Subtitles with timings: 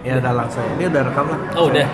[0.00, 0.64] Ya udah langsung.
[0.74, 1.38] Ini udah rekam lah.
[1.54, 1.86] Oh udah.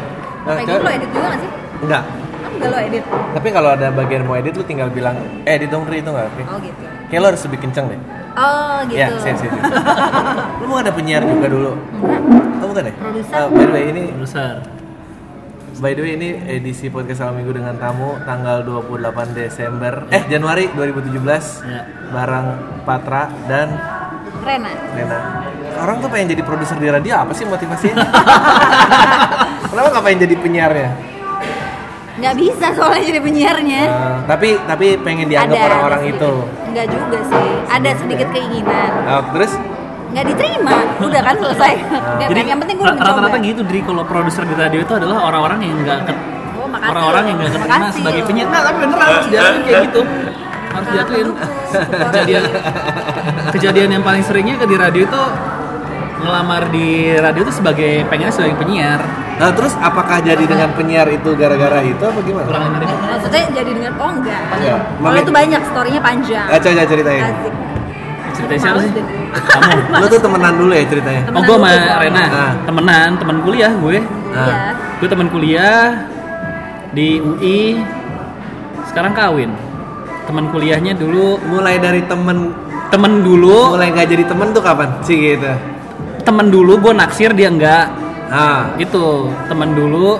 [0.47, 1.51] Nah, Kayak gitu lo edit juga gak sih?
[1.77, 2.03] enggak.
[2.47, 3.05] Enggak lo edit.
[3.35, 6.31] Tapi kalau ada bagian mau edit lu tinggal bilang eh edit dong Ri itu enggak?
[6.33, 6.45] Ri?
[6.47, 6.83] Oh gitu.
[7.07, 8.01] Kayak lo harus lebih kenceng deh.
[8.33, 8.97] Oh gitu.
[8.97, 9.51] Ya, sih sih.
[10.61, 11.73] lu mau ada penyiar juga dulu?
[11.75, 12.23] Enggak.
[12.57, 12.93] Oh bukan ya?
[12.95, 13.35] Produser.
[13.35, 14.55] Uh, by the way ini Besar.
[15.77, 18.97] by the way ini edisi podcast Salam Minggu dengan tamu tanggal 28
[19.35, 21.21] Desember eh Januari 2017
[21.67, 21.85] Ya.
[22.09, 22.47] bareng
[22.87, 23.77] Patra dan
[24.41, 24.71] Rena.
[24.95, 25.21] Nena.
[25.77, 27.97] Orang tuh pengen jadi produser di radio apa sih motivasinya?
[29.71, 30.91] Kenapa nggak pengen jadi penyiarnya?
[32.17, 33.83] Nggak bisa soalnya jadi penyiarnya.
[33.85, 36.33] Eh, tapi tapi pengen dianggap orang-orang itu.
[36.65, 37.49] Enggak juga sih.
[37.69, 38.91] Ada sedikit keinginan.
[39.05, 39.53] Oh, terus
[40.07, 40.77] Nggak diterima.
[41.03, 41.73] Udah kan selesai.
[42.17, 45.29] Nggak, Jadi yang penting gue ra- rata-rata gitu Dri kalau produser di radio itu adalah
[45.29, 46.21] orang-orang yang nggak ke-
[46.57, 48.47] Oh, makasih orang-orang yang nggak keterima Makasih sebagai penyiar.
[48.49, 50.01] Nah, tapi beneran harus diakuin kayak gitu.
[50.73, 51.27] Harus diakuin.
[52.07, 52.43] Kejadian
[53.53, 55.23] kejadian yang paling seringnya ke di radio itu
[56.27, 59.01] ngelamar di radio itu sebagai pengennya sebagai penyiar.
[59.37, 62.47] Nah, terus apakah jadi dengan penyiar itu gara-gara itu apa gimana?
[62.51, 62.91] Kurang ribu.
[62.91, 64.43] Maksudnya jadi dengan oh enggak.
[64.59, 64.79] Enggak.
[64.81, 66.47] Oh Makanya- itu banyak storynya panjang.
[66.51, 67.23] Ah, coba ceritain.
[67.23, 67.55] Asik.
[68.37, 68.93] Ceritanya siapa sih?
[69.33, 69.71] Kamu.
[70.03, 71.23] Lu tuh temenan dulu ya ceritanya.
[71.31, 72.53] Oh gue sama Temenan Rena, Ah.
[72.69, 73.99] temenan, teman kuliah gue.
[74.35, 74.37] Ah.
[74.37, 74.57] Iya.
[75.01, 75.81] Gue teman kuliah
[76.93, 77.81] di UI.
[78.85, 79.53] Sekarang kawin.
[80.27, 82.51] Teman kuliahnya dulu, Mulai dari temen
[82.87, 84.89] temen dulu, mulai nggak jadi temen tuh kapan?
[85.03, 85.51] Sih gitu.
[86.27, 87.87] Temen dulu gue naksir dia enggak.
[88.27, 90.19] Ah, Gitu, temen dulu.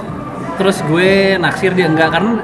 [0.57, 2.41] Terus gue naksir dia enggak karena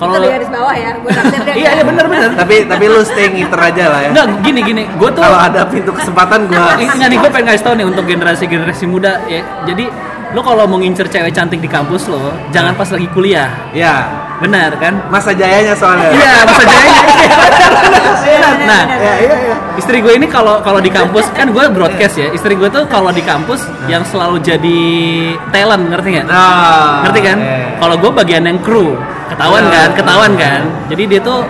[0.00, 0.90] kalau di garis bawah ya.
[0.96, 1.54] Gue naksir dia.
[1.60, 2.30] Iya, iya bener bener.
[2.38, 4.10] tapi tapi lu stay ngiter aja lah ya.
[4.14, 7.46] Enggak, gini gini, gue tuh Kalau ada pintu kesempatan gua Ini nggak nih gue pengen
[7.52, 9.42] kasih tau nih untuk generasi generasi muda ya.
[9.66, 9.84] Jadi
[10.30, 13.50] lo kalau mau ngincer cewek cantik di kampus lo, jangan pas lagi kuliah.
[13.70, 14.06] ya
[14.38, 14.94] Benar kan?
[15.08, 16.08] masa jayanya soalnya.
[16.10, 17.02] Iya, masa jayanya.
[18.60, 19.56] Nah, Iya, iya, iya.
[19.74, 22.28] istri gue ini kalau kalau di kampus kan gue broadcast ya.
[22.30, 24.80] Istri gue tuh kalau di kampus yang selalu jadi
[25.50, 26.26] talent, ngerti nggak?
[26.26, 27.38] Nah, Ngerti kan?
[27.76, 28.94] Kalau gue bagian yang kru,
[29.28, 29.72] ketahuan Nah.
[29.72, 29.88] kan?
[29.94, 30.60] Ketahuan kan?
[30.86, 31.42] Jadi dia tuh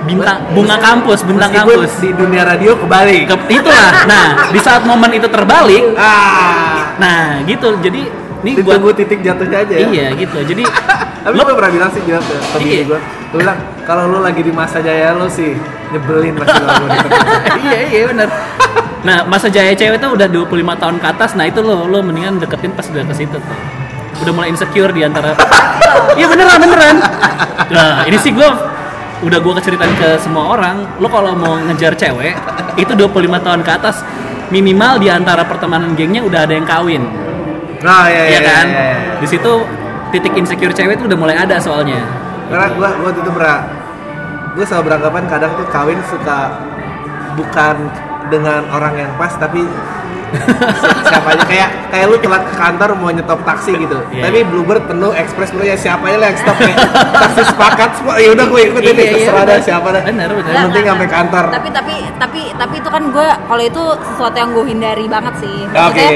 [0.00, 1.92] bintang bunga kampus, bintang Meskipun kampus.
[1.98, 3.20] di dunia radio kebalik.
[3.26, 3.90] Ke, itulah.
[4.06, 8.04] Nah, di saat momen itu terbalik, Ah, Nah gitu, jadi
[8.42, 9.86] ini buat ditunggu titik jatuhnya aja ya.
[9.90, 10.38] iya gitu.
[10.40, 10.64] Jadi
[11.24, 12.96] Tapi lo pernah bilang sih ke ke bini Iya.
[13.30, 15.52] gue bilang, kalau lu lagi di masa jaya lu sih
[15.92, 16.90] Nyebelin pasti deketin
[17.66, 18.28] iya iya benar.
[19.04, 22.38] Nah masa jaya cewek tuh udah 25 tahun ke atas, nah itu lo lo mendingan
[22.38, 23.56] deketin pas udah ke situ tuh.
[24.22, 25.34] Udah mulai insecure di antara.
[26.16, 26.96] Iya beneran beneran.
[27.70, 28.46] Nah ini sih gue
[29.20, 30.86] udah gue keceritain ke semua orang.
[31.02, 32.34] Lo kalau mau ngejar cewek
[32.78, 33.10] itu 25
[33.44, 34.00] tahun ke atas
[34.48, 37.02] minimal di antara pertemanan gengnya udah ada yang kawin.
[37.80, 38.66] Nah, iya, iya, Iya kan?
[38.66, 39.14] iya, iya, iya.
[39.16, 39.52] Di situ
[40.10, 42.00] titik insecure cewek tuh udah mulai ada soalnya.
[42.46, 43.62] Karena gue gue tuh berak
[44.50, 46.50] Gue selalu beranggapan kadang tuh kawin suka
[47.32, 47.76] Bukan
[48.26, 53.08] dengan orang yang pas tapi si- siapa aja kayak kayak lu telat ke kantor mau
[53.08, 54.46] nyetop taksi gitu Iya, tapi iya.
[54.46, 56.78] Bluebird penuh Express penuh ya siapa aja lah yang stop kayak
[57.12, 59.50] taksi sepakat semua ya udah gue ikut Iya, ini iya, terserah bener.
[59.52, 60.50] dah siapa dah Bener, bener.
[60.52, 64.50] yang penting sampai kantor Tapi tapi tapi tapi itu kan gue kalau itu sesuatu yang
[64.50, 65.58] gue hindari banget sih.
[65.70, 66.06] Oke.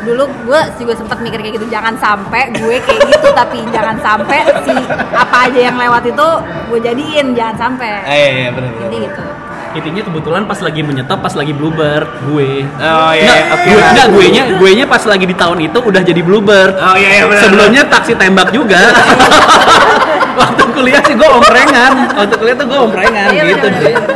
[0.00, 4.38] Dulu gue juga sempat mikir kayak gitu jangan sampai gue kayak gitu tapi jangan sampai
[4.62, 4.72] si
[5.12, 6.28] apa aja yang lewat itu
[6.66, 7.88] gue jadiin jangan sampai.
[8.00, 9.22] Ah, iya iya benar Jadi gitu.
[9.70, 12.66] Intinya kebetulan pas lagi menyetop, pas lagi bluebird, gue.
[12.66, 13.88] oh iya Nggak, oke gue, lah.
[13.88, 16.74] enggak, gue nya, gue nya pas lagi di tahun itu udah jadi bluebird.
[16.74, 18.82] oh iya iya benar Sebelumnya taksi tembak juga.
[20.40, 21.92] Waktu kuliah sih gue omprengan.
[22.14, 23.66] Waktu kuliah tuh gue omprengan Iya, gitu.
[23.68, 24.10] bener, bener.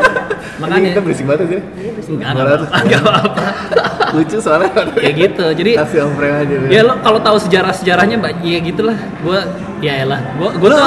[0.63, 1.61] Makanya kita berisik banget sih
[2.15, 2.67] enggak apa-apa.
[2.85, 3.45] Enggak apa-apa.
[4.15, 5.45] lucu soalnya Kayak gitu.
[5.59, 8.99] Jadi kasih ompreng aja ya lo kalau tahu sejarah-sejarahnya mbak ya gitulah.
[9.27, 9.39] Gue
[9.83, 10.21] ya elah.
[10.39, 10.79] Gue gue lu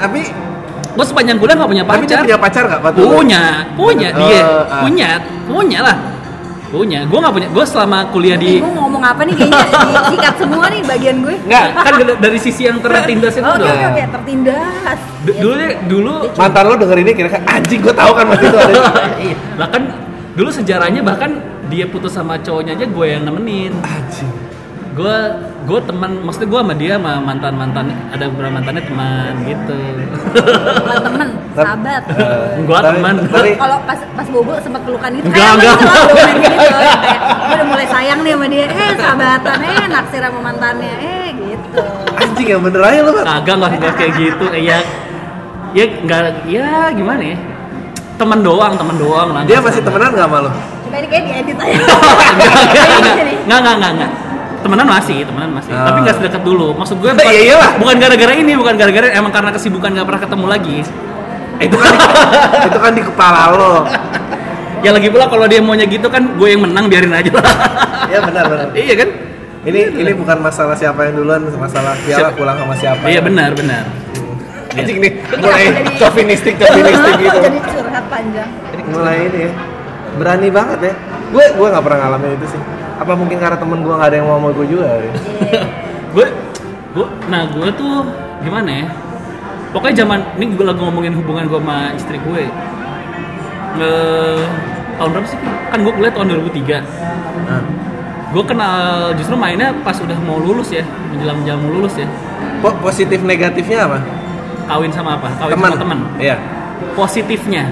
[0.00, 0.20] tapi
[0.90, 2.24] gue sepanjang kuliah gak punya tapi dia pacar.
[2.26, 3.00] punya pacar nggak Patu?
[3.06, 3.42] Punya,
[3.78, 4.82] punya Oh, dia, ah.
[4.82, 5.10] punya,
[5.46, 5.96] punya lah,
[6.74, 7.00] punya.
[7.06, 8.70] Gue nggak punya, gue selama kuliah di, Gue
[9.00, 9.64] ngomong apa nih kayaknya
[9.96, 11.34] disikat semua nih bagian gue.
[11.40, 13.68] nggak kan dari- sisi yang tertindas itu Oke dong.
[13.70, 14.98] oke oke tertindas.
[15.20, 15.54] Du- Dulu
[15.86, 18.72] dulu, mantan lo denger ini kira-kira anjing gue tahu kan waktu itu ada
[19.24, 19.82] iya, bahkan
[20.32, 21.30] dulu sejarahnya bahkan
[21.66, 23.72] dia putus sama cowoknya aja gue yang nemenin.
[23.80, 24.28] anjing
[24.90, 25.16] Gue
[25.60, 29.76] gue teman, maksudnya gue sama dia sama mantan mantan ada beberapa mantannya teman gitu.
[30.82, 32.02] Bukan temen, sahabat.
[32.64, 33.14] Gua Tapi- teman.
[33.24, 35.76] tapi Kalau pas pas bobo sempat pelukan itu Enggak, enggak.
[35.76, 40.94] gitu kayak gue udah mulai sayang nih sama dia eh sahabatan eh naksir sama mantannya
[40.98, 41.80] eh gitu
[42.16, 44.44] anjing yang bener aja lo Kagak nggak nggak kayak gitu.
[44.50, 44.78] Eh, ya
[45.70, 47.38] ya nggak ya gimana ya?
[48.16, 49.42] Temen doang, temen doang lah.
[49.44, 51.78] dia masih temenan nggak sama lo coba ini kayak diedit aja
[53.46, 54.10] Nggak, nggak, nggak, nggak.
[54.60, 55.72] Temenan masih, temenan masih.
[55.72, 55.86] Oh.
[55.88, 56.76] Tapi nggak sedekat dulu.
[56.76, 57.70] Maksud gue bukan, Iya, iyalah.
[57.80, 60.78] bukan gara-gara ini, bukan gara-gara emang karena kesibukan nggak pernah ketemu lagi.
[61.60, 61.92] itu kan
[62.72, 63.84] itu kan di kepala lo
[64.80, 67.44] Ya lagi pula kalau dia maunya gitu kan gue yang menang biarin aja lah.
[68.08, 69.08] ya benar benar iya kan?
[69.60, 72.32] Ini ini bukan masalah siapa yang duluan, masalah piala Siapa?
[72.32, 73.04] pulang sama siapa.
[73.04, 73.84] Iya benar benar.
[74.72, 75.64] Anjing nih, mulai
[75.98, 77.38] chauvinistik chauvinistik gitu.
[77.42, 78.48] jadi curhat panjang
[78.86, 79.50] Mulai ini ya.
[80.16, 80.94] Berani banget ya.
[81.28, 82.60] Gue gue nggak pernah ngalamin itu sih.
[83.00, 84.86] Apa mungkin karena temen gue nggak ada yang mau sama gue juga?
[86.12, 86.26] Gue
[86.94, 88.02] gue nah gue tuh
[88.40, 88.86] gimana ya
[89.70, 92.44] pokoknya zaman ini gue lagi ngomongin hubungan gue sama istri gue
[93.72, 94.42] Eh,
[94.96, 95.38] tahun berapa sih
[95.70, 96.82] kan gue kuliah tahun 2003
[97.40, 97.62] Nah.
[98.30, 98.78] gue kenal
[99.14, 102.06] justru mainnya pas udah mau lulus ya menjelang menjelang mau lulus ya
[102.58, 103.98] Po- positif negatifnya apa?
[104.66, 105.66] kawin sama apa kawin Teman.
[105.68, 106.36] sama teman Iya.
[106.92, 107.64] positifnya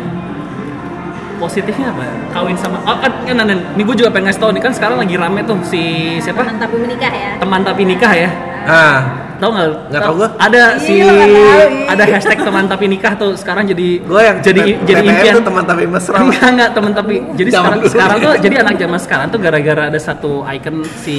[1.38, 2.04] positifnya apa?
[2.34, 4.96] Kawin sama oh, kan, kan, kan, ini gue juga pengen ngasih tau nih kan sekarang
[4.98, 5.82] lagi rame tuh si
[6.18, 6.42] siapa?
[6.44, 7.30] Teman tapi menikah ya.
[7.38, 8.30] Teman tapi nikah ya.
[8.68, 9.00] Ah,
[9.38, 9.68] Tahu nggak?
[9.94, 10.28] Nggak tahu gua.
[10.34, 11.86] Ada Iya, si iya.
[11.86, 15.34] ada hashtag teman tapi nikah tuh sekarang jadi gue yang jadi jadi impian.
[15.38, 16.18] tuh teman tapi mesra.
[16.18, 17.92] enggak enggak teman tapi jadi Zaman sekarang dulu.
[17.94, 21.18] sekarang tuh jadi anak zaman sekarang tuh gara-gara ada satu icon si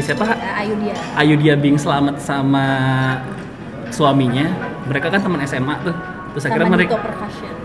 [0.00, 0.24] siapa?
[0.32, 2.66] Eh, Ayu dia Ayu dia Bing selamat sama
[3.92, 4.48] suaminya.
[4.88, 5.94] Mereka kan teman SMA tuh.
[6.32, 6.96] Terus akhirnya mereka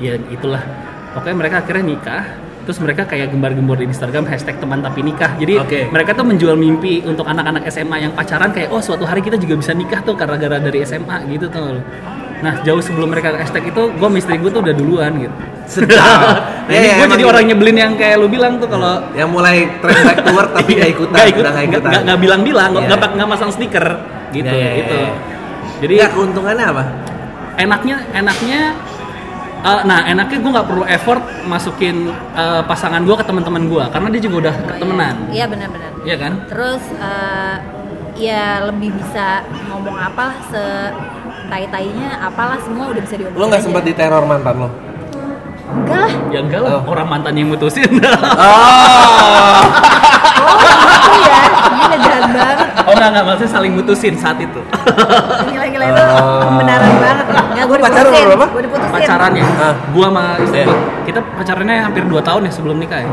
[0.04, 0.64] ya itulah
[1.13, 2.24] pokoknya mereka akhirnya nikah
[2.63, 5.80] terus mereka kayak gembar-gembor di Instagram hashtag teman tapi nikah jadi Oke.
[5.92, 9.60] mereka tuh menjual mimpi untuk anak-anak SMA yang pacaran kayak oh suatu hari kita juga
[9.60, 11.83] bisa nikah tuh karena gara dari SMA gitu tuh
[12.39, 15.95] nah jauh sebelum mereka hashtag itu gue misteri gue tuh udah duluan gitu Sedap.
[15.95, 17.31] Nah, Iya, ini iya, gue jadi gitu.
[17.31, 20.71] orang nyebelin yang kayak lu bilang tuh kalau yang mulai trend back to work tapi
[20.80, 21.92] nggak ikutan, nggak ikut, nggak ikutan.
[22.04, 22.95] nggak bilang-bilang, nggak Iya.
[23.00, 23.86] nggak nggak masang stiker
[24.31, 24.95] gitu, Iya, iya, itu.
[24.95, 25.12] iya.
[25.83, 26.83] Jadi Nggak, keuntungannya apa?
[27.54, 28.59] enaknya enaknya
[29.63, 31.98] eh, nah enaknya gue nggak perlu effort masukin
[32.33, 35.92] eh, pasangan gue ke teman-teman gue karena dia juga udah temenan iya benar-benar.
[36.04, 36.33] Iya kan?
[36.45, 37.56] Terus eh,
[38.13, 40.63] ya lebih bisa ngomong apa se
[41.48, 44.69] tai tainya apalah semua udah bisa diomongin Lo nggak sempat diteror mantan lo?
[45.74, 46.13] enggak lah.
[46.30, 46.83] Ya enggak lah Oh.
[46.88, 47.88] orang mantan yang mutusin.
[48.04, 49.63] Oh.
[50.44, 51.42] oh gitu ya
[51.74, 54.60] gila jahat banget oh enggak enggak maksudnya saling mutusin saat itu
[55.46, 56.40] gila-gila itu Oh.
[56.46, 57.18] pembenaran banget
[57.54, 58.46] nggak gue pacaran diputusin berapa?
[58.48, 59.74] gue diputusin pacarannya Ah.
[59.90, 60.66] gua sama istri Iya.
[60.66, 63.12] gua kita pacarannya hampir 2 tahun ya sebelum nikah ya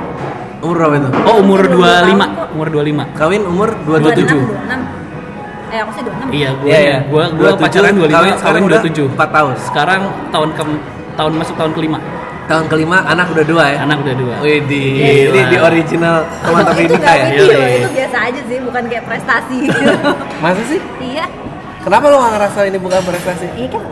[0.61, 1.09] Umur berapa itu?
[1.25, 2.49] oh umur Masih dua 25 tahun kok.
[2.53, 4.29] umur 25 Kawin umur 27.
[4.29, 4.45] 27.
[4.61, 5.01] 26
[5.71, 6.99] eh aku sih 26 Iya, gue Iya, iya.
[7.07, 9.07] gua gua 27, pacaran 25, kawin kawin, sekarang udah 27.
[9.09, 9.53] 4 tahun.
[9.61, 10.63] Sekarang tahun ke
[11.13, 11.99] tahun masuk tahun kelima.
[12.51, 13.79] Tahun kelima anak udah dua ya?
[13.87, 14.35] Anak udah dua.
[14.43, 14.83] Wih di,
[15.31, 17.27] ini di original teman tapi nggak ya?
[17.31, 17.79] Iya, iya.
[17.79, 19.79] itu biasa aja sih bukan kayak prestasi gitu
[20.43, 20.81] Masa sih?
[20.99, 21.31] iya
[21.81, 23.47] Kenapa lo gak ngerasa ini bukan prestasi?
[23.57, 23.83] iya kan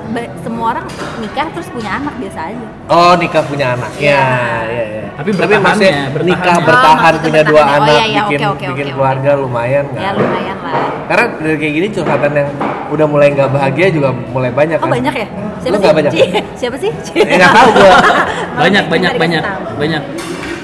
[0.45, 0.85] semua orang
[1.25, 3.91] nikah terus punya anak biasa aja Oh nikah punya anak.
[3.97, 4.13] Iya.
[4.13, 4.29] Ya,
[4.69, 5.03] iya, iya.
[5.17, 6.29] Tapi bertahannya, maksudnya bertahannya.
[6.29, 7.59] nikah Oh, bertahan maksudnya punya dua.
[7.59, 10.05] Oh, anak, iya, iya, bikin oke, oke, bikin oke, keluarga lumayan nggak?
[10.05, 10.75] ya lumayan lah
[11.09, 12.49] Karena dari kayak gini curhatan yang
[12.89, 14.93] udah mulai nggak bahagia juga mulai banyak oh kan?
[14.93, 15.27] banyak ya
[15.59, 16.13] siapa Lu sih banyak?
[16.61, 17.91] Siapa sih Ya nggak tahu gua.
[18.69, 19.43] Banyak banyak banyak
[19.79, 20.03] banyak.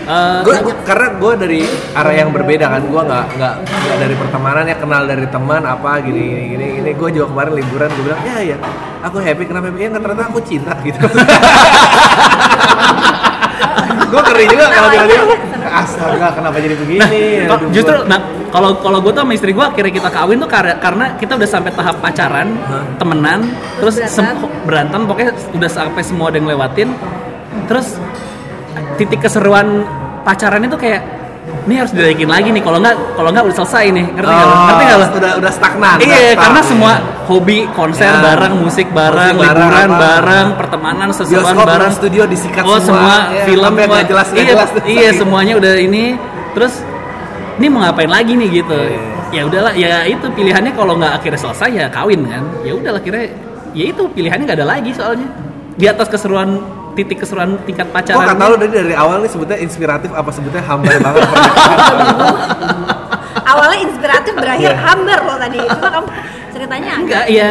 [0.05, 1.61] Eh, Gua, gua- karena gue dari
[1.91, 5.97] arah yang berbeda kan, gue nggak nggak nggak dari pertemanan ya kenal dari teman apa
[5.99, 6.91] gini gini gini, gini.
[6.93, 8.57] gue juga kemarin liburan gue bilang ya ya
[9.01, 11.01] aku happy kenapa happy ya nggak ternyata aku cinta gitu.
[14.05, 15.23] gue ngeri juga kalau dia dia
[15.67, 17.21] astaga kenapa jadi begini?
[17.43, 18.19] Kok- Aduh, justru gua- nah
[18.51, 21.49] kalau kalau gue tuh sama istri gue akhirnya kita kawin tuh karena karena kita udah
[21.49, 22.85] sampai tahap pacaran Hah?
[22.95, 23.41] temenan
[23.81, 24.51] terus Terus sem- berantem.
[24.63, 26.89] berantem pokoknya udah sampai semua ada yang lewatin
[27.65, 27.97] terus
[28.97, 29.83] titik keseruan
[30.23, 31.03] pacaran itu kayak
[31.65, 34.49] ini harus dinaikin lagi nih kalau nggak kalau nggak udah selesai nih ngerti nggak?
[34.49, 35.07] Oh, ngerti nggak lo?
[35.17, 35.97] Udah udah stagnan.
[36.01, 36.41] Iya, stuck.
[36.41, 36.93] karena semua
[37.25, 38.21] hobi, konser Ya.
[38.21, 40.01] bareng, musik bareng, Musik bareng, liburan apa.
[40.01, 42.85] bareng, pertemanan, sesuatu bareng, studio disikat oh, semua.
[42.85, 44.01] semua, Ya, film semua.
[44.05, 44.71] jelas, iya, jelas.
[44.85, 46.05] iya, semuanya udah ini.
[46.53, 46.85] Terus
[47.61, 48.77] ini mau ngapain lagi nih gitu?
[48.77, 49.03] Iya.
[49.35, 52.45] Ya udahlah, ya itu pilihannya kalau nggak akhirnya selesai ya kawin kan.
[52.63, 53.25] Ya udahlah akhirnya
[53.73, 55.27] ya itu pilihannya nggak ada lagi soalnya.
[55.75, 56.61] Di atas keseruan
[56.95, 58.27] titik keseruan tingkat Kok pacaran.
[58.27, 61.99] kata lu dari dari awal nih sebutnya inspiratif apa sebutnya humble banget pernikahan?
[63.45, 64.81] awalnya inspiratif berakhir Iya.
[64.81, 66.09] hambar loh tadi coba kamu
[66.51, 67.51] ceritanya enggak ya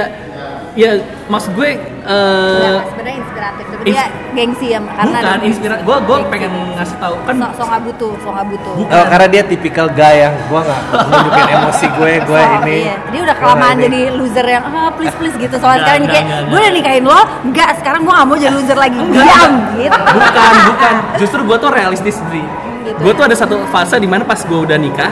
[0.73, 5.81] ya maksud gue eh, Enggak, sebenarnya inspiratif tapi ins- dia gengsi ya karena bukan inspirasi.
[5.81, 6.31] Gue gue Gengsi.
[6.31, 8.89] pengen ngasih tahu kan so, so nggak butuh so nggak butuh Bukan.
[8.91, 12.77] Oh, karena dia tipikal guy yang gua nggak nunjukin emosi gue, gue So, ini.
[12.83, 12.95] iya.
[13.03, 15.55] Jadi udah kelamaan jadi loser yang ah please please gitu.
[15.55, 18.97] Soalnya sekarang kayak gue udah nikahin lo, enggak sekarang gue gak mau jadi loser lagi.
[18.97, 19.99] Diam gitu.
[20.09, 22.43] bukan bukan justru gue tuh realistis sendiri
[22.83, 23.15] Gitu gue ya.
[23.15, 25.07] tuh ada satu fase di mana pas gue udah nikah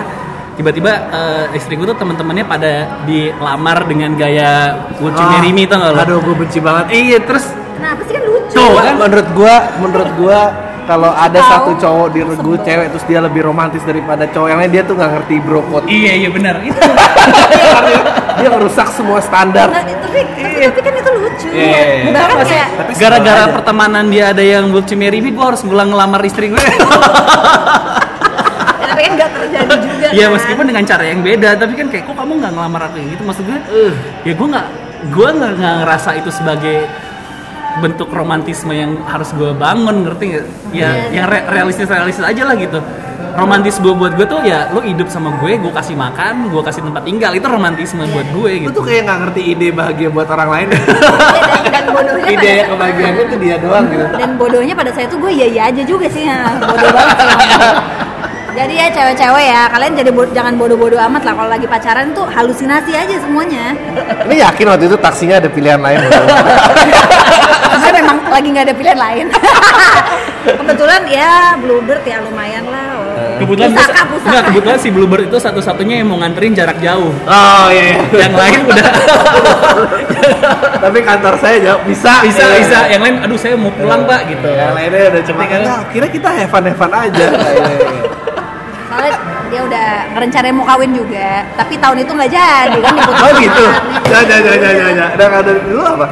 [0.54, 2.72] tiba-tiba eh, istri gue tuh teman-temannya pada
[3.04, 6.00] dilamar dengan gaya would you Ah, marry me tau gak lo?
[6.02, 6.86] Aduh, gue benci banget.
[6.92, 8.54] iya terus Kenapa sih kan lucu?
[8.54, 8.94] Tuh, kan?
[8.96, 10.40] menurut gua, menurut gua
[10.84, 11.50] kalau ada Tahu.
[11.50, 12.66] satu cowok diregu Sebel.
[12.66, 15.86] cewek terus dia lebih romantis daripada cowok yang lain dia tuh nggak ngerti bro code.
[15.88, 16.78] iya iya benar itu
[18.34, 19.70] dia ngerusak semua standar.
[19.70, 21.48] Nah, tapi, tapi, tapi kan itu lucu.
[21.48, 22.12] Iya, iya, iya.
[22.42, 22.50] Sih?
[22.50, 26.60] kayak Tapi gara-gara pertemanan dia ada yang marry me gue harus ngulang ngelamar istri gue
[29.02, 30.34] ya, kan nggak terjadi juga Iya kan.
[30.38, 33.24] meskipun dengan cara yang beda, tapi kan kayak kok kamu nggak ngelamar aku yang gitu
[33.24, 33.60] maksud gue?
[33.68, 33.94] Eh.
[34.24, 34.68] Ya gue nggak,
[35.10, 36.78] gue nggak nggak ngerasa itu sebagai
[37.74, 40.46] bentuk romantisme yang harus gue bangun ngerti nggak?
[40.72, 42.78] Ya yang re- realistis realistis aja lah gitu.
[43.32, 46.84] Romantis gue buat gue tuh ya lo hidup sama gue, gue kasih makan, gue kasih
[46.84, 48.76] tempat tinggal itu romantisme buat gue Lu gitu.
[48.76, 50.68] tuh kayak nggak ngerti ide bahagia buat orang lain.
[50.68, 50.84] Iya,
[51.56, 54.06] dan, dan bodohnya ide pada, yang kebahagiaannya tuh dia doang gitu.
[54.20, 56.60] dan bodohnya pada saya tuh gue iya iya aja juga sih ya.
[56.60, 57.40] bodoh banget sih.
[58.52, 62.26] jadi ya cewek-cewek ya kalian jadi bo- jangan bodoh-bodoh amat lah kalau lagi pacaran tuh
[62.26, 63.74] halusinasi aja semuanya
[64.26, 66.00] Ini yakin waktu itu taksinya ada pilihan lain.
[67.72, 69.26] karena memang lagi nggak ada pilihan lain
[70.60, 72.88] kebetulan ya bluebird ya lumayan lah
[73.38, 77.10] Kebetulan pusaka pusaka Enggak, kebetulan si Bluebird itu satu-satunya yang mau nganterin jarak jauh.
[77.10, 77.98] oh iya.
[77.98, 77.98] iya.
[78.22, 78.86] Yang lain udah
[80.84, 82.22] Tapi kantor saya jawab bisa.
[82.22, 82.58] bisa Iya.
[82.60, 82.80] bisa.
[82.88, 84.46] Yang lain, aduh saya mau pulang pak gitu.
[84.46, 85.44] Yang lainnya udah cuma
[85.90, 87.26] kira kita hevan hevan aja.
[89.52, 89.60] Iya, iya.
[89.60, 91.30] dia udah ngerencanain mau kawin juga
[91.60, 93.66] tapi tahun itu nggak jadi kan Oh gitu.
[94.08, 94.76] Jangan jangan jangan.
[94.80, 95.10] jangan.
[95.12, 96.08] Udah nggak ada dulu apa?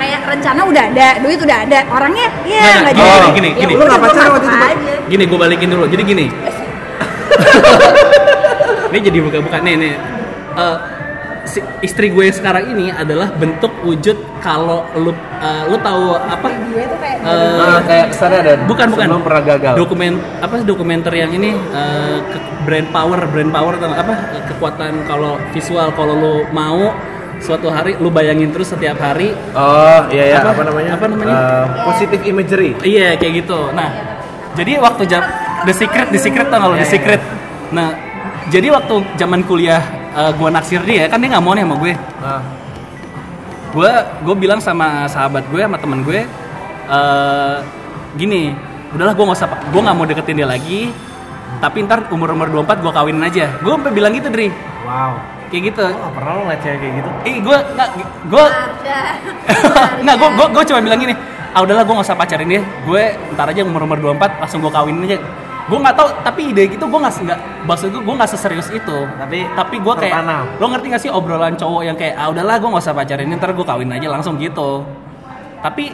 [0.00, 3.72] kayak rencana udah ada duit udah ada orangnya ya nggak gini, jadi gini, Ya gini.
[3.76, 4.56] udah, Lu nggak pacaran waktu itu.
[5.10, 5.84] Gini gue balikin dulu.
[5.84, 6.26] Jadi gini.
[8.90, 9.94] ini jadi buka-buka nih nih.
[10.56, 10.76] Eh,
[11.42, 16.46] si istri gue yang sekarang ini adalah bentuk wujud kalau lu eh, lu tahu apa?
[16.66, 18.52] gue tuh kayak Eh, Nah, kayak kesannya ada.
[18.62, 19.72] bukan bukan Sebelum pernah gagal.
[19.74, 24.00] dokumen apa sih dokumenter yang ini eh, ke- brand power brand power tau nggak?
[24.00, 26.92] apa Eh, kekuatan kalau visual kalau lu mau
[27.38, 30.52] suatu hari lu bayangin terus setiap hari Oh iya ya Apa?
[30.52, 30.90] apa, namanya?
[30.94, 31.34] Apa namanya?
[31.34, 32.70] Eh, positive imagery.
[32.80, 33.72] Iya kayak gitu.
[33.72, 33.88] Nah,
[34.54, 35.24] jadi waktu jam
[35.62, 36.74] The Secret, The Secret tau nggak lo?
[36.74, 37.20] The Iya, Secret.
[37.70, 37.88] Nah,
[38.46, 39.80] jadi waktu zaman kuliah
[40.14, 41.92] uh, gua naksir dia, kan dia nggak mau nih sama gue.
[41.94, 42.42] Nah,
[43.70, 43.86] Gue
[44.26, 46.26] gue bilang sama sahabat gue sama temen gue,
[46.90, 47.56] eh
[48.18, 48.50] gini,
[48.90, 50.90] udahlah gue nggak usah, gue nggak mau deketin dia lagi.
[51.62, 53.46] Tapi ntar umur umur 24 gue kawinin aja.
[53.62, 54.50] Gue sampai bilang gitu, Dri.
[54.82, 55.14] wow.
[55.50, 55.82] Kayak gitu.
[55.82, 57.10] Oh, pernah lo ngeliat cewek kayak gitu?
[57.26, 57.88] Ih, gue nggak,
[58.26, 58.44] gue
[60.06, 61.14] nggak gue gue gue cuma bilang gini
[61.50, 63.02] ah udahlah gue nggak usah pacarin dia gue
[63.34, 65.18] ntar aja umur umur 24 langsung gue kawinin aja
[65.68, 68.98] gue nggak tahu tapi ide gitu gue nggak nggak maksud gue gue nggak seserius itu.
[69.18, 70.44] Tapi tapi gue kayak tertanam.
[70.56, 73.50] lo ngerti gak sih obrolan cowok yang kayak ah udahlah gue nggak usah pacarin ntar
[73.52, 74.82] gue kawin aja langsung gitu.
[75.60, 75.92] Tapi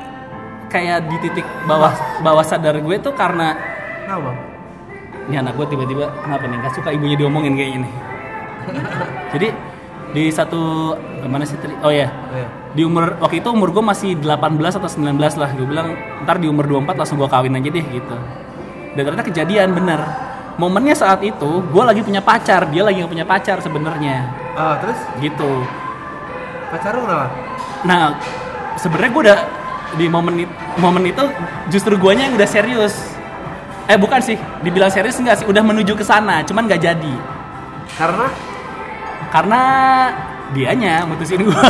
[0.71, 3.55] kayak di titik bawah bawah sadar gue tuh karena
[4.07, 4.31] Kenapa?
[5.27, 6.57] Ini anak gue tiba-tiba kenapa nih?
[6.63, 7.91] Nggak suka ibunya diomongin kayak gini
[9.35, 9.49] jadi
[10.11, 12.47] di satu gimana sih oh ya Iya.
[12.75, 15.51] di umur waktu itu umur gue masih 18 atau 19 lah.
[15.55, 15.95] Gue bilang
[16.27, 18.17] ntar di umur 24 langsung gue kawin aja deh gitu
[18.97, 20.01] dan ternyata kejadian bener.
[20.57, 22.65] Momennya saat itu gue lagi punya pacar.
[22.73, 24.25] Dia lagi nggak punya pacar sebenarnya.
[24.57, 24.97] Ah terus?
[25.21, 25.51] Gitu.
[26.73, 27.29] Pacar lu kenapa?
[27.87, 28.19] nah
[28.75, 29.39] sebenarnya gue udah
[29.95, 31.23] di momen itu, momen itu
[31.69, 32.97] justru guanya yang udah serius.
[33.87, 34.41] Eh bukan sih.
[34.65, 35.47] Dibilang serius enggak sih?
[35.47, 37.15] Udah menuju ke sana cuman nggak jadi.
[38.01, 38.27] Karena?
[39.29, 39.61] Karena
[40.57, 41.59] dianya mutusin gua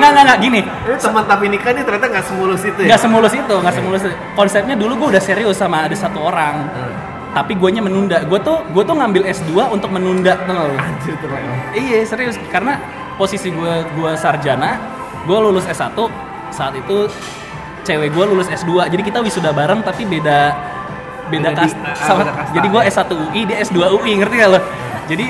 [0.00, 2.88] nggak nggak nggak gini ini teman tapi nikah nih ternyata nggak semulus itu ya.
[2.88, 4.14] nggak semulus itu nggak semulus itu.
[4.32, 6.94] konsepnya dulu gue udah serius sama ada satu orang Hmm.
[7.30, 10.74] tapi guanya menunda gue tuh gue tuh ngambil S2 untuk menunda tuh?
[10.74, 11.52] Anjir Leo.
[11.82, 12.80] iya serius karena
[13.14, 14.80] posisi gue gue sarjana
[15.22, 15.94] gue lulus S1
[16.50, 17.06] saat itu
[17.82, 20.56] cewek gue lulus S2 jadi kita wisuda bareng tapi beda
[21.28, 22.90] beda Beda di- ah, sama- beda kasta, jadi gue ya.
[22.90, 24.60] S1 UI dia S2 UI ngerti gak lo
[25.06, 25.26] jadi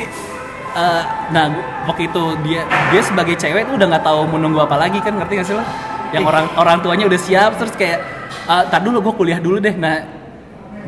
[0.72, 1.44] eh, nah
[1.84, 5.12] waktu itu dia dia sebagai cewek tuh udah nggak tahu mau nunggu apa lagi kan?
[5.12, 5.62] Ngerti gak sih lo?
[6.10, 8.00] Yang orang orang tuanya udah siap terus kayak
[8.44, 9.72] "Ah, tar dulu gue kuliah dulu deh.
[9.72, 10.04] Nah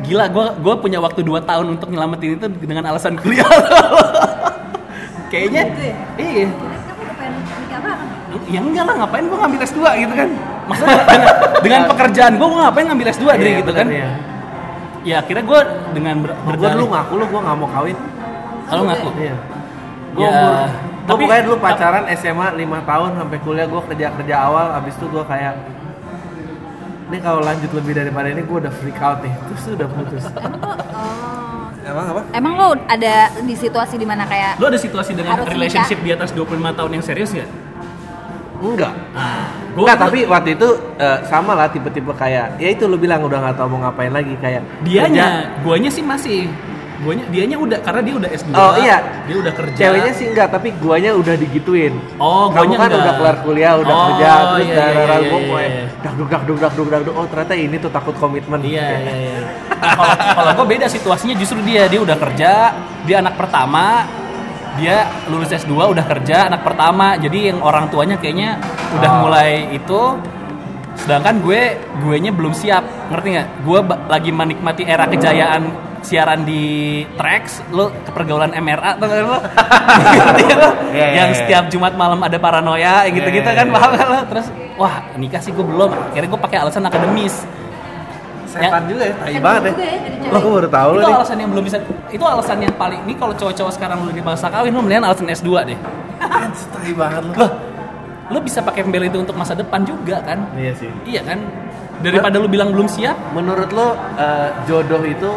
[0.01, 3.45] gila gue gue punya waktu 2 tahun untuk nyelamatin itu dengan alasan kuliah
[5.29, 5.69] kayaknya
[6.17, 6.81] iya banget
[8.49, 10.29] ya enggak lah ngapain gue ngambil S2 gitu kan?
[10.65, 11.29] Maksudnya dengan,
[11.61, 13.87] dengan pekerjaan gue gue ngapain ngambil S2 dari Iya, gitu bener kan?
[13.93, 14.09] ya.
[15.03, 15.59] ya akhirnya gue
[15.93, 17.97] dengan ber, Gue berdalih- dulu ngaku lu gue nggak mau kawin.
[18.63, 19.07] kalau ngaku?
[19.15, 19.35] Iya.
[20.13, 20.67] Gue Ya, umur, gue
[21.03, 25.05] tapi- pokoknya dulu pacaran SMA 5 tahun sampai kuliah gue kerja kerja awal, abis itu
[25.05, 25.53] gue kayak
[27.03, 30.23] ini kalau lanjut lebih daripada ini gue udah freak out nih, terus udah putus.
[30.93, 32.21] oh Emang apa?
[32.31, 36.09] emang lo ada di situasi di mana kayak lu ada situasi dengan Harus relationship di
[36.09, 37.49] atas 25 tahun yang serius gak?
[38.55, 38.95] Enggak.
[39.11, 43.35] Nah, Enggak, tapi waktu itu eh, sama lah tipe-tipe kayak ya itu lu bilang udah
[43.41, 46.47] nggak tahu mau ngapain lagi kayak dianya guanya sih masih
[47.03, 48.97] guanya dianya udah karena dia udah S2 Oh, iya.
[49.23, 51.93] dia udah kerja Ceweknya sih enggak, tapi guanya udah digituin.
[52.15, 53.01] Oh, Kamu guanya kan enggak.
[53.03, 55.83] udah kelar kuliah, udah Oh, kerja, terus iya, darah iya, gue iya, iya.
[55.99, 57.13] dak duk dak duk dak duk dak duk.
[57.13, 58.59] Oh ternyata ini tuh takut komitmen.
[58.59, 59.37] Iya iya iya.
[59.69, 62.51] Nah, kalau kalau gue beda situasinya justru dia dia udah kerja,
[63.03, 64.07] dia anak pertama,
[64.75, 64.95] dia
[65.27, 67.13] lulus S2 udah kerja anak pertama.
[67.15, 68.57] Jadi yang orang tuanya kayaknya
[68.93, 69.19] udah Oh.
[69.21, 70.01] mulai itu
[70.93, 71.61] sedangkan gue
[71.99, 75.63] gue nya belum siap ngerti nggak gue lagi menikmati era kejayaan
[76.03, 79.39] siaran di Trax, lu ke pergaulan MRA tuh kan lu?
[80.93, 81.37] Iya, iya, yang iya.
[81.41, 84.19] setiap Jumat malam ada paranoia gitu-gitu Iya, kan paham kan lu?
[84.29, 85.89] Terus wah nikah sih gue belum.
[86.13, 87.49] Akhirnya gue pakai alasan akademis.
[88.45, 89.71] Setan juga ya, tai banget ya.
[89.73, 91.77] juga ya baru tahu itu alasan yang belum bisa
[92.13, 95.49] itu alasan yang paling ini kalau cowok-cowok sekarang udah dibahas kawin lu mendingan alasan S2
[95.73, 95.79] deh.
[96.21, 97.33] Tai banget lu.
[97.33, 97.51] Loh,
[98.29, 100.45] lu bisa pakai pembela itu untuk masa depan juga kan?
[100.53, 100.89] Iya sih.
[101.09, 101.39] Iya kan?
[102.05, 105.29] Daripada lu bilang belum siap, Menurut lo eh, jodoh itu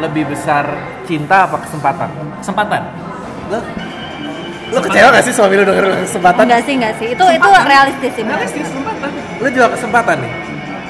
[0.00, 0.64] lebih besar
[1.08, 2.08] cinta apa kesempatan?
[2.40, 2.82] kesempatan.
[3.48, 3.58] Lo
[4.66, 6.42] lo kecewa gak sih suami lo denger kesempatan?
[6.50, 7.08] Enggak sih, enggak sih.
[7.14, 8.22] Itu itu realistis sih.
[8.26, 9.10] Realistis, kesempatan.
[9.38, 10.32] Lo juga kesempatan nih.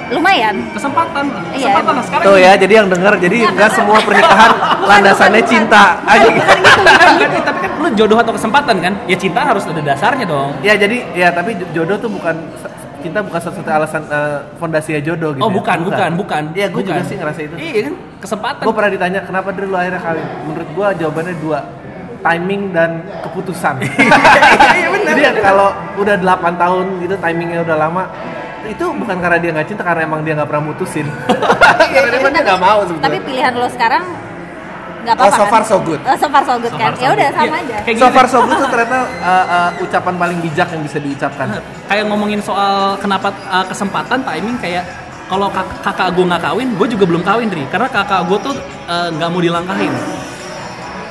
[0.07, 0.55] Lumayan.
[0.71, 1.25] Kesempatan.
[1.51, 4.51] Iya, Kesempatan nah, sekarang Tuh ya, jadi yang denger jadi nggak semua pernikahan
[4.87, 5.99] landasannya cinta.
[6.07, 6.47] Aja gitu.
[6.47, 8.95] Tapi tapi kan lu jodoh atau kesempatan kan?
[9.11, 10.55] Ya cinta harus ada dasarnya dong.
[10.63, 12.39] Ya jadi ya tapi jodoh tuh bukan
[13.03, 15.45] cinta bukan satu-satu alasan eh, fondasinya jodoh gitu.
[15.45, 15.57] Oh, ya.
[15.57, 16.43] bukan, bukan, bukan.
[16.53, 17.09] Iya, gue juga Bukan.
[17.09, 17.55] sih ngerasa itu.
[17.57, 17.95] Iya kan?
[18.21, 18.63] Kesempatan.
[18.65, 20.27] Gue pernah ditanya kenapa dulu lo akhirnya kawin.
[20.49, 21.59] Menurut gue jawabannya dua,
[22.25, 22.91] timing dan
[23.23, 23.75] keputusan.
[24.77, 25.09] Iya, benar.
[25.09, 28.03] Jadi ya kalau udah 8 tahun gitu timingnya udah lama,
[28.69, 31.07] itu bukan karena dia nggak cinta karena emang dia nggak pernah mutusin.
[31.97, 34.26] Karena dia nggak mau Tapi pilihan lo sekarang
[35.07, 35.65] nggak Oh, apa-apa so far kan?
[35.65, 36.01] so good.
[36.03, 36.85] Oh, so far so good So kan.
[36.85, 37.37] far, so Ya udah good.
[37.37, 37.77] sama Iya, aja.
[37.79, 40.99] kayak So gini far so good tuh ternyata uh, uh, ucapan paling bijak yang bisa
[40.99, 41.47] diucapkan.
[41.87, 44.85] kayak ngomongin soal kenapa uh, kesempatan timing kayak
[45.25, 48.55] kalau kak- kakak gue nggak kawin, gue juga belum kawin ri karena kakak gue tuh
[48.85, 49.95] uh, nggak mau dilangkahin.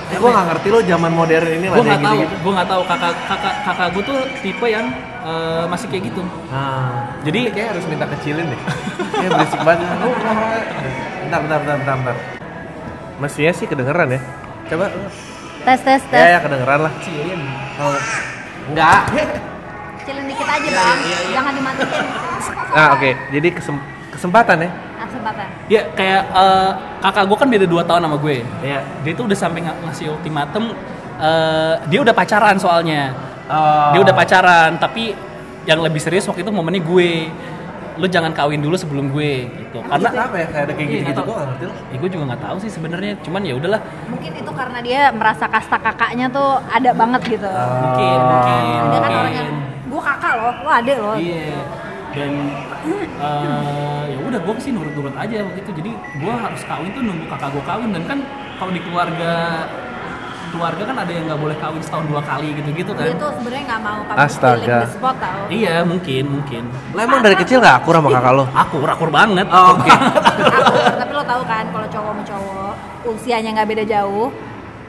[0.06, 2.82] Eh, gue nggak ngerti lo zaman modern ini Gue masih nggak tahu, gue nggak tahu
[2.86, 4.86] kakak kakak kakak gue tuh tipe yang
[5.20, 6.22] uh, masih kayak gitu.
[6.48, 8.60] Nah, Jadi kayak harus minta kecilin deh.
[9.12, 9.82] Kayak berisik banget.
[11.26, 12.45] Bentar, bentar, bentar, bentar, bentar.
[13.18, 14.22] Mestinya sih kedengeran ya.
[14.68, 14.92] Coba.
[15.64, 16.20] Tes tes tes.
[16.20, 16.94] Ya, ya kedengeran lah.
[17.76, 17.96] Oh,
[18.70, 19.00] enggak.
[20.00, 21.00] Kecilin dikit aja bang.
[21.02, 22.06] Iya, Jangan dimatiin.
[22.72, 23.10] Nah, oke.
[23.32, 24.70] Jadi kesem- kesempatan ya.
[24.96, 25.48] Ah, Kesempatan.
[25.66, 28.36] ya kayak uh, kakak gue kan beda 2 tahun sama gue.
[28.62, 28.80] Iya.
[29.02, 30.76] Dia tuh udah sampai ng- ngasih ultimatum.
[31.16, 33.16] uh, dia udah pacaran soalnya.
[33.48, 33.96] Oh.
[33.96, 35.16] Dia udah pacaran, tapi
[35.64, 37.32] yang lebih serius waktu itu momennya gue.
[37.96, 39.80] Lu jangan kawin dulu sebelum gue gitu.
[39.86, 41.78] Karena Karena apa ya kayak ada kayak Iya, gitu-gitu gue nggak ngerti loh.
[41.80, 43.14] Ya, gue juga nggak tahu sih sebenarnya.
[43.24, 43.82] Cuman ya udahlah.
[44.12, 47.50] Mungkin itu karena dia merasa kasta kakaknya tuh ada banget gitu.
[47.56, 49.50] Mungkin, mungkin, Dia kan orang yang
[49.88, 51.16] gue kakak loh, lo adek loh.
[51.16, 51.58] Iya.
[52.16, 52.32] Dan
[52.88, 55.70] eh, ya udah gue sih nurut-nurut aja begitu.
[55.76, 58.20] Jadi gue harus kawin tuh nunggu kakak gue kawin dan kan
[58.56, 59.34] kalau di keluarga
[60.56, 63.06] keluarga kan ada yang nggak boleh kawin setahun dua kali gitu-gitu kan.
[63.12, 64.80] Dia tuh sebenarnya nggak mau kamu Astaga.
[64.88, 65.44] the spot tau.
[65.52, 66.64] Iya mungkin mungkin.
[66.96, 68.46] Lo emang dari kecil nggak akur sama kakak lo?
[68.56, 69.46] Aku rakur banget.
[69.52, 69.92] Oh, oke.
[69.92, 72.74] Akur, tapi lo tahu kan kalau cowok sama cowok
[73.06, 74.28] usianya nggak beda jauh,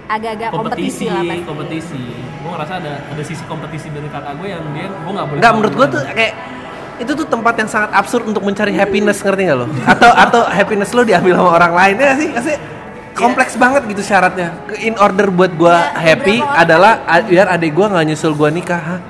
[0.09, 1.45] agak-agak kompetisi, kompetisi, lah pasti.
[1.45, 2.03] kompetisi.
[2.41, 5.39] Gue ngerasa ada ada sisi kompetisi dari kakak gue yang dia gue nggak boleh.
[5.43, 6.33] Enggak, kawin menurut gue tuh kayak
[6.97, 9.67] itu tuh tempat yang sangat absurd untuk mencari happiness ngerti gak lo?
[9.85, 12.29] Atau atau happiness lo diambil sama orang lain ya nggak sih?
[12.33, 12.45] Nggak
[13.17, 13.23] sih?
[13.25, 14.53] Kompleks banget gitu syaratnya.
[14.79, 18.33] In order buat gua Ya, happy beberapa orang- adalah a- biar adik gua nggak nyusul
[18.33, 18.77] gua nikah.
[18.79, 19.01] Hah?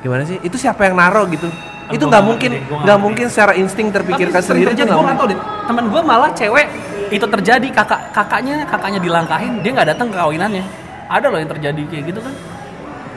[0.00, 0.38] Gimana sih?
[0.40, 1.50] Itu siapa yang naro gitu?
[1.86, 5.38] Itu nggak mungkin nggak mungkin secara insting terpikirkan sendiri terjadi, nggak gue nggak tahu deh.
[5.66, 6.66] Temen gue malah cewek
[7.06, 10.64] itu terjadi kakak kakaknya kakaknya dilangkahin dia nggak datang ke kawinannya.
[11.06, 12.34] Ada loh yang terjadi kayak gitu kan.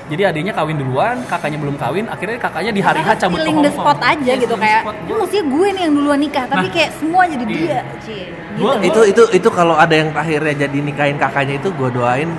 [0.10, 3.58] Jadi adiknya kawin duluan, kakaknya belum kawin, akhirnya kakaknya di hari H cabut ke feeling
[3.60, 3.86] the Hongkong.
[3.86, 4.96] spot aja gitu feeling kayak the spot.
[5.00, 7.54] ini mestinya gue nih yang duluan nikah tapi Nah, kayak semua jadi iya.
[7.54, 8.90] dia cie Gua- gitu.
[8.90, 12.30] itu itu itu kalau ada yang akhirnya jadi nikahin kakaknya itu gue doain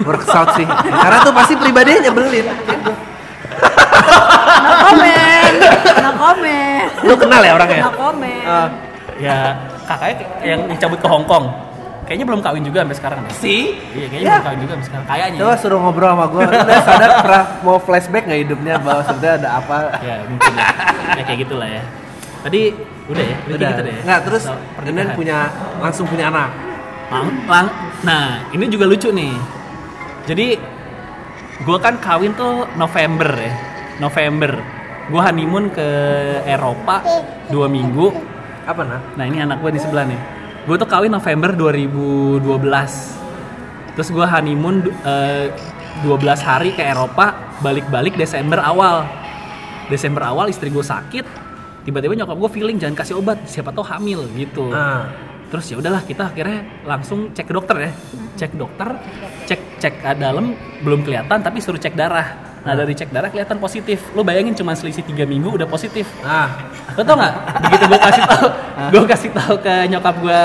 [0.00, 2.46] works out sih karena tuh pasti pribadinya nyebelin
[4.60, 5.54] no comment
[5.96, 8.68] no comment lu kenal ya orangnya no comment Ah.
[9.14, 11.46] Ya kakaknya yang cabut ke Hongkong.
[12.04, 13.32] Kayaknya belum kawin juga sampai sekarang deh.
[13.34, 13.62] sih
[13.96, 14.34] Iya, kayaknya Ya.
[14.36, 15.06] belum kawin juga sampai sekarang.
[15.08, 15.38] Kayaknya.
[15.40, 19.48] Coba suruh ngobrol sama gue, udah sadar pernah mau flashback nggak hidupnya bahwa sebenarnya ada
[19.56, 19.76] apa?
[20.04, 20.52] Ya, mungkin.
[20.52, 20.66] ya.
[21.16, 21.82] ya kayak gitulah ya.
[22.44, 22.60] Tadi
[23.04, 23.96] udah ya, udah, gitu deh.
[24.04, 24.42] nggak terus
[24.76, 25.16] pernikahan.
[25.16, 25.38] punya
[25.80, 26.48] langsung punya anak.
[27.08, 29.32] Lang- lang- nah, ini juga lucu nih.
[30.24, 30.46] Jadi
[31.64, 33.52] gua kan kawin tuh November ya.
[33.96, 34.60] November.
[35.08, 35.88] Gua honeymoon ke
[36.44, 37.00] Eropa
[37.48, 38.08] dua minggu.
[38.64, 39.00] Apa nah?
[39.16, 40.16] Nah ini anak gue di sebelah nih.
[40.64, 42.40] Gue tuh kawin November 2012.
[43.94, 45.52] Terus gue honeymoon eh,
[46.02, 46.08] 12
[46.40, 49.04] hari ke Eropa, balik-balik Desember awal.
[49.92, 51.26] Desember awal istri gue sakit,
[51.84, 54.72] tiba-tiba nyokap gue feeling jangan kasih obat, siapa tahu hamil gitu.
[54.72, 55.12] Nah,
[55.54, 57.92] Terus ya udahlah kita akhirnya langsung cek ke dokter ya.
[58.34, 58.88] Cek dokter,
[59.46, 60.50] cek cek ke dalam
[60.82, 62.53] belum kelihatan tapi suruh cek darah.
[62.64, 64.00] Nah dari cek darah kelihatan positif.
[64.10, 66.08] Lo bayangin cuma selisih tiga minggu udah positif.
[66.20, 66.48] nah,
[66.92, 67.34] Lo tau nggak?
[67.62, 68.46] Begitu gue kasih tau,
[68.88, 70.40] gue kasih tahu ke nyokap gue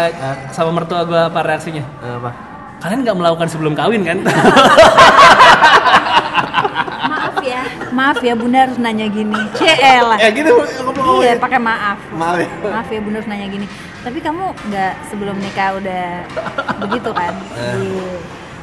[0.50, 1.84] sama mertua gue apa reaksinya?
[2.02, 2.32] apa?
[2.80, 4.18] Kalian nggak melakukan sebelum kawin kan?
[7.02, 10.54] maaf ya maaf ya bunda harus nanya gini cl Ya gitu,
[11.20, 12.48] iya pakai maaf Maaf ya.
[12.62, 13.66] maaf ya bunda harus nanya gini
[14.00, 16.24] Tapi kamu nggak sebelum nikah udah
[16.80, 17.34] begitu kan?
[17.52, 18.08] Iya.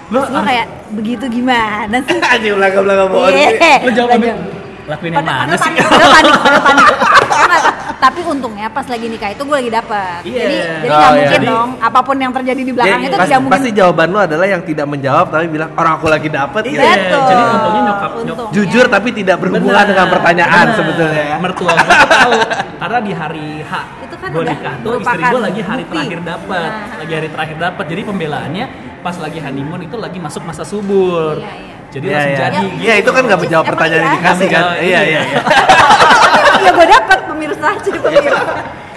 [0.07, 2.19] Lo Terus lo kayak begitu gimana sih?
[2.33, 3.51] Anjing belakang-belakang bohong Iya.
[3.53, 3.77] sih.
[3.81, 4.11] Lo jawab
[4.87, 5.67] lakuin yang mana sih?
[5.83, 6.87] panik, panik,
[7.97, 10.21] Tapi untungnya pas lagi nikah itu gue lagi dapet.
[10.23, 10.39] Iya.
[10.39, 11.17] Jadi jadi Oh, nggak iya.
[11.17, 11.71] mungkin Jadi- dong.
[11.81, 13.55] Apa pun yang terjadi di belakang Jadi, itu pasti, tidak mungkin.
[13.57, 16.71] pasti jawaban lu adalah yang tidak menjawab tapi bilang orang aku lagi dapet Iya.
[16.71, 16.87] gitu.
[16.87, 17.25] Betul.
[17.27, 18.55] jadi untungnya nyokap- nyok- Untungnya.
[18.55, 20.77] Jujur tapi tidak berhubungan Benar, dengan pertanyaan benar.
[20.79, 21.37] sebetulnya ya.
[21.37, 22.33] Mertua gue tahu
[22.77, 25.91] karena di hari H Itu kan gue udah nikah tuh istri gue lagi hari bukti.
[25.93, 26.97] terakhir dapat, Nah.
[26.97, 27.85] lagi hari terakhir dapat.
[27.89, 28.65] Jadi pembelaannya
[29.07, 31.39] pas lagi honeymoon itu lagi masuk masa subur.
[31.39, 31.75] Iya, iya.
[31.95, 32.41] Jadi Iya, langsung iya.
[32.43, 32.67] jadi.
[32.83, 34.19] Iya, itu kan nggak menjawab Emang pertanyaan yang iya?
[34.19, 34.63] dikasih kan.
[34.67, 35.41] Nggak, Iya, iya, iya.
[36.67, 38.43] ya gue dapet pemirsa jadi pemirsa.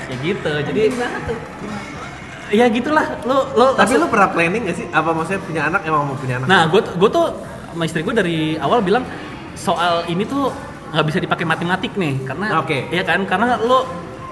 [0.09, 0.51] Ya gitu.
[0.65, 1.37] Jadi banget tuh.
[2.49, 3.05] ya gitulah.
[3.29, 4.85] Lo lo Tapi lu pernah planning gak sih?
[4.89, 6.47] Apa maksudnya punya anak emang mau punya anak?
[6.49, 7.25] Nah, gue gue tuh
[7.69, 9.05] sama istri gue dari awal bilang
[9.53, 10.49] soal ini tuh
[10.89, 12.89] nggak bisa dipakai matematik nih, karena Oke.
[12.89, 13.85] ya kan, karena lo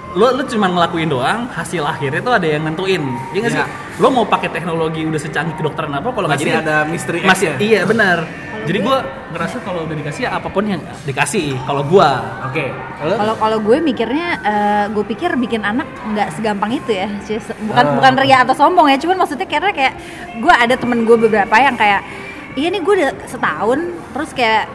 [0.09, 3.59] lo lo cuma ngelakuin doang, hasil akhirnya tuh ada yang nentuin, iya nggak sih?
[3.59, 3.67] Iya.
[3.97, 7.47] Lo mau pakai teknologi udah secanggih kedokteran apa, kalau nggak Masih jadi ada misteri masih
[7.49, 7.55] X-nya.
[7.59, 8.17] iya benar.
[8.63, 11.55] Jadi gue- ngerasa kalau udah dikasih ya apa pun yang dikasih.
[11.61, 12.09] Kalau gue,
[12.43, 12.65] Oke.
[12.97, 17.07] Kalau Kalau kalau gue mikirnya, eh, gue pikir bikin anak nggak segampang itu ya.
[17.61, 17.93] Bukan Ah.
[17.93, 19.93] bukan ria atau sombong ya, cuman maksudnya karena kayak
[20.35, 22.01] gue ada temen gue beberapa yang kayak,
[22.53, 23.79] iya nih gue udah setahun,
[24.11, 24.65] terus kayak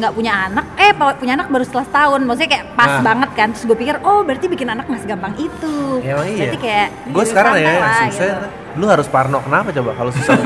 [0.00, 3.02] nggak punya anak, eh punya anak baru setelah setahun, maksudnya kayak pas Nah.
[3.04, 3.48] banget kan.
[3.52, 5.76] Terus gue pikir, oh berarti bikin anak nggak segampang itu.
[6.00, 6.36] Emang iya.
[6.40, 8.26] Berarti kayak gue sekarang ya lah, gitu.
[8.78, 10.36] Lu harus parno kenapa coba kalau susah?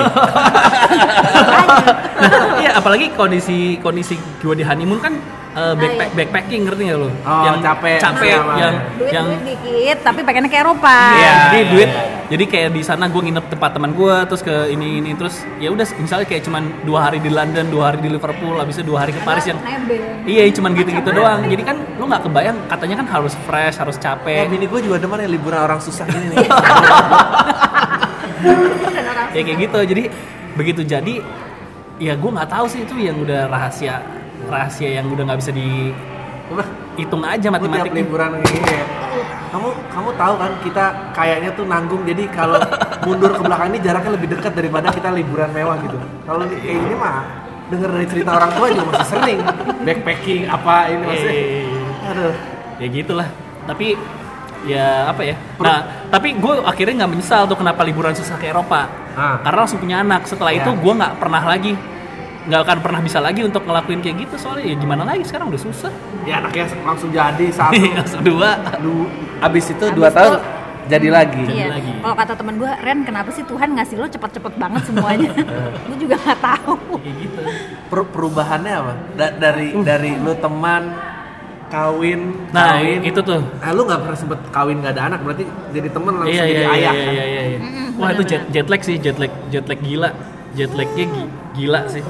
[2.25, 2.61] Makanya.
[2.63, 5.15] iya apalagi kondisi kondisi gue di honeymoon kan
[5.55, 6.17] eh, backpack, iya.
[6.17, 7.09] backpacking ngerti nggak lo?
[7.27, 7.99] Oh, capek.
[8.01, 8.55] capek Sama.
[8.59, 10.99] yang duit yang duit dikit, tapi pengennya ke Eropa.
[11.15, 11.91] Iya, jadi iya, duit.
[11.91, 12.05] iya.
[12.25, 15.69] Jadi kayak di sana gue nginep tempat teman gue, terus ke ini ini terus ya
[15.69, 19.13] udah misalnya kayak cuman dua hari di London, dua hari di Liverpool, habisnya dua hari
[19.13, 19.61] ke Paris yang
[20.25, 21.45] iya cuman gitu-gitu doang.
[21.45, 24.49] Jadi kan lu nggak kebayang katanya kan harus fresh, harus capek.
[24.49, 26.49] bini gue juga demen ya liburan orang susah ini
[29.31, 29.79] ya kayak gitu.
[29.87, 30.03] Jadi
[30.55, 31.15] begitu jadi
[31.99, 34.03] ya gue nggak tahu sih itu yang udah rahasia
[34.45, 37.99] rahasia yang udah nggak bisa dihitung aja Gue tiap matematiknya.
[38.01, 38.85] liburan kayak gini ya.
[39.49, 42.59] Kamu kamu tahu kan kita kayaknya tuh nanggung jadi kalau
[43.03, 45.97] mundur ke belakang ini jaraknya lebih dekat daripada kita liburan mewah gitu.
[46.27, 47.17] Kalau di- kayak ini mah
[47.65, 49.39] denger dari cerita orang tua juga masih sering
[49.81, 51.35] backpacking apa ini maksudnya.
[51.35, 52.35] Eh, Aduh.
[52.77, 53.29] ya gitulah
[53.65, 53.87] tapi
[54.65, 58.89] ya apa ya nah tapi gue akhirnya nggak menyesal tuh kenapa liburan susah ke Eropa
[59.13, 59.39] Ah.
[59.41, 60.61] karena langsung punya anak setelah Ya.
[60.61, 61.79] itu gue nggak pernah lagi
[62.45, 65.63] nggak akan pernah bisa lagi untuk ngelakuin kayak gitu soalnya ya gimana lagi sekarang udah
[65.63, 67.79] susah Ya anaknya langsung jadi satu.
[67.95, 68.51] langsung dua
[68.81, 69.07] Lu
[69.39, 70.35] abis itu Abis dua itu- tahun
[70.85, 71.41] jadi lagi.
[71.43, 71.69] Jadi Iya.
[71.71, 71.93] lagi.
[71.97, 75.33] Kalau kata teman gue, Ren kenapa sih Tuhan ngasih lo cepet-cepet banget semuanya?
[75.89, 76.77] gue juga nggak tahu.
[76.99, 77.41] kayak gitu
[77.87, 78.93] Per- perubahannya apa?
[79.15, 80.93] Da- dari dari lu teman
[81.75, 85.45] kawin nah kawin itu tuh Ah, lu nggak pernah sempet kawin nggak ada anak berarti
[85.75, 87.13] jadi temen langsung iya jadi iya ayah iya kan?
[87.13, 87.59] iya iya, iya.
[87.95, 90.11] wah itu jet jet lag sih jet lag jet lag gila
[90.53, 92.05] jet lagnya gi- gila sih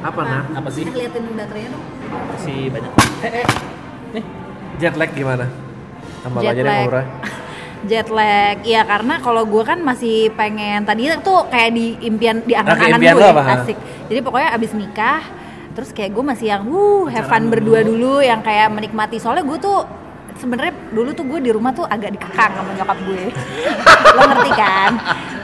[0.00, 0.42] Apa nah?
[0.50, 1.84] apa sih Liatin baterainya dong.
[2.28, 3.46] masih banyak eh eh
[4.12, 4.24] nih
[4.76, 5.44] Jet lag gimana?
[6.20, 7.04] Tambah Jet aja deh ngobrol.
[7.90, 12.52] Jet lag, ya karena kalau gue kan masih pengen tadi tuh kayak di impian di
[12.52, 13.44] angan-angan gue apa?
[13.58, 13.76] asik.
[14.08, 15.20] Jadi pokoknya abis nikah,
[15.72, 19.22] terus kayak gue masih yang wuh have fun berdua dulu, yang kayak menikmati.
[19.22, 19.78] Soalnya gue tuh
[20.36, 23.24] sebenarnya dulu tuh gue di rumah tuh agak dikekang sama nyokap gue.
[24.16, 24.90] Lo ngerti kan?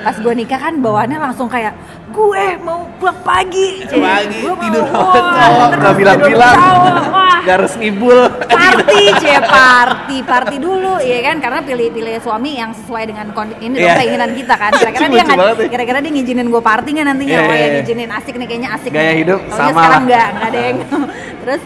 [0.00, 1.74] Pas gue nikah kan bawaannya langsung kayak
[2.08, 3.82] gue mau pulang pagi.
[3.82, 6.54] Pagi, Gue mau- tidur wah, cowok, terus nggak bilang-bilang.
[6.54, 8.18] tidur cowok, wah Gak harus ngibul.
[8.42, 13.78] party cie party party dulu ya kan karena pilih pilih suami yang sesuai dengan ini
[13.78, 13.94] Iya.
[13.96, 17.46] keinginan kita kan kira-kira dia nggak kira-kira dia ngizinin gue party nggak nantinya Iya, oh
[17.46, 17.74] iya, ya iya.
[17.78, 19.18] ngizinin asik nih kayaknya asik Gaya nih.
[19.22, 20.76] hidup Taunya sama sekarang nggak nggak deng
[21.38, 21.62] terus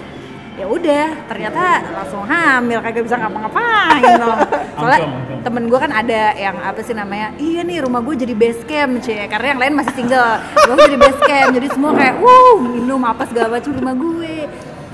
[0.61, 4.38] ya udah ternyata langsung hamil kagak bisa ngapa-ngapain dong
[4.79, 5.01] soalnya
[5.40, 9.01] temen gue kan ada yang apa sih namanya iya nih rumah gue jadi base camp
[9.01, 10.37] cie karena yang lain masih single.
[10.68, 14.35] Gue jadi base camp jadi semua kayak wuh minum apa segala macam rumah gue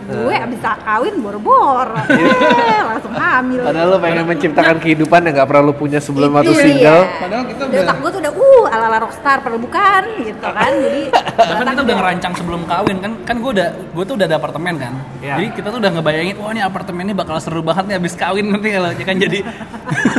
[0.07, 3.63] gue abis kawin boro-boro Eh, langsung hamil.
[3.67, 7.03] Padahal lu pengen menciptakan kehidupan yang gak pernah lu punya sebelum waktu single.
[7.19, 10.73] Padahal kita udah otak gue tuh udah uh ala-ala rockstar padahal bukan gitu kan.
[10.73, 11.03] Jadi
[11.51, 14.75] bahkan kita udah ngerancang sebelum kawin kan kan gue udah gue tuh udah ada apartemen
[14.79, 14.95] kan.
[15.21, 15.35] Iya.
[15.43, 18.69] jadi kita tuh udah ngebayangin wah ini apartemennya bakal seru banget nih abis kawin nanti
[18.71, 19.39] kalau ya kan jadi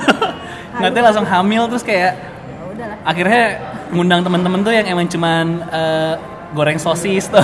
[0.83, 2.97] nanti langsung hamil terus kayak ya udahlah.
[3.07, 3.43] akhirnya
[3.95, 6.13] ngundang temen-temen tuh yang emang cuman eh,
[6.51, 7.39] goreng sosis tuh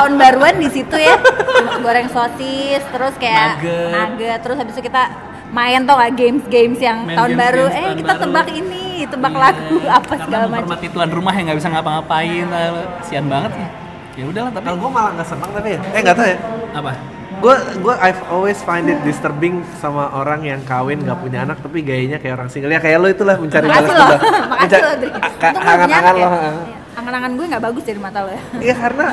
[0.00, 3.92] tahun baru tahun baruan di situ ya Cuma goreng sosis terus kayak Nugget.
[3.92, 5.02] nugget terus habis itu kita
[5.50, 8.22] main tau gak games games yang Main tahun games- baru games eh tahun kita baru.
[8.22, 9.40] tebak ini tebak Iya.
[9.42, 13.50] lagu apa Karena segala macam menghormati tuan rumah yang nggak bisa ngapa-ngapain eh, kasihan banget
[13.52, 13.66] sih
[14.12, 15.80] ya udahlah tapi Kalau gue malah gak seneng tapi ya.
[15.90, 16.38] Eh gak tau ya.
[16.72, 16.92] apa
[17.32, 21.80] gue gue I've always find it disturbing sama orang yang kawin nggak punya anak tapi
[21.80, 24.20] gayanya kayak orang single ya kayak lo itulah mencari balas loh, dendam.
[24.60, 26.20] Mencari- Angan-angan lo.
[26.20, 26.28] ya.
[26.28, 26.52] Iya.
[26.92, 28.42] Angan-angan gue nggak bagus dari mata lo ya.
[28.60, 29.06] Iya karena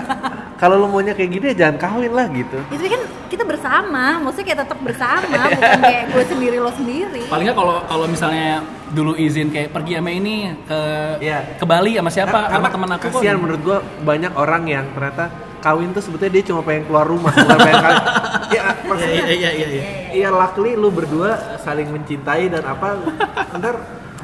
[0.58, 2.58] kalau lo maunya kayak gini ya jangan kawin lah gitu.
[2.68, 7.24] Itu kan kita bersama, maksudnya kayak tetap bersama, bukan kayak gue sendiri lo sendiri.
[7.26, 10.80] Paling nggak kalau kalau misalnya dulu izin kayak pergi sama ini ke
[11.20, 11.38] Iya.
[11.56, 13.14] ke Bali sama siapa Karena- sama teman aku kok.
[13.16, 15.26] kasihan menurut gue banyak orang yang ternyata
[15.58, 18.02] kawin tuh sebetulnya dia cuma pengen keluar rumah bukan pengen kawin.
[18.56, 19.84] ya maksudnya Iya iya iya iya.
[20.10, 22.96] Iya luckily lu berdua saling mencintai dan apa
[23.60, 23.76] ntar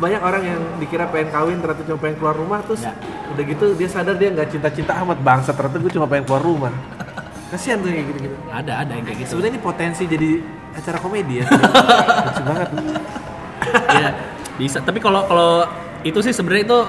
[0.03, 2.91] banyak orang yang dikira pengen kawin ternyata cuma pengen keluar rumah terus Ya.
[3.29, 6.73] udah gitu dia sadar dia nggak cinta-cinta amat bangsa ternyata gue cuma pengen keluar rumah
[7.49, 9.29] kasihan tuh kayak gitu-gitu Ada ada yang kayak gitu.
[9.31, 10.29] sebenarnya ini potensi jadi
[10.73, 12.69] acara komedi ya lucu banget
[13.93, 14.09] Iya,
[14.59, 14.77] bisa.
[14.79, 15.51] Tapi kalau kalau
[16.01, 16.79] itu sih sebenarnya itu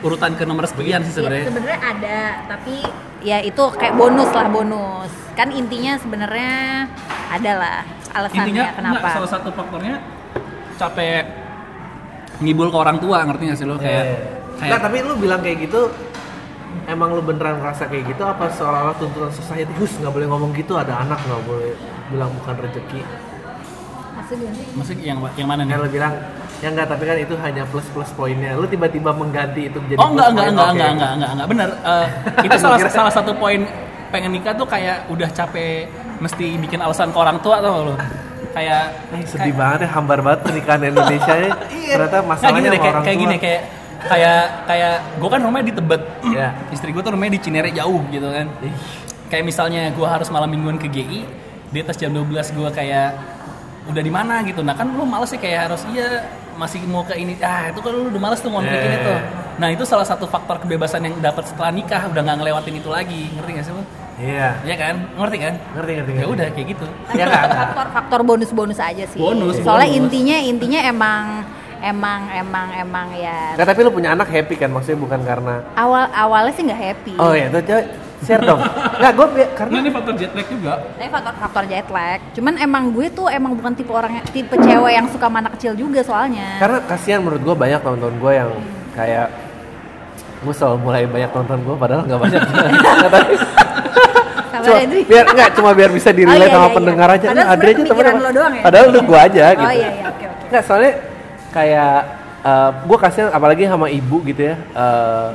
[0.00, 1.44] urutan ke nomor sekian sih Ya, sebenarnya.
[1.46, 2.74] sebenarnya ada, tapi
[3.20, 5.12] ya itu kayak bonus lah bonus.
[5.32, 6.88] Kan intinya sebenarnya
[7.30, 7.78] ada lah
[8.12, 8.96] alasannya Intinya kenapa.
[8.98, 9.96] enggak, salah satu faktornya
[10.74, 11.24] capek
[12.44, 14.04] ngibul ke orang tua, ngerti gak sih lo kayak
[14.54, 15.80] kayak Nggak, tapi lu bilang kayak gitu
[16.84, 20.76] emang lu beneran ngerasa kayak gitu apa seolah-olah tuntutan society hus nggak boleh ngomong gitu
[20.76, 21.72] ada anak nggak boleh
[22.08, 23.00] bilang bukan rezeki
[24.74, 25.74] Maksudnya yang yang mana nih?
[25.74, 26.12] kan lu bilang
[26.62, 30.08] ya enggak tapi kan itu hanya plus plus poinnya lu tiba-tiba mengganti itu menjadi Oh
[30.12, 30.72] enggak enggak enggak oke.
[30.72, 31.68] enggak enggak enggak enggak benar.
[31.84, 32.06] Eh,
[32.46, 33.60] itu salah salah satu poin
[34.08, 37.94] pengen nikah tuh kayak udah capek mesti bikin alasan ke orang tua tau lo.
[38.54, 41.50] Kayak Eh, sedih banget ya hambar banget pernikahan Indonesia ya.
[41.94, 43.60] Ternyata Nggak, masalahnya gini deh, kayak, orang kayak gini kayak
[44.04, 46.02] kayak kayak gue kan rumahnya di Tebet.
[46.30, 46.48] Ya.
[46.74, 48.46] istri gue tuh rumahnya di Cinere jauh gitu kan.
[49.28, 51.20] Kayak misalnya gue harus malam mingguan ke GI
[51.74, 53.08] di atas jam 12 gue kayak
[53.90, 54.40] udah di mana?
[54.46, 54.62] gitu.
[54.62, 56.22] Nah kan lu males sih kayak harus iya
[56.54, 57.34] masih mau ke ini.
[57.42, 59.02] Ah itu kan lu udah males tuh mau Yeah.
[59.02, 59.14] itu
[59.54, 63.30] nah itu salah satu faktor kebebasan yang dapat setelah nikah udah nggak ngelewatin itu lagi.
[63.34, 63.82] Ngerti gak sih lu
[64.16, 66.32] iya Iya kan ngerti kan ngerti ngerti ya ngerti.
[66.32, 69.18] udah kayak gitu ya enggak enggak faktor faktor bonus bonus aja sih.
[69.18, 70.00] Bonus, Soalnya bonus.
[70.00, 71.24] intinya intinya emang
[71.80, 76.08] emang emang emang ya Nggak, tapi lu punya anak happy kan maksudnya bukan karena awal
[76.10, 77.12] awalnya sih nggak happy.
[77.16, 77.60] oh ya tuh
[78.24, 78.56] share dong
[79.00, 82.20] nggak gue karena nah ini faktor jet lag juga Tapi faktor faktor jet lag.
[82.32, 85.76] Cuman emang gue tuh emang bukan tipe orang tipe cewek yang suka sama anak kecil
[85.76, 86.56] juga soalnya.
[86.56, 88.50] karena kasihan menurut gue banyak teman-teman gue yang
[88.94, 89.28] kayak
[90.40, 92.40] gue selalu mulai banyak tonton gue padahal nggak banyak
[93.04, 93.20] tapi
[94.64, 96.76] cuma, biar nggak cuma biar bisa di Oh, iya, sama iya, iya.
[96.76, 98.62] pendengar aja Padahal sebenarnya aja temen lo doang ya?
[98.62, 100.46] padahal lu gue aja Oh gitu iya iya oke oke.
[100.48, 100.92] nggak soalnya
[101.50, 101.94] kayak
[102.84, 105.28] gue kasihan apalagi sama ibu gitu ya eh,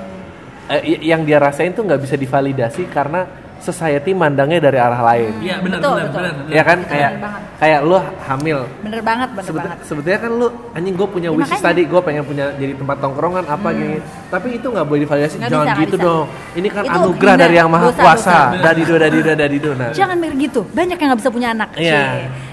[0.69, 3.25] eh, y- yang dia rasain tuh nggak bisa divalidasi karena
[3.59, 6.49] society mandangnya dari arah lain iya benar Betul, benar benar benar.
[6.49, 7.11] ya kan Betul kayak
[7.55, 9.77] kayak lu hamil Bener banget bener Sebet- banget.
[9.83, 11.67] sebetulnya kan lu anjing gue punya Ya, wishes makanya.
[11.67, 15.49] tadi gue pengen punya jadi tempat tongkrongan apa gini tapi itu nggak boleh divalidasi Nggak
[15.49, 16.05] jangan bisa, gitu bisa.
[16.05, 18.63] dong ini kan Itu anugerah dari yang maha dosa, kuasa dosa.
[18.63, 20.61] dadido dadido dadido nah Jangan mikir gitu.
[20.69, 21.69] Banyak yang nggak bisa punya anak.
[21.75, 22.01] Iya.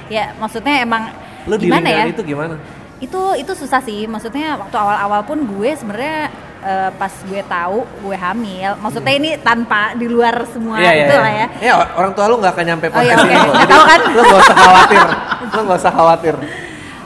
[0.07, 1.03] Ya maksudnya emang
[1.45, 2.05] lu gimana ya?
[2.07, 2.59] itu gimana
[2.97, 6.33] itu itu susah sih maksudnya waktu awal-awal pun gue sebenarnya
[6.67, 8.71] eh, pas gue tahu gue hamil.
[8.77, 11.47] Maksudnya ini tanpa di luar semua itu lah ya.
[11.63, 13.23] Ya orang tua lu nggak akan nyampe Oh, iya, oke.
[13.25, 14.01] ini Jadi kan?
[14.11, 15.05] lu nggak usah khawatir.
[15.47, 16.35] Lu nggak usah khawatir.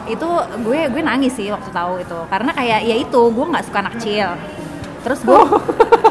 [0.07, 0.29] Itu
[0.65, 2.19] gue gue nangis sih waktu tahu itu.
[2.27, 4.29] Karena kayak ya itu gue nggak suka anak kecil.
[5.01, 5.41] Terus gue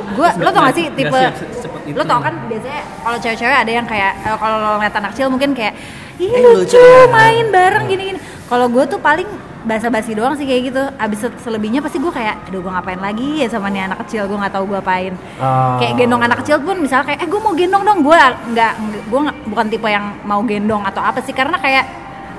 [0.09, 1.93] gue lo tau gak sih tipe siap cepet itu.
[1.93, 5.29] lo tau kan biasanya kalau cewek-cewek ada yang kayak eh, kalau lo ngeliat anak kecil
[5.29, 5.77] mungkin kayak
[6.17, 8.19] ih Eh, lucu, lucu ya." main bareng gini-gini.
[8.45, 9.29] Kalau gue tuh paling
[9.65, 10.83] basa-basi doang sih kayak gitu.
[10.95, 14.27] Abis se- selebihnya pasti gue kayak aduh gue ngapain lagi ya sama nih anak kecil?
[14.27, 15.13] Gue nggak tahu gue apain.
[15.39, 15.77] Oh.
[15.79, 17.99] kayak gendong anak kecil pun misalnya kayak eh gue mau gendong dong.
[18.03, 18.15] Gue
[18.55, 18.73] nggak
[19.09, 19.19] gue
[19.49, 21.85] bukan tipe yang mau gendong atau apa sih karena kayak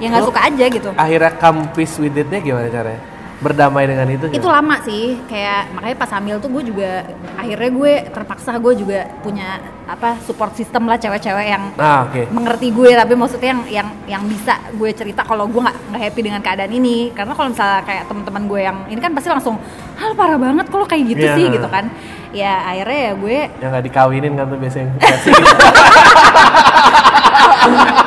[0.01, 0.91] ya nggak suka aja gitu.
[0.97, 3.05] akhirnya come peace with it-nya gimana caranya
[3.41, 4.55] berdamai dengan itu itu gimana?
[4.55, 9.57] lama sih kayak makanya pas hamil tuh gue juga akhirnya gue terpaksa gue juga punya
[9.85, 14.23] apa support system lah cewek-cewek yang ah oke mengerti gue tapi maksudnya yang yang yang
[14.25, 18.05] bisa gue cerita kalau gue nggak nggak happy dengan keadaan ini karena kalau misalnya kayak
[18.07, 19.57] teman-teman gue yang ini kan pasti langsung
[19.97, 21.35] hal parah banget kalau kayak gitu Iya.
[21.35, 21.89] sih gitu kan
[22.31, 24.93] ya akhirnya ya gue yang nggak dikawinin kan tuh biasanya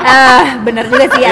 [0.06, 1.32] ah bener juga sih ya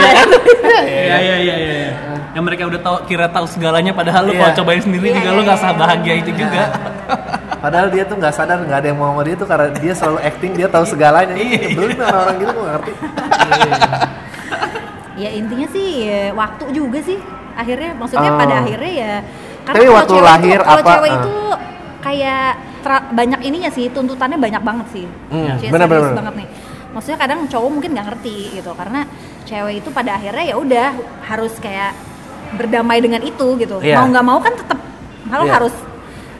[0.81, 2.10] Iya iya iya iya.
[2.41, 4.41] Yang mereka udah tahu kira tahu segalanya padahal lu Iya.
[4.41, 5.63] kalau cobain sendiri Iya, juga iya, lu nggak iya.
[5.63, 6.63] sah bahagia itu juga.
[7.61, 10.17] Padahal dia tuh nggak sadar nggak ada yang mau sama dia tuh karena dia selalu
[10.19, 11.37] acting dia tahu segalanya.
[11.37, 11.61] Iya.
[11.69, 12.91] Nyebelin sama orang gitu gue ngerti.
[15.13, 17.17] ya intinya sih ya, waktu juga sih
[17.53, 18.39] akhirnya maksudnya Oh.
[18.39, 19.13] pada akhirnya ya
[19.61, 21.17] Tapi kalau waktu cewek lahir itu, kalau apa, cewek ah.
[21.21, 21.35] itu
[22.01, 22.47] kayak
[22.81, 25.85] tra- banyak ininya sih tuntutannya banyak banget sih Hmm, benar.
[25.85, 26.47] banget nih
[26.91, 29.05] maksudnya kadang cowok mungkin nggak ngerti gitu karena
[29.45, 30.87] cewek itu pada akhirnya ya udah
[31.23, 31.93] harus kayak
[32.51, 33.97] berdamai dengan itu gitu Iya.
[33.97, 34.79] mau nggak mau kan tetap
[35.27, 35.53] kalau Iya.
[35.55, 35.75] harus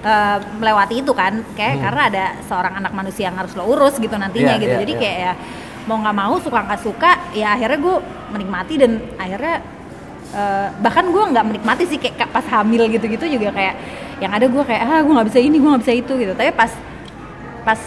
[0.01, 1.83] eh, melewati itu kan kayak Hmm.
[1.85, 4.93] karena ada seorang anak manusia yang harus lo urus gitu nantinya Iya, gitu iya, jadi
[4.93, 5.01] iya.
[5.01, 5.33] kayak ya
[5.81, 7.95] mau nggak mau suka nggak suka ya akhirnya gue
[8.29, 9.55] menikmati dan akhirnya
[10.31, 13.75] eh, bahkan gue nggak menikmati sih kayak pas hamil gitu-gitu juga kayak
[14.17, 16.49] yang ada gue kayak ah gue nggak bisa ini gue nggak bisa itu gitu tapi
[16.51, 16.71] pas
[17.61, 17.77] pas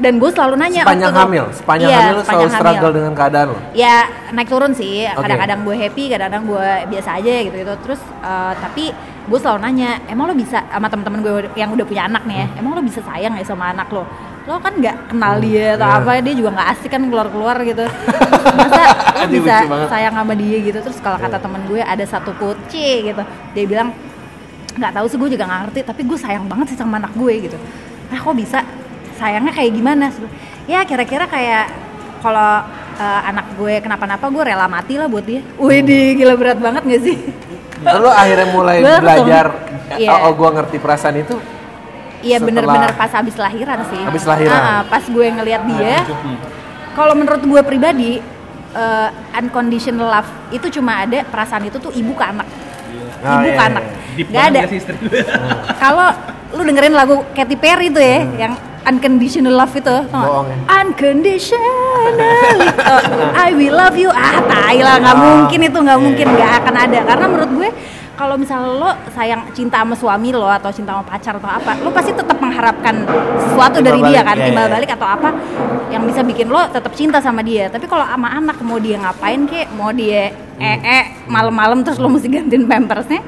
[0.00, 2.60] dan gue selalu nanya Sepanjang waktu hamil, sepanjang Iya, hamil selalu sepanjang hamil.
[2.60, 3.58] struggle dengan keadaan lo.
[3.76, 3.96] ya
[4.32, 5.04] naik turun sih.
[5.04, 8.84] Kadang-kadang gue happy kadang-kadang gue biasa aja gitu gitu terus eh, tapi
[9.30, 12.46] gue selalu nanya emang lo bisa sama teman-teman gue yang udah punya anak nih ya?
[12.48, 12.58] Hmm.
[12.64, 14.02] emang lo bisa sayang ya sama anak lo
[14.48, 16.00] lo kan nggak kenal dia atau iya.
[16.00, 17.84] apa dia juga nggak asik kan keluar-keluar gitu.
[18.58, 18.82] Masa
[19.20, 19.54] lo bisa
[19.86, 20.78] sayang sama dia gitu?
[20.80, 23.22] Terus kalau kata temen gue ada satu kuci gitu.
[23.54, 23.92] Dia bilang
[24.80, 27.34] nggak tahu sih gue juga nggak ngerti tapi gue sayang banget sih sama anak gue
[27.46, 27.58] gitu.
[28.10, 28.64] Ah kok bisa
[29.20, 30.08] sayangnya kayak gimana
[30.64, 31.68] ya kira-kira kayak
[32.18, 32.64] kalau
[32.96, 36.82] eh, anak gue kenapa-napa gue rela mati lah buat dia wih di gila berat banget
[36.82, 37.18] gak sih
[37.80, 39.00] Lalu akhirnya mulai Betul.
[39.00, 39.46] belajar,
[39.96, 40.12] Iya.
[40.12, 41.32] oh, oh gue ngerti perasaan itu.
[42.20, 44.52] Iya bener-bener pas habis lahiran sih Habis lahiran.
[44.52, 46.04] Ah, ah, pas gue ngelihat dia
[46.92, 48.20] kalau menurut gue pribadi
[48.76, 52.44] eh, unconditional love itu cuma ada perasaan itu tuh ibu ke anak
[53.20, 53.68] Oh, ibu iya, ke iya.
[53.72, 55.22] anak Deep nggak ada gue?
[55.76, 56.08] kalau
[56.52, 58.52] lu dengerin lagu Katy Perry tuh ya yang
[58.86, 59.96] unconditional love itu?
[60.08, 60.56] Bohong ya.
[60.82, 63.02] unconditionally oh,
[63.36, 66.36] I will love you ah tai lah nggak Ah, mungkin itu nggak iya, mungkin iya.
[66.36, 67.68] nggak akan ada karena menurut gue
[68.20, 71.88] kalau misalnya lo sayang cinta sama suami lo atau cinta sama pacar atau apa lo
[71.88, 73.08] pasti tetap mengharapkan
[73.40, 74.72] sesuatu Timbal dari dia balik, kan iya, timbal iya.
[74.76, 75.28] balik atau apa
[75.88, 79.40] yang bisa bikin lo tetap cinta sama dia tapi kalau sama anak mau dia ngapain
[79.48, 80.76] kek mau dia Hmm.
[80.84, 83.24] ee malam-malam terus lo mesti gantiin pampersnya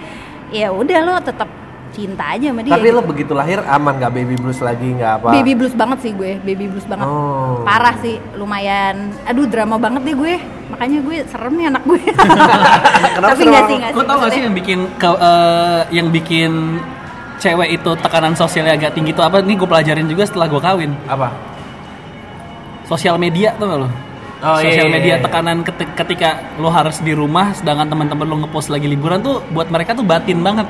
[0.53, 1.49] ya udah lo tetap
[1.93, 5.29] cinta aja sama dia Tapi lo begitu lahir aman nggak baby blues lagi nggak apa?
[5.31, 7.61] baby blues banget sih gue baby blues banget Oh.
[7.63, 10.35] parah sih lumayan aduh drama banget deh gue
[10.69, 12.01] makanya gue serem nih anak gue
[13.15, 16.09] Kenapa tapi nggak sih nggak Gue sih tau gak sih yang bikin ke, eh, yang
[16.09, 16.53] bikin
[17.37, 19.43] cewek itu tekanan sosialnya agak tinggi itu apa?
[19.43, 20.95] Ini gue pelajarin juga setelah gue kawin.
[21.05, 21.35] Apa?
[22.87, 23.89] Sosial media tuh gak lo?
[24.43, 25.23] Oh, iya, Sosial iya, media iya.
[25.23, 26.29] tekanan keti- ketika
[26.59, 30.39] lo harus di rumah, sedangkan teman-teman lo ngepost lagi liburan tuh buat mereka tuh batin
[30.39, 30.67] banget.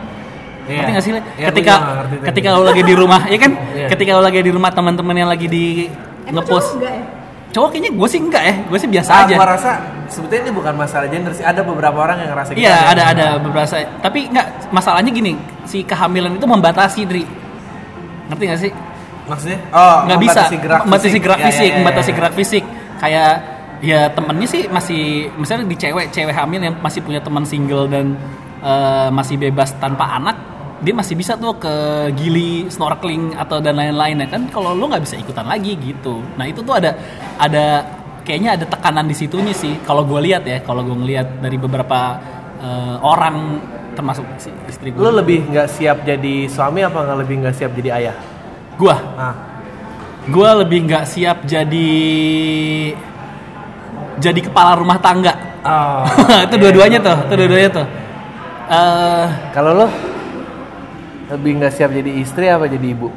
[0.63, 0.77] Iya.
[0.79, 1.13] Ngerti gak sih?
[1.13, 3.53] Iya, gue ketika ngerti ketika lo lagi di rumah, ya kan?
[3.73, 3.87] Iya.
[3.91, 5.65] Ketika lo lagi di rumah teman-teman yang lagi di
[6.23, 6.71] Emang ngepost.
[6.71, 7.05] cowok enggak ya?
[7.53, 9.35] Cowok kayaknya gue sih enggak ya, gue sih biasa Ah, aja.
[9.37, 9.71] gua rasa
[10.09, 11.45] sebetulnya ini bukan masalah gender sih.
[11.45, 12.63] Ada beberapa orang yang ngerasa gitu.
[12.63, 13.69] Iya ada ada beberapa
[14.01, 17.25] tapi nggak masalahnya gini si kehamilan itu membatasi Dri
[18.29, 18.73] ngerti nggak sih
[19.23, 19.59] Maksudnya?
[19.71, 21.79] Oh, nggak bisa membatasi gerak membatasi gerak Ya, ya, fisik ya, ya.
[21.79, 22.65] membatasi gerak fisik
[22.99, 23.33] kayak
[23.83, 25.03] ya temennya sih masih
[25.37, 28.15] misalnya di cewek cewek hamil yang masih punya teman single dan
[28.61, 30.37] eh, masih bebas tanpa anak
[30.83, 31.75] dia masih bisa tuh ke
[32.19, 34.43] gili snorkeling atau dan lain-lain ya kan?
[34.51, 36.19] Kalau lo nggak bisa ikutan lagi gitu.
[36.35, 36.99] Nah itu tuh ada
[37.39, 37.87] ada
[38.27, 39.79] kayaknya ada tekanan di situnya sih.
[39.87, 42.19] Kalau gue lihat ya kalau gue ngelihat dari beberapa
[42.59, 47.35] eh, orang termasuk si istri gue Lo lebih nggak siap jadi suami apa nggak lebih
[47.45, 48.17] nggak siap jadi ayah?
[48.73, 49.37] gue Ah,
[50.27, 51.93] gue lebih nggak siap jadi
[54.19, 55.35] jadi kepala rumah tangga.
[55.63, 56.03] Oh,
[56.47, 57.87] itu dua-duanya tuh itu dua-duanya tuh.
[58.73, 59.87] Eh Kalau lo
[61.33, 63.09] lebih nggak siap jadi istri apa jadi ibu?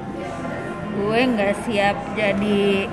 [0.96, 2.88] gue nggak siap jadi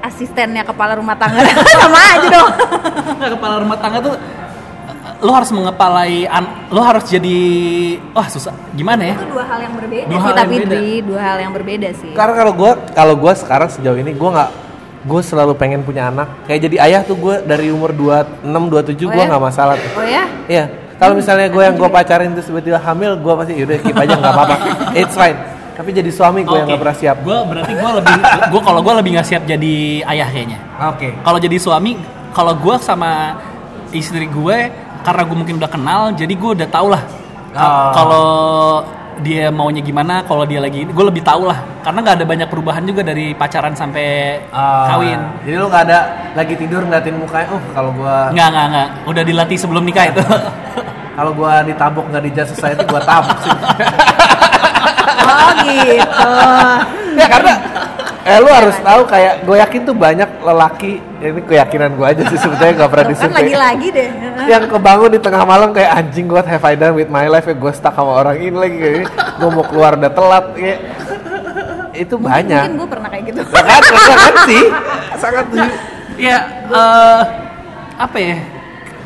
[0.00, 1.42] asistennya kepala rumah tangga
[1.74, 2.48] sama aja dong
[3.18, 4.14] nggak kepala rumah tangga tuh
[5.18, 7.36] lo harus mengepalai an- lo harus jadi
[8.12, 10.70] wah susah gimana ya itu dua hal yang berbeda Dua sih tapi beda.
[10.70, 14.30] Dri, dua hal yang berbeda sih Karena kalau gue kalau gue sekarang sejauh ini gue
[14.30, 14.50] nggak
[15.00, 16.26] gue selalu pengen punya anak.
[16.44, 18.52] Kayak jadi ayah tuh gue dari umur 26 27
[19.00, 19.26] Oh gue ya?
[19.26, 19.90] nggak masalah tuh.
[19.94, 20.64] oh ya Iya.
[20.98, 24.34] Kalau misalnya gue yang gue pacarin terus tiba-tiba hamil, gue pasti yaudah keep aja nggak
[24.34, 24.56] apa-apa.
[25.00, 25.38] It's fine.
[25.72, 27.16] Tapi jadi suami gue yang nggak pernah siap.
[27.22, 28.18] gue berarti gue lebih
[28.50, 29.74] gue kalau gue lebih nggak siap jadi
[30.10, 30.58] ayah kayaknya
[30.90, 31.14] Oke.
[31.22, 31.94] kalau jadi suami
[32.34, 33.38] kalau gue sama
[33.90, 34.56] istri gue
[35.00, 37.02] karena gue mungkin udah kenal jadi gue udah tau lah
[37.48, 37.90] Oh.
[37.90, 38.28] kalau
[39.18, 42.82] dia maunya gimana kalau dia lagi gue lebih tahu lah karena nggak ada banyak perubahan
[42.86, 45.98] juga dari pacaran sampai Ah, kawin Jadi lu nggak ada
[46.34, 47.48] lagi tidur ngeliatin mukanya.
[47.50, 50.22] Uh kalau gue nggak nggak nggak udah dilatih sebelum nikah itu
[51.18, 53.50] kalau gue ditabok nggak di Just Society gue tabok sih.
[55.28, 56.32] oh gitu
[57.18, 57.52] ya karena
[58.28, 62.36] eh lu harus tahu kayak gue yakin tuh banyak lelaki ini keyakinan gue aja sih
[62.36, 63.36] sebetulnya nggak pernah kan disurvey.
[63.40, 64.08] lagi-lagi deh.
[64.52, 67.48] Yang kebangun di tengah malam kayak anjing what have I done with my life?
[67.48, 69.08] Ya gue stuck sama orang ini lagi kayak
[69.40, 70.78] gue mau keluar udah telat kayak
[71.96, 72.62] itu banyak.
[72.68, 73.40] mungkin gue pernah kayak gitu.
[73.48, 74.64] Ya kan, ya kan sih.
[75.24, 75.46] Sangat
[76.20, 76.36] ya
[76.68, 77.20] eh,
[77.96, 78.36] apa ya?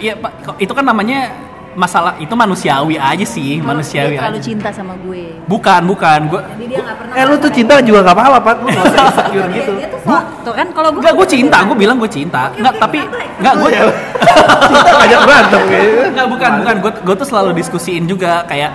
[0.03, 0.13] Ya
[0.59, 1.31] itu kan namanya
[1.75, 6.41] masalah itu manusiawi aja sih manusiawi dia terlalu aja cinta sama gue bukan bukan gue
[6.53, 7.57] jadi dia nggak pernah eh lu tuh ngerasain.
[7.57, 10.53] cinta juga nggak apa-apa Pat lu nggak usah insecure Dia- gitu dia tuh so- tuh
[10.53, 12.43] kan kalau gue Enggak, gue cinta, gue bilang gue cinta.
[12.53, 12.99] Enggak, tapi
[13.39, 13.69] enggak gue
[14.69, 16.75] cinta banyak berantem kayaknya Enggak, bukan, bukan.
[16.79, 18.71] Gue gue tuh selalu diskusiin juga kayak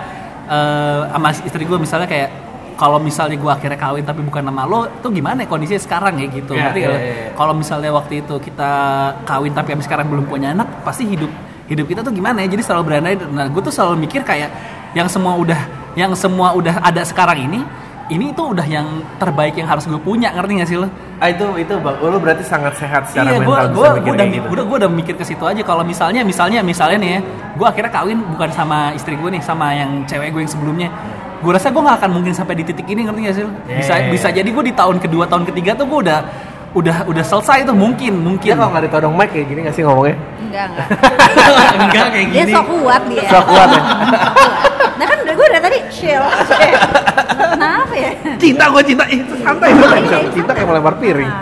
[0.47, 2.29] eh sama istri gue misalnya kayak
[2.73, 6.29] kalau misalnya gue akhirnya kawin tapi bukan nama lo tuh gimana ya kondisinya sekarang ya
[6.29, 6.93] gitu Iya, iya, nggak lo?
[6.93, 7.27] iya, iya.
[7.33, 8.71] kalau misalnya waktu itu kita
[9.23, 11.27] kawin tapi sampai sekarang belum punya anak pasti hidup
[11.67, 14.49] hidup kita tuh gimana ya jadi selalu berandai nah gue tuh selalu mikir kayak
[14.95, 15.59] yang semua udah
[15.99, 17.61] yang semua udah ada sekarang ini
[18.07, 20.87] ini tuh udah yang terbaik yang harus gue punya ngerti gak sih lo?
[21.19, 24.27] Ah itu itu bang, lo berarti sangat sehat secara iya, gue mental gue bisa udah
[24.31, 24.47] gitu.
[24.47, 27.21] udah gue udah mikir ke situ aja kalau misalnya misalnya misalnya nih ya
[27.57, 30.89] gue akhirnya kawin bukan sama istri gue nih sama yang cewek gue yang sebelumnya
[31.37, 33.51] gue rasa gue nggak akan mungkin sampai di titik ini ngerti gak sih lo?
[33.67, 34.09] bisa Yeah.
[34.13, 36.19] bisa jadi gue di tahun kedua tahun ketiga tuh gue udah
[36.75, 38.43] udah udah selesai tuh mungkin mungkin.
[38.43, 40.15] Dia kalau nggak ditodong mic kayak gini nggak sih ngomongnya?
[40.47, 40.87] enggak enggak.
[41.87, 42.53] Enggak kayak dia gini.
[42.53, 43.29] sok kuat dia.
[43.29, 43.81] Sok kuat ya?
[44.97, 46.23] nah kan gue dari tadi chill.
[47.37, 48.11] Kenapa ya.
[48.41, 49.69] Cinta gue cinta, itu santai.
[49.71, 50.01] Iya, banget.
[50.09, 50.19] iya.
[50.33, 51.33] Cinta kayak melempar piring.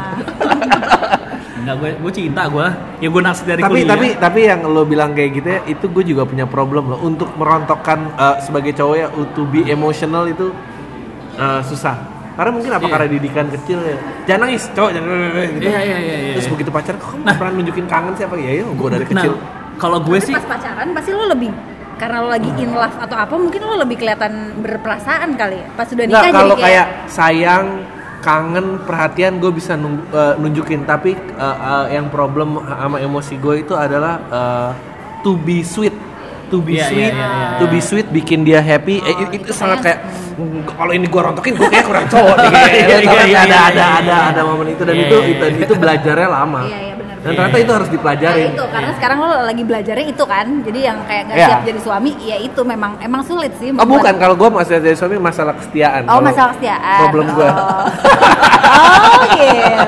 [1.65, 2.67] enggak gue gue cinta gue
[3.01, 3.89] ya gue naksir dari tapi kuliah.
[3.89, 6.99] tapi tapi yang lo bilang kayak gitu ya itu gue juga punya problem loh.
[7.01, 10.53] Untuk merontokkan eh, sebagai cowok ya to be emotional itu
[11.37, 12.83] eh, susah karena mungkin apa?
[12.83, 12.91] Iya.
[12.91, 13.97] karena didikan kecil ya.
[14.27, 15.65] Jangan nangis cowok jangan gitu.
[15.65, 16.53] Iya, iya, iya, iya, terus iya.
[16.53, 19.33] begitu pacaran kok kamu nggak pernah nunjukin kangen siapa ya ya gue dari nah kecil.
[19.75, 21.51] kalau gue sih pas pacaran pasti lo lebih
[21.95, 25.87] karena lo lagi in love atau apa mungkin lo lebih kelihatan berperasaan kali ya pas
[25.87, 27.65] sudah nikah kalau jadi kayak, kayak sayang
[28.25, 30.81] kangen perhatian gue bisa nung- eh, nunjukin.
[30.83, 34.69] Tapi eh, eh, yang problem sama emosi gue itu adalah eh,
[35.21, 35.93] to be sweet
[36.47, 39.23] to be Iya, iya, sweet iya, iya, to be sweet bikin dia happy eh, Oh,
[39.25, 42.49] itu, itu sangat kayak- kayak "Mm, kalau ini gue rontokin gue kayak kurang cowok nih
[42.49, 42.75] Iya, gitu.
[42.75, 44.17] iya, iya, ada iya, ada ada iya.
[44.29, 47.71] ada momen itu dan itu itu itu belajarnya lama iya iya benar dan ternyata itu
[47.73, 51.37] harus Nah dipelajarin itu karena sekarang lo lagi belajarnya itu kan jadi yang kayak gak
[51.41, 54.93] siap jadi suami ya itu memang emang sulit sih Oh bukan, kalau gue masalah jadi
[54.93, 56.05] suami masalah kesetiaan.
[56.05, 56.99] Oh masalah kesetiaan.
[57.01, 57.49] Problem gue.
[57.49, 57.81] Oh,
[59.33, 59.83] gitu.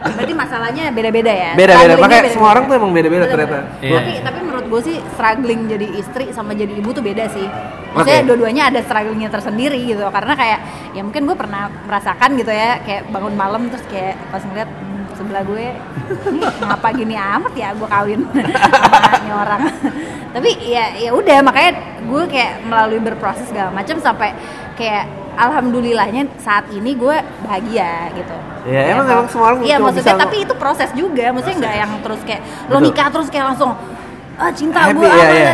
[0.10, 1.50] Berarti masalahnya beda-beda ya.
[1.54, 3.58] Beda-beda, Strugglingnya makanya semua orang tuh emang beda-beda ternyata.
[3.78, 4.00] Iya.
[4.20, 4.40] Tapi
[4.70, 7.42] gue sih struggling jadi istri sama jadi ibu tuh beda sih.
[7.90, 8.28] Maksudnya Oke.
[8.28, 10.06] dua-duanya ada strugglingnya tersendiri gitu.
[10.06, 10.58] Karena kayak
[10.94, 15.04] ya mungkin gue pernah merasakan gitu ya kayak bangun malam terus kayak pas ngeliat hmm,
[15.14, 15.64] sebelah gue
[16.30, 19.60] ini ngapa gini amat ya gue kawin sama orang.
[20.34, 24.30] tapi ya ya udah makanya gue kayak melalui berproses segala macam sampai
[24.78, 28.36] kayak alhamdulillahnya saat ini gue bahagia gitu.
[28.60, 31.90] Ya, emang- emang semua orang Iya maksudnya bisa- tapi itu proses juga, maksudnya nggak yang
[32.04, 33.72] terus kayak lo nikah terus kayak langsung
[34.40, 35.52] ah cinta Happy, gue iya, apa iya.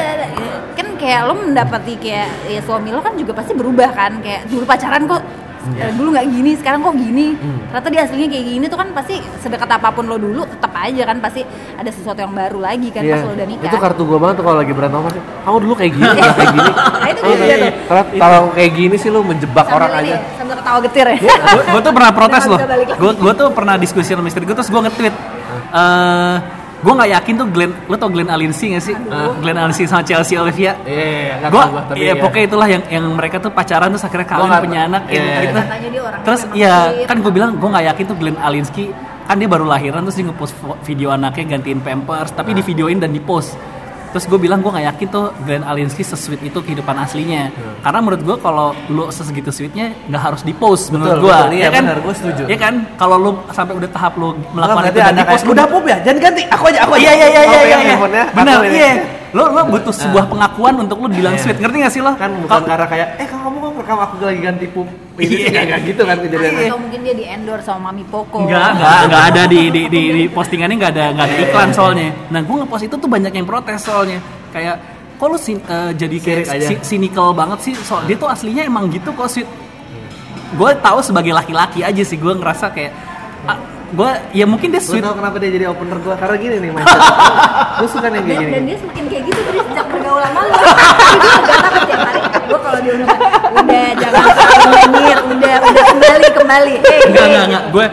[0.72, 4.62] kan kayak lo mendapati kayak ya suami lo kan juga pasti berubah kan kayak dulu
[4.64, 5.22] pacaran kok
[5.66, 5.90] Iya.
[5.90, 7.58] eh, dulu nggak gini sekarang kok gini Hmm.
[7.66, 11.02] ternyata dia aslinya kayak gini tuh kan pasti sedekat apa pun lo dulu tetap aja
[11.02, 11.42] kan pasti
[11.74, 13.26] ada sesuatu yang baru lagi kan pas Iya.
[13.26, 15.22] lo udah nikah Itu kartu gue banget tuh kalau lagi berantem sih.
[15.42, 16.70] Kamu dulu kayak gini, kayak gini.
[17.02, 17.56] Nah, itu Oh, iya.
[17.56, 17.70] tuh.
[17.82, 20.14] Kalau kalau kayak gini sih lu menjebak sambil orang ini aja.
[20.14, 21.16] ya, sambil ketawa getir ya
[21.66, 22.84] gue tuh pernah protes loh lagi.
[22.94, 25.14] gue gue tuh pernah diskusi sama istri gue terus gue nge-tweet
[26.86, 29.42] gue nggak yakin tuh Glenn lo tau Glenn Alinsky gak sih Aduh.
[29.42, 32.22] Glenn Alinsky sama Chelsea Olivia Iya, iya, iya, gue tahu gua, tapi ya iya.
[32.22, 35.40] pokoknya itulah yang yang mereka tuh pacaran terus akhirnya kawin punya anak iya, iya.
[35.42, 35.58] gitu.
[35.58, 36.74] Orangnya terus ya
[37.10, 38.86] kan gue bilang gue nggak yakin tuh Glenn Alinsky
[39.26, 40.54] kan dia baru lahiran terus dia ngepost
[40.86, 42.56] video anaknya gantiin pampers tapi Ah.
[42.56, 43.58] di videoin dan di post
[44.10, 47.50] terus gue bilang gue nggak yakin tuh Glenn Alinsky sesweet itu kehidupan aslinya
[47.80, 51.36] karena menurut gue kalau lu sesegitu sweetnya nggak harus di post menurut gue.
[51.56, 52.42] Iya, ya kan gua setuju.
[52.46, 55.66] ya kan kalau lu sampai udah tahap lu Melakukan itu dan di post lu udah
[55.68, 57.02] pup ya, jangan ganti, aku aja, aku aja.
[57.02, 57.76] Iya iya iya iya iya.
[57.82, 58.90] handphonenya, Benar iya.
[59.34, 61.42] Lo lo butuh sebuah pengakuan untuk lo bilang Iya.
[61.44, 61.58] sweet.
[61.60, 62.12] Ngerti gak sih lo?
[62.16, 64.88] Kan bukan karena kayak, eh kamu rekam aku lagi ganti pup.
[65.14, 65.38] Ini Iya.
[65.38, 66.66] sih nggak nggak gitu kan kejadiannya.
[66.66, 70.02] atau mungkin dia di endorse sama Mami Poco Enggak, enggak, enggak ada di di di,
[70.12, 72.08] di postingannya enggak ada enggak ada iklan soalnya.
[72.28, 74.18] Nah, gue ngepost itu tuh banyak yang protes soalnya.
[74.50, 74.76] Kayak
[75.14, 78.90] kok lu sin- eh, jadi kayak si- cynical banget sih soal dia tuh aslinya emang
[78.90, 79.46] gitu kok sweet.
[80.52, 82.90] Gue tahu sebagai laki-laki aja sih gue ngerasa kayak
[83.86, 86.18] gue ya mungkin dia Lu sweet tau kenapa dia jadi opener gua?
[86.18, 87.02] Karena gini nih mindset.
[87.78, 88.50] Lu suka nih kayak gini.
[88.50, 90.66] dan dia semakin kayak gitu dari sejak bergaul sama lu gue
[91.38, 93.08] agak takut tiap hari gue kalau dia udah
[93.62, 94.22] udah jangan
[94.90, 97.30] nyinyir udah udah kembali kembali hey, enggak hey.
[97.30, 97.86] enggak enggak gue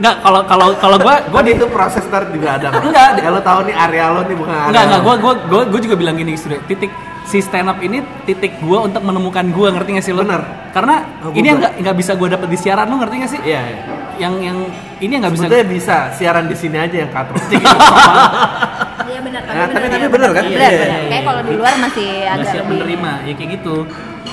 [0.00, 2.68] enggak kalau kalau kalau gue gue Gua itu proses ntar juga ada.
[2.80, 3.20] Enggak.
[3.20, 4.68] Ya lu tahu nih area lo nih bukan area.
[4.72, 5.04] Enggak, enggak, lo.
[5.04, 6.88] gue gua, gua, gua juga bilang gini istri, titik
[7.28, 10.24] si stand up ini titik gue untuk menemukan gue ngerti gak sih lo?
[10.24, 10.40] Bener.
[10.72, 13.40] Karena Oh, ini yang nggak nggak bisa gue dapet di siaran lo ngerti gak sih?
[13.44, 13.78] Iya, iya.
[14.20, 14.58] Yang yang
[15.00, 15.42] ini nggak bisa.
[15.42, 17.40] Sebetulnya bisa siaran di sini aja yang katro.
[19.10, 20.44] iya benar Nah, tapi- benar, tapi iya, benar kan?
[20.44, 20.70] benar, Iya, benar.
[20.70, 21.08] iya, iya.
[21.08, 23.76] kayak kalau di luar masih agak siap lebih menerima ya kayak gitu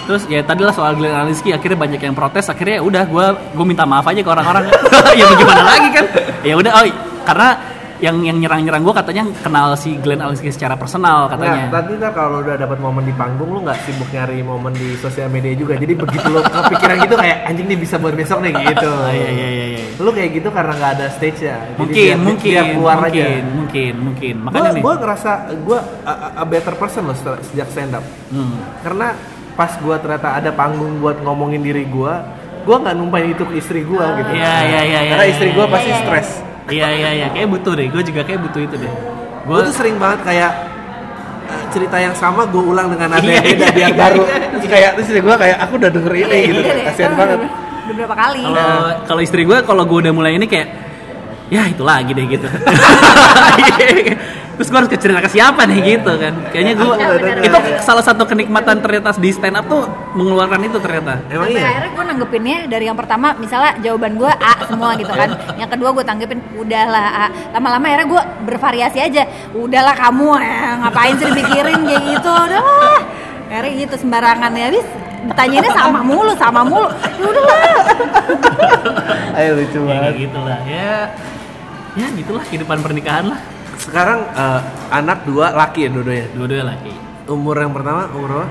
[0.05, 3.25] terus ya tadi lah soal Glenn Alinsky akhirnya banyak yang protes akhirnya ya udah gue
[3.55, 4.63] gue minta maaf aja ke orang-orang
[5.19, 6.05] ya bagaimana lagi kan
[6.41, 6.85] ya udah oh
[7.23, 7.49] karena
[7.97, 12.13] yang yang nyerang-nyerang gue katanya kenal si Glenn Alinsky secara personal Nah, katanya nanti ntar
[12.13, 15.73] kalau udah dapat momen di panggung lu nggak sibuk nyari momen di sosial media juga.
[15.73, 18.91] Jadi begitu lu kepikiran gitu kayak anjing nih bisa buat besok nih gitu.
[19.01, 19.66] Iya iya iya iya.
[19.97, 21.57] Lu kayak gitu karena nggak ada stage ya.
[21.57, 23.25] Jadi mungkin biar- mungkin biar keluar mungkin, aja.
[23.49, 27.67] mungkin mungkin makanya nih gue ngerasa gue a, a- a better person loh setelah- sejak
[27.67, 28.05] stand up.
[28.27, 28.55] Hmm.
[28.79, 29.07] Karena
[29.53, 32.13] pas gue ternyata ada panggung buat ngomongin diri gue
[32.61, 34.99] gue nggak numpain itu ke istri gue gitu Iya iya iya iya.
[35.07, 35.55] karena iya, istri iya.
[35.55, 36.29] gue pasti Iya, iya, stres
[36.67, 37.87] Iya iya iya, kayak butuh deh.
[37.87, 38.91] Gue juga kayak butuh itu deh.
[39.41, 40.51] gue tuh sering banget kayak
[41.47, 44.21] eh, cerita yang sama gue ulang dengan nada Iya, yang beda iya, biar iya, baru
[44.21, 44.37] iya.
[44.51, 47.39] terus kayak terus gue kayak aku udah denger ini gitu Iya deh, kasihan kan banget
[47.87, 48.43] beberapa kali.
[48.43, 48.71] Kalau
[49.07, 50.67] kalau istri gue kalau gue udah mulai ini kayak
[51.47, 52.47] ya itu lagi deh gitu.
[54.57, 55.79] Terus gue harus cerita ke siapa nih?
[55.85, 56.33] Gitu kan?
[56.49, 57.45] Kayaknya gue udah denger.
[57.45, 59.85] itu salah satu kenikmatan ternyata di stand up tuh
[60.17, 61.21] mengeluarkan itu ternyata.
[61.29, 61.61] emang iya?
[61.61, 65.29] akhirnya gue nanggepinnya dari yang pertama misalnya jawaban gue A semua gitu kan.
[65.61, 67.25] Yang kedua gue tanggepin udahlah A.
[67.53, 69.23] Lama-lama akhirnya gue bervariasi aja
[69.53, 71.79] udahlah kamu eh, ngapain sih dipikirin?
[71.85, 72.31] Kayak gitu.
[72.33, 72.99] Udahlah
[73.53, 74.51] akhirnya gitu sembarangan.
[74.57, 74.87] Ya habis
[75.27, 76.89] ditanyainnya sama mulu sama mulu.
[77.17, 77.57] Ya udahlah.
[79.37, 80.01] Ayo lucu Ya banget.
[80.01, 80.59] kayak gitulah.
[80.65, 80.91] Ya
[81.97, 83.39] ya gitulah kehidupan pernikahan lah.
[83.77, 84.59] Sekarang eh,
[84.89, 86.27] anak dua laki ya dua-duanya?
[86.33, 86.93] Dua-dua laki.
[87.27, 88.47] Umur yang pertama umur berapa?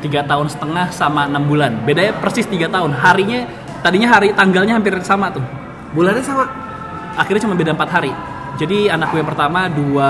[0.00, 1.80] Tiga tahun setengah sama enam bulan.
[1.84, 2.92] Bedanya persis tiga tahun.
[2.92, 3.48] Harinya
[3.80, 5.44] tadinya hari tanggalnya hampir sama tuh.
[5.94, 6.44] Bulannya sama?
[7.14, 8.12] Akhirnya cuma beda empat hari.
[8.54, 10.08] Jadi anak gue yang pertama dua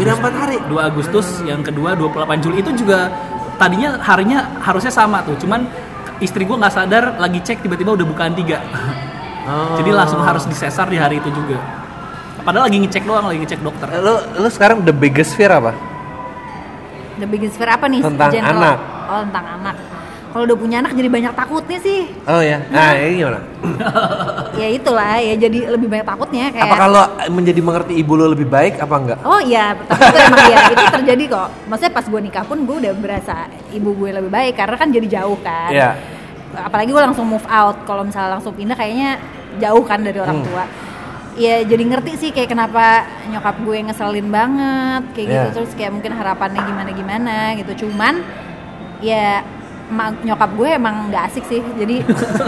[0.00, 0.56] Beda empat hari?
[0.72, 2.64] 2 Agustus yang kedua 28 Juli.
[2.64, 3.12] Itu juga
[3.54, 5.66] tadinya harinya harusnya sama tuh cuman
[6.18, 8.60] istri gue nggak sadar lagi cek tiba-tiba udah bukaan tiga
[9.44, 9.76] Oh.
[9.76, 11.60] jadi langsung harus disesar di hari itu juga
[12.48, 15.76] padahal lagi ngecek doang lagi ngecek dokter lu lu sekarang the biggest fear apa
[17.20, 18.56] the biggest fear apa nih Tentang General?
[18.56, 18.78] anak.
[19.04, 19.76] oh tentang anak
[20.34, 23.38] kalau udah punya anak jadi banyak takutnya sih oh ya nah ini gimana
[24.60, 28.46] ya itulah ya jadi lebih banyak takutnya kayak apa kalau menjadi mengerti ibu lu lebih
[28.46, 31.48] baik apa enggak Oh iya, tapi itu emang iya, itu terjadi kok.
[31.64, 33.34] Maksudnya pas gue nikah pun gue udah berasa
[33.70, 35.70] ibu gue lebih baik karena kan jadi jauh kan.
[35.70, 35.90] Iya.
[36.52, 37.82] Apalagi gue langsung move out.
[37.82, 39.16] Kalau misalnya langsung pindah kayaknya
[39.56, 40.46] jauh kan dari orang Hmm.
[40.46, 40.64] tua.
[41.34, 45.54] Ya jadi ngerti sih kayak kenapa nyokap gue ngeselin banget kayak gitu Iya.
[45.56, 47.86] terus kayak mungkin harapannya gimana gimana gitu.
[47.86, 48.20] Cuman
[49.00, 49.40] ya
[50.20, 51.96] nyokap gue emang nggak asik sih jadi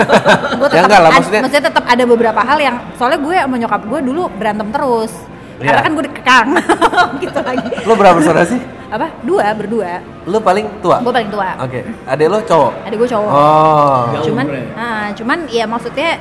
[0.59, 3.37] gue Ya tetap enggak lah, ad- maksudnya- maksudnya tetap ada beberapa hal yang soalnya gue
[3.37, 5.13] sama nyokap gue dulu berantem terus
[5.57, 5.85] karena Iya.
[5.85, 6.49] kan gue dikekang
[7.25, 7.69] gitu lagi.
[7.83, 8.61] Lu berapa bersaudara sih?
[8.87, 9.09] Apa?
[9.25, 10.05] Dua berdua.
[10.25, 11.01] Lu paling tua?
[11.01, 11.49] Gue paling tua.
[11.59, 12.73] Oke adek lu cowok?
[12.85, 13.31] Adik gue cowok.
[13.33, 14.01] Oh.
[14.21, 16.21] Cuman ah, cuman ya maksudnya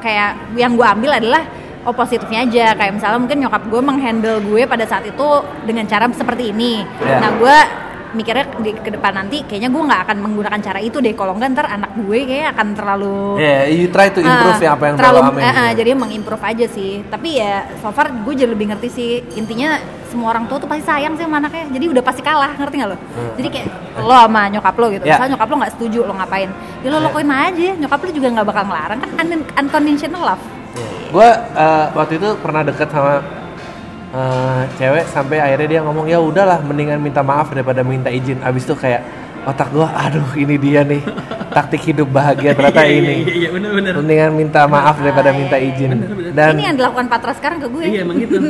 [0.00, 1.46] kayak yang gue ambil adalah
[1.86, 2.74] oh positifnya aja.
[2.74, 5.28] Kayak misalnya mungkin nyokap gue menghandle gue pada saat itu
[5.62, 6.82] dengan cara seperti ini.
[6.98, 7.16] Iya.
[7.22, 7.56] nah gue
[8.14, 11.12] mikirnya di ke depan nanti kayaknya gue nggak akan menggunakan cara itu deh.
[11.12, 14.70] Kalau nggak ntar anak gue kayak akan terlalu yeah you try to improve Ah, ya
[14.72, 15.78] apa yang terlalu eh, eh, gitu.
[15.82, 16.92] jadi mengimprove aja sih.
[17.04, 19.10] Tapi ya so far gue jadi lebih ngerti sih.
[19.34, 19.76] Intinya
[20.08, 21.66] semua orang tua tuh pasti sayang sih sama anaknya.
[21.74, 22.98] Jadi udah pasti kalah ngerti nggak lo?
[23.34, 25.02] Jadi kayak lo sama nyokap lo gitu.
[25.02, 25.10] Hmm.
[25.10, 25.14] Ya.
[25.18, 26.50] misalnya nyokap lo nggak setuju lo ngapain?
[26.80, 27.04] Ya lo Ya.
[27.04, 27.70] lakuin aja.
[27.76, 28.98] Nyokap lo juga nggak bakal ngelarang.
[29.02, 30.44] Kan un- unconditional love.
[31.10, 33.22] Gue eh, waktu itu pernah deket sama
[34.14, 38.62] eh, cewek sampai akhirnya dia ngomong ya udahlah mendingan minta maaf daripada minta izin abis
[38.64, 39.02] itu kayak
[39.44, 41.04] otak gue aduh ini dia nih
[41.52, 45.30] taktik hidup bahagia ternyata Iya, iya, ini iya, iya bener bener mendingan minta maaf daripada
[45.36, 46.00] minta izin
[46.32, 48.36] dan ini yang dilakukan Patra sekarang ke gue Iya emang gitu.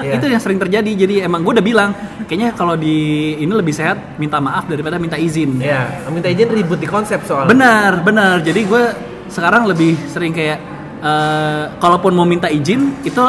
[0.00, 0.16] Iya.
[0.16, 0.88] Itu yang sering terjadi.
[0.96, 1.92] Jadi emang gue udah bilang,
[2.24, 5.60] kayaknya kalau di ini lebih sehat minta maaf daripada minta izin.
[5.60, 8.34] ya minta izin ribut di konsep soalnya Benar, benar.
[8.40, 8.82] Jadi gue
[9.28, 10.56] sekarang lebih sering kayak
[11.04, 13.20] eh, kalaupun mau minta izin itu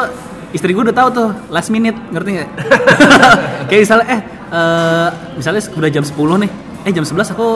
[0.51, 2.49] istri gue udah tahu tuh last minute ngerti nggak?
[3.71, 4.21] kayak misalnya eh
[4.51, 6.51] eh, misalnya udah jam 10 nih,
[6.87, 7.47] eh jam 11 aku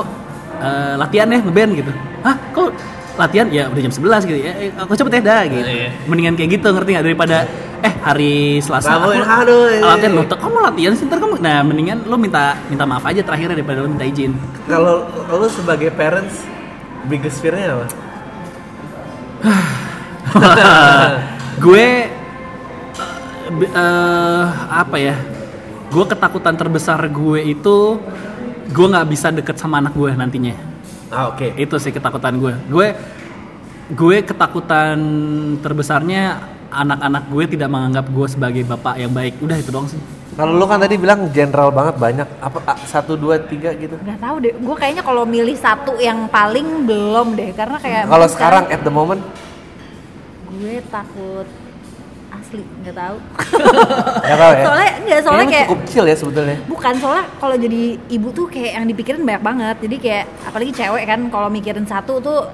[0.63, 1.91] eh, latihan ya ngeband gitu.
[2.23, 2.71] Hah kok
[3.15, 5.89] latihan ya udah jam 11 gitu ya eh, aku cepet ya dah gitu Iya.
[6.07, 7.37] mendingan kayak gitu ngerti nggak daripada
[7.79, 9.83] eh hari Selasa Rabu, aku aduh, iya.
[9.87, 13.55] latihan lo kamu latihan sih ntar kamu nah mendingan lo minta minta maaf aja terakhirnya
[13.55, 14.35] daripada lo minta izin
[14.67, 16.43] kalau lu sebagai parents
[17.07, 17.87] biggest fear-nya apa
[21.63, 21.85] gue
[23.51, 25.15] eh, apa ya?
[25.93, 28.01] Gue ketakutan terbesar gue itu
[28.65, 30.55] gue nggak bisa deket sama anak gue nantinya.
[31.13, 31.53] Ah oke.
[31.55, 32.87] Itu sih ketakutan gue gue
[33.93, 34.97] gue ketakutan
[35.61, 36.41] terbesarnya
[36.73, 39.39] anak-anak gue tidak menganggap gue sebagai bapak yang baik.
[39.39, 40.01] Udah itu doang sih.
[40.35, 42.27] Kalau lu kan tadi bilang general banget banyak.
[42.43, 43.95] Apa satu dua tiga gitu?
[44.03, 44.53] Nggak tahu deh.
[44.59, 47.55] Gue kayaknya kalau milih satu yang paling belum deh.
[47.55, 49.23] Karena kayak kalau sekarang at the moment?
[50.51, 51.47] Gue takut
[52.45, 53.17] asli nggak tahu.
[54.37, 54.63] Tahu ya?
[54.65, 56.57] Soalnya nggak soalnya kayak cukup chill ya sebetulnya.
[56.69, 59.75] Bukan soalnya kalau jadi ibu tuh kayak yang dipikirin banyak banget.
[59.81, 62.45] Jadi kayak apalagi cewek kan kalau mikirin satu tuh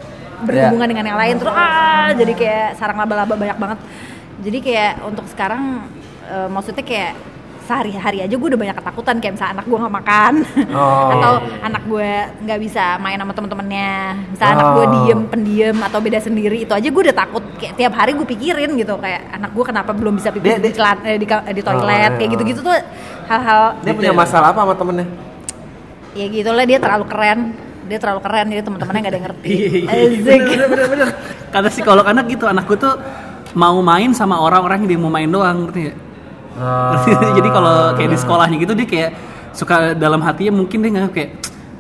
[0.47, 0.91] berhubungan Iya.
[0.95, 3.79] dengan yang lain terus ah jadi kayak sarang laba-laba banyak banget.
[4.41, 5.85] Jadi kayak untuk sekarang
[6.25, 7.11] eh, maksudnya kayak
[7.61, 10.33] sehari-hari aja gue udah banyak ketakutan kayak misalnya anak gue nggak makan
[10.71, 11.09] Oh.
[11.13, 11.31] atau
[11.61, 13.91] anak gue nggak bisa main sama temen-temennya
[14.27, 14.73] misalnya anak Oh.
[14.73, 18.25] gue diem pendiam atau beda sendiri itu aja gue udah takut kayak tiap hari gue
[18.25, 21.61] pikirin gitu kayak anak gue kenapa belum bisa pipis di, celan- eh, di, ka- di
[21.61, 22.27] toilet Oh, kayak iya.
[22.29, 22.73] gitu-gitu tuh
[23.25, 25.07] hal-hal dia punya masalah apa sama temennya
[26.11, 27.39] ya gitulah dia terlalu keren
[27.81, 30.65] dia terlalu keren jadi teman-temannya nggak ada yang ngerti Iya, iya, iya.
[30.65, 31.07] Bener, bener.
[31.49, 32.95] Kata psikolog anak gitu, anakku tuh
[33.53, 35.97] mau main sama orang-orang yang dia mau main doang, ngerti nggak?
[36.53, 36.99] Ah.
[37.37, 39.11] Jadi kalau kayak di sekolahnya gitu dia kayak
[39.51, 41.31] suka dalam hatinya mungkin dia nggak kayak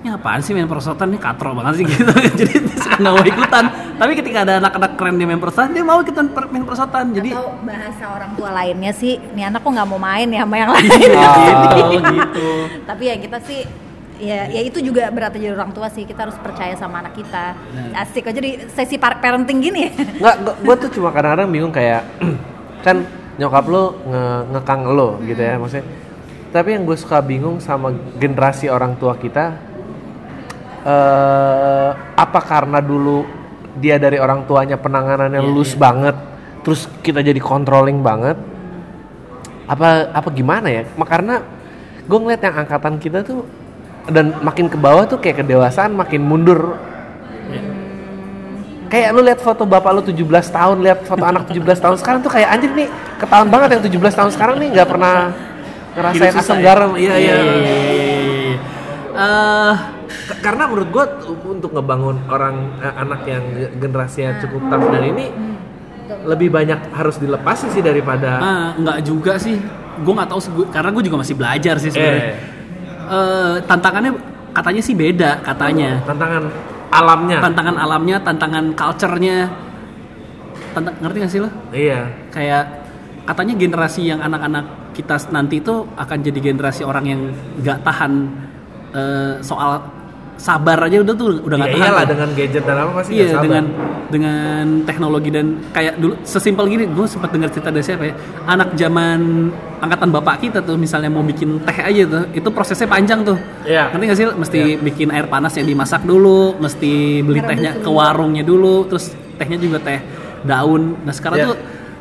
[0.01, 2.09] ini apaan sih main perosotan ini katro banget sih gitu.
[2.09, 3.65] Jadi dia suka nggak mau ikutan.
[3.95, 7.05] Tapi ketika ada anak-anak keren dia main perosotan, dia mau ikutan per- main perosotan.
[7.11, 10.55] Jadi atau bahasa orang tua lainnya sih nih anak kok nggak mau main ya sama
[10.57, 12.49] yang lain gitu, gitu.
[12.83, 13.61] tapi ya kita sih
[14.17, 17.53] ya ya itu juga berat jadi orang tua sih kita harus percaya sama anak kita
[17.53, 18.01] Nah.
[18.01, 22.05] asik aja di sesi par- parenting gini ya Nggak, gue tuh cuma kadang-kadang bingung kayak
[22.85, 23.01] kan
[23.39, 24.23] nyokap lo nge
[24.55, 25.87] ngekang lo gitu ya maksudnya.
[26.51, 29.55] Tapi yang gue suka bingung sama generasi orang tua kita,
[30.83, 33.23] eh apa karena dulu
[33.79, 35.79] dia dari orang tuanya penanganannya Iya, lus iya.
[35.79, 36.15] banget,
[36.59, 38.35] terus kita jadi controlling banget,
[39.63, 40.83] apa apa gimana ya?
[40.91, 41.39] Karena
[42.03, 43.47] gue ngeliat yang angkatan kita tuh
[44.11, 46.75] dan makin ke bawah tuh kayak kedewasaan makin mundur
[48.91, 50.19] kayak lu lihat foto bapak lu 17
[50.51, 54.11] tahun, lihat foto anak 17 tahun sekarang tuh kayak anjir nih ketahuan banget yang 17
[54.13, 55.15] tahun sekarang nih nggak pernah
[55.91, 56.63] ngerasain asam ya?
[56.65, 56.91] garam.
[56.93, 57.33] Iya iya.
[57.33, 58.57] iya, iya, iya.
[59.11, 59.73] Eh,
[60.11, 61.05] K- Karena menurut gua
[61.45, 65.25] untuk ngebangun orang eh, anak yang ge- generasinya cukup tough dan ini
[66.21, 69.55] lebih banyak harus dilepas sih daripada ah, nggak juga sih.
[70.01, 72.23] Gue nggak tahu sih, gua- karena gue juga masih belajar sih sebenarnya.
[72.23, 72.35] Eh.
[73.07, 74.11] Eh, tantangannya
[74.51, 76.03] katanya sih beda katanya.
[76.03, 76.43] tantangan
[76.91, 77.39] alamnya.
[77.39, 79.37] Tantangan alamnya, tantangan culture-nya.
[80.71, 81.49] Tantang, ngerti gak sih lo?
[81.75, 82.07] iya.
[82.31, 82.63] Kayak
[83.27, 87.21] katanya generasi yang anak-anak kita nanti itu akan jadi generasi orang yang
[87.63, 88.11] nggak tahan
[88.91, 89.79] eh, soal
[90.41, 92.07] sabar aja udah tuh udah nggak Iya tuh.
[92.09, 93.43] dengan gadget dan apa pasti Iya sabar.
[93.43, 93.63] dengan
[94.09, 98.13] dengan teknologi dan kayak dulu sesimpel gini gue sempat dengar cerita dari siapa ya
[98.45, 99.19] anak zaman
[99.79, 103.87] angkatan bapak kita tuh misalnya mau bikin teh aja tuh itu prosesnya panjang tuh Iya.
[103.87, 108.41] nanti nggak sih mesti bikin air panas yang dimasak dulu mesti beli tehnya ke warungnya
[108.41, 110.01] dulu terus tehnya juga teh
[110.41, 111.47] daun nah sekarang Iya.
[111.47, 111.57] tuh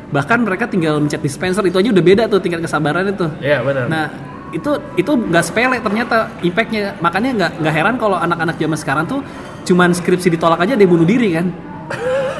[0.09, 3.85] bahkan mereka tinggal mencet dispenser itu aja udah beda tuh tingkat kesabarannya tuh Iya benar.
[3.87, 4.05] Nah
[4.51, 6.95] itu itu nggak sepele ternyata impactnya.
[6.99, 9.19] Makanya nggak nggak heran kalau anak-anak zaman sekarang tuh
[9.63, 11.47] cuman skripsi ditolak aja dia bunuh diri kan?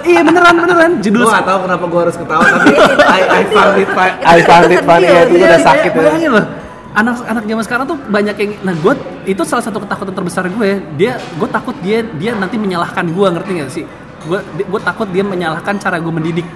[0.01, 0.91] Iya beneran beneran.
[0.97, 2.74] Judul Gue gak tau kenapa gue harus ketawa tapi
[3.05, 4.18] I, I found it funny.
[4.26, 5.97] I found it funny ya itu Iya, udah iya, sakit ya.
[6.01, 6.45] bayangin loh
[6.91, 8.93] anak anak zaman sekarang tuh banyak yang nah gue
[9.24, 13.51] itu salah satu ketakutan terbesar gue dia gue takut dia dia nanti menyalahkan gue ngerti
[13.62, 13.86] gak sih?
[14.26, 16.47] Gue gue takut dia menyalahkan cara gue mendidik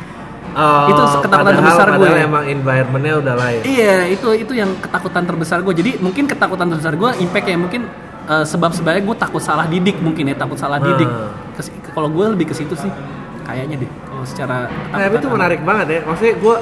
[0.55, 1.99] Oh, Itu ketakutan padahal- terbesar gue.
[1.99, 3.59] padahal emang environmentnya udah lain.
[3.61, 5.73] Iya, itu itu yang ketakutan terbesar gue.
[5.73, 7.81] Jadi mungkin ketakutan terbesar gue impact ya mungkin
[8.25, 11.05] eh, sebab sebabnya gue takut salah didik mungkin ya takut salah didik.
[11.05, 11.29] Hmm.
[11.53, 12.87] Kes- Kalau gue lebih ke situ sih
[13.43, 13.91] kayaknya deh.
[14.01, 15.99] Kalau secara Nah, tapi itu menarik banget ya.
[16.03, 16.55] Maksudnya gue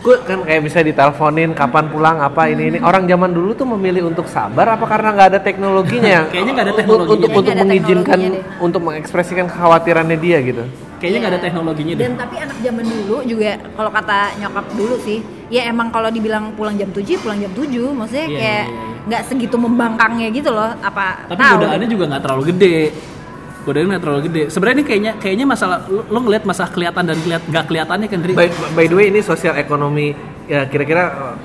[0.00, 4.08] gue kan kayak bisa diteleponin kapan pulang apa ini ini orang zaman dulu tuh memilih
[4.08, 7.12] untuk sabar apa karena nggak ada teknologinya Kayaknya nggak ada Untuk- teknologinya.
[7.12, 8.18] untuk untuk mengizinkan
[8.58, 10.64] untuk mengekspresikan kekhawatirannya dia gitu
[11.00, 12.02] Kayaknya nggak ada teknologinya deh.
[12.04, 16.52] dan tapi anak zaman dulu juga kalau kata nyokap dulu sih ya emang kalau dibilang
[16.52, 17.64] pulang jam 7 pulang jam 7
[17.96, 19.04] maksudnya Iya, kayak iya, iya.
[19.08, 22.76] nggak segitu membangkangnya gitu loh apa Tapi tahu godaannya juga nggak terlalu gede.
[23.60, 24.42] Godaannya nggak terlalu gede.
[24.48, 28.18] Sebenarnya ini kayaknya kayaknya masalah lo, lo ngelihat masalah kelihatan dan kelihat nggak kelihatannya kan
[28.36, 30.12] by, by the way ini sosial ekonomi
[30.48, 31.36] ya kira-kira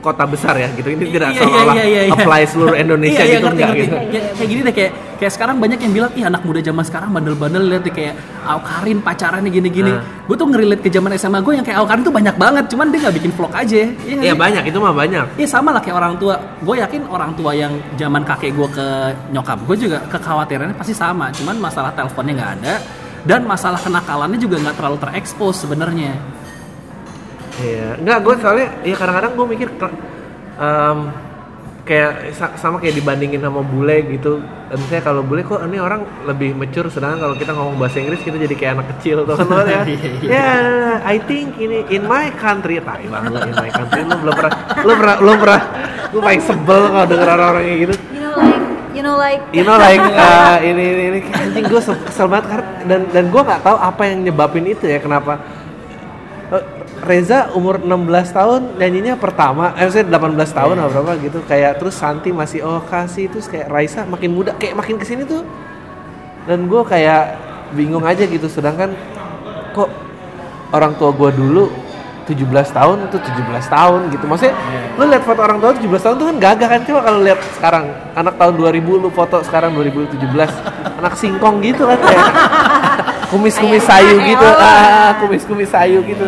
[0.00, 2.14] kota besar ya gitu ini tidak Iya, iya, seolah iya, iya, iya.
[2.16, 3.84] apply seluruh Indonesia Iya, iya, gitu ngerti, enggak ngerti.
[3.84, 4.90] gitu Ya, kayak gini deh kayak
[5.20, 8.98] kayak sekarang banyak yang bilang ih anak muda zaman sekarang bandel-bandel lihat deh kayak Aukarin
[9.04, 9.92] pacarannya gini-gini.
[9.92, 10.00] Nah.
[10.24, 12.98] Gue tuh ngerilet ke zaman SMA gue yang kayak Aukarin tuh banyak banget, cuman dia
[13.04, 13.76] nggak bikin vlog aja.
[14.08, 16.34] Iya ya banyak itu mah banyak Iya sama lah kayak orang tua.
[16.64, 18.86] Gue yakin orang tua yang zaman kakek gue ke
[19.30, 21.28] nyokap gue juga kekhawatirannya pasti sama.
[21.36, 22.74] Cuman masalah teleponnya nggak ada
[23.20, 26.16] dan masalah kenakalannya juga nggak terlalu terekspos sebenarnya.
[27.60, 29.68] Iya, enggak gue soalnya ya kadang-kadang gue mikir
[30.56, 30.98] em,
[31.80, 34.38] kayak sa- sama kayak dibandingin sama bule gitu.
[34.70, 38.20] Eh, Misalnya kalau bule kok ini orang lebih mature sedangkan kalau kita ngomong bahasa Inggris
[38.20, 39.82] kita jadi kayak anak kecil tuh kan ya.
[40.22, 40.50] Ya,
[41.02, 44.92] I think ini in my country, tai banget in my country lu belum pernah lu
[44.94, 45.60] pernah lu pernah
[46.10, 47.94] gue paling sebel kalau denger orang-orang kayak gitu.
[48.10, 51.80] you know like you know like You know like uh, ini ini, ini anjing gue
[51.80, 55.38] kesel banget karena dan dan gue nggak tahu apa yang nyebabin itu ya kenapa
[57.00, 61.38] Reza umur 16 tahun nyanyinya pertama, eh maksudnya 18 tahun atau berapa gitu.
[61.46, 63.30] Kayak terus Santi masih oh kasih.
[63.30, 65.46] Terus kayak Raisa makin muda kayak makin ke sini tuh.
[66.50, 67.38] Dan gue kayak
[67.72, 68.50] bingung aja gitu.
[68.50, 68.90] Sedangkan
[69.70, 69.86] kok
[70.74, 71.70] orang tua gue dulu
[72.26, 72.42] 17
[72.74, 74.24] tahun itu 17 tahun gitu.
[74.26, 74.54] Maksudnya
[74.98, 76.80] lu lihat foto orang tua 17 tahun tuh kan gagah kan?
[76.82, 77.84] Coba kalau lihat sekarang
[78.18, 80.18] anak tahun 2000 lu foto sekarang 2017
[80.98, 82.26] anak singkong gitu kan kayak
[83.30, 84.46] kumis-kumis sayu gitu.
[84.58, 86.26] Ah kumis-kumis sayu gitu.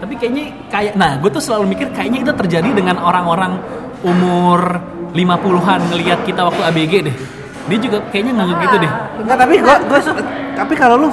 [0.00, 3.60] Tapi kayaknya kayak nah gue tuh selalu mikir kayaknya itu terjadi dengan orang-orang
[4.00, 4.80] umur
[5.12, 7.16] 50-an ngelihat kita waktu ABG deh.
[7.68, 8.92] dia juga kayaknya nganggep gitu deh.
[9.20, 9.98] Enggak, tapi gua gua
[10.56, 11.08] tapi kalau lu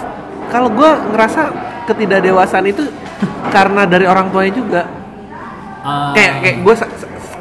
[0.48, 1.42] kalau gua ngerasa
[1.86, 2.88] ketidakdewasaan itu
[3.52, 4.82] karena dari orang tuanya juga.
[5.84, 6.92] Ah, Kayak kayak gua sa-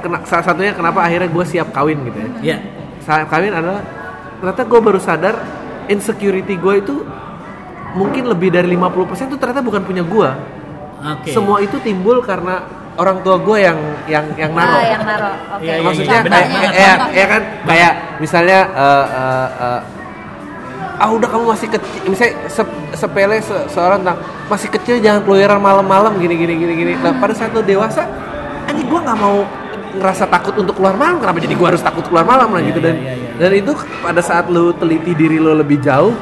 [0.02, 2.28] kena- salah satunya kenapa akhirnya gua siap kawin gitu ya.
[2.42, 2.56] ya
[3.00, 3.80] Saat kawin adalah
[4.36, 5.34] ternyata gua baru sadar
[5.86, 7.06] insecurity gua itu
[7.96, 8.92] mungkin lebih dari 50%
[9.26, 10.36] itu ternyata bukan punya gua.
[10.98, 12.60] oke Semua itu timbul karena
[12.94, 14.72] orang tua gua yang yang yang naruh.
[14.74, 15.30] Ah, yang naro.
[15.50, 15.62] Oke.
[15.62, 17.12] Iya, iya, maksudnya benar, kayak kayak Contoh.
[17.12, 19.80] ya kan kayak misalnya eh, eh, eh,
[20.96, 25.60] ah udah kamu masih kecil misalnya se- sepele se- seorang tentang masih kecil jangan keluyuran
[25.60, 28.08] malam-malam gini gini gini gini nah pada saat lo dewasa
[28.64, 29.44] anjing gua nggak mau
[29.92, 32.80] ngerasa takut untuk keluar malam kenapa jadi gua harus takut keluar malam lah Iya, gitu
[32.80, 32.94] dan
[33.36, 36.16] dan itu pada saat lo teliti diri lo lebih jauh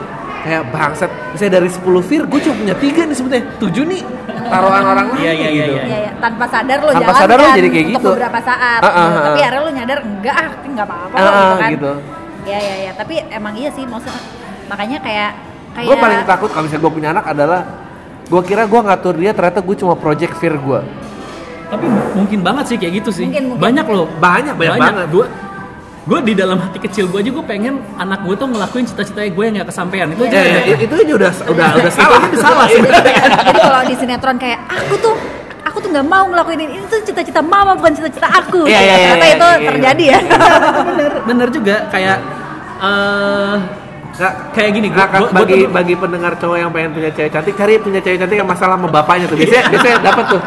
[0.45, 4.01] kayak bangsat misalnya dari 10 fir gue cuma punya tiga nih sebetulnya tujuh nih
[4.45, 6.11] taruhan orang lain Iya, iya, gitu iya, Iya, iya.
[6.21, 8.09] tanpa sadar lo Tanpa jalan sadar lo kan jadi kayak gitu.
[8.13, 8.81] beberapa saat.
[8.81, 9.01] Ah, ah, gitu.
[9.01, 9.25] ah.
[9.25, 11.71] Tapi akhirnya lo nyadar enggak ah, enggak apa-apa Ah, loh, gitu ah, kan.
[11.73, 11.91] gitu.
[12.45, 12.91] Iya, iya, iya.
[12.93, 14.21] Tapi emang iya sih maksudnya
[14.65, 15.31] makanya kayak
[15.73, 17.61] kayak gue paling takut kalau misalnya gue punya anak adalah
[18.25, 20.81] gue kira gue ngatur dia ternyata gue cuma project fear gue
[21.67, 21.85] tapi
[22.15, 23.61] mungkin banget sih kayak gitu sih Mungkin, mungkin.
[23.61, 25.27] banyak loh banyak banyak, banget gue
[26.05, 29.45] gue di dalam hati kecil gue aja gue pengen anak gue tuh ngelakuin cita-citanya gue
[29.45, 30.07] yang gak kesampaian.
[30.13, 32.19] Itu aja ya, ya, udah- itu aja udah udah udah salah.
[32.21, 32.81] Itu salah sih.
[33.41, 35.15] Jadi kalau di sinetron kayak aku tuh
[35.65, 36.73] aku tuh nggak mau ngelakuin ini.
[36.79, 38.69] Itu cita-cita mama bukan cita-cita aku.
[38.69, 39.69] Iya, iya, iya, Ternyata iya, itu iya, iya.
[39.73, 40.19] terjadi ya.
[40.85, 41.77] bener bener juga.
[41.89, 42.17] Kayak
[42.79, 43.57] eh
[44.15, 47.55] Nggak, kayak gini gua, gua, bagi gua- bagi pendengar cowok yang pengen punya cewek cantik
[47.59, 49.35] cari punya cewek cantik yang masalah sama bapaknya tuh.
[49.35, 50.43] Biasanya biasanya dapat tuh.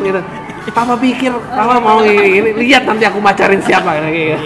[0.00, 0.20] Gitu
[0.66, 4.36] Papa pikir, Papa mau ini, ini, lihat nanti aku macarin siapa kayak gitu.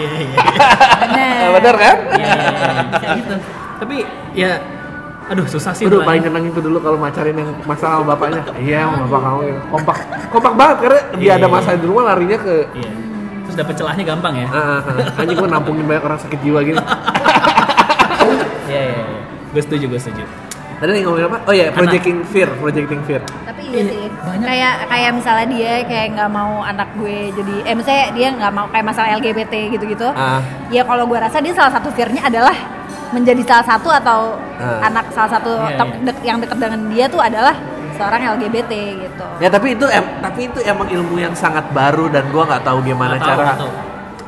[1.01, 1.45] Bener.
[1.57, 1.95] Bener kan?
[2.13, 3.35] Iya, iya, iya, gitu.
[3.81, 3.95] tapi
[4.31, 4.51] ya
[5.25, 8.41] aduh susah sih Aduh, paling nyenengin tuh dulu kalau macarin yang masalah sama bapaknya.
[8.59, 9.59] Iya, sama bapak kamu gitu.
[9.71, 9.97] Kompak,
[10.29, 11.55] kompak banget karena dia Iya, ada iya.
[11.55, 12.91] masalah di rumah larinya ke Iya.
[13.41, 15.19] terus dapet celahnya gampang ya Ah, ah, ah.
[15.19, 16.77] Anjing gue nampungin banyak orang sakit jiwa gini.
[18.67, 19.19] iya iya iya
[19.51, 20.23] gue setuju gue setuju
[20.81, 21.37] Tadi nih ngomongin apa?
[21.45, 23.21] Oh iya, projecting fear, projecting fear.
[23.45, 24.09] Tapi iya sih.
[24.41, 28.65] Kayak kayak misalnya dia kayak nggak mau anak gue jadi eh misalnya dia nggak mau
[28.65, 30.09] kayak masalah LGBT gitu-gitu.
[30.09, 30.41] Ah.
[30.67, 32.57] Ya kalau gue rasa dia salah satu fear-nya adalah
[33.11, 34.19] menjadi salah satu atau
[34.57, 34.81] Ah.
[34.83, 36.01] anak salah satu Iya, tem- iya.
[36.03, 37.53] dek- yang dekat dengan dia tuh adalah
[37.93, 39.25] seorang LGBT gitu.
[39.37, 42.81] Ya tapi itu em, tapi itu emang ilmu yang sangat baru dan gua nggak tahu
[42.81, 43.53] gimana tahu, cara.
[43.53, 43.71] tahu.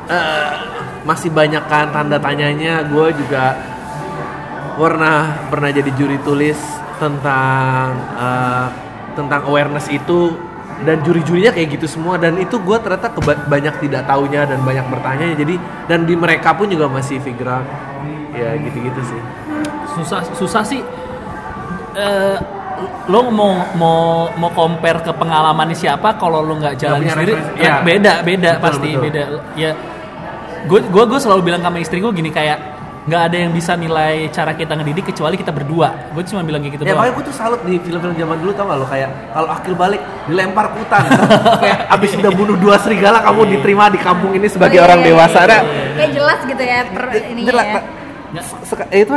[0.06, 0.48] Eh,
[1.02, 2.86] masih banyak kan tanda tanyanya.
[2.86, 3.58] Gue juga
[4.76, 6.58] pernah pernah jadi juri tulis
[6.96, 8.66] tentang eh,
[9.12, 10.34] tentang awareness itu.
[10.74, 12.18] Dan juri-jurinya kayak gitu semua.
[12.18, 15.54] Dan itu gue ternyata keba- banyak tidak taunya dan banyak bertanya jadi
[15.86, 17.62] dan di mereka pun juga masih figure out
[18.34, 19.20] ya gitu-gitu sih.
[19.94, 20.82] Susah susah sih.
[21.94, 22.36] Eh
[23.06, 24.02] lo mau mau
[24.34, 27.32] mau compare ke pengalaman siapa kalau lo nggak jalan punya sendiri?
[27.54, 27.74] ya Ya.
[27.80, 29.02] beda beda Betul, pasti betul.
[29.06, 29.22] beda.
[29.54, 29.70] Ya
[30.64, 32.73] gue gue gue selalu bilang sama istri gue gini kayak
[33.04, 36.08] nggak ada yang bisa nilai cara kita ngedidik kecuali kita berdua.
[36.10, 36.98] Gue cuma bilang kayak gitu ya doang.
[36.98, 38.86] makanya gue tuh salut di film-film zaman dulu tau gak lo?
[38.86, 41.02] Kayak kalau akil balik dilempar ke hutan.
[41.60, 44.98] Kayak abis udah bunuh dua serigala kamu diterima di kampung ini sebagai Oh, iya, orang
[44.98, 45.38] iya, dewasa.
[45.38, 45.84] iya, Nah, iya.
[45.94, 47.80] Kayak jelas gitu ya per ininya Jelas, ya.
[48.64, 49.12] Seka- eh, itu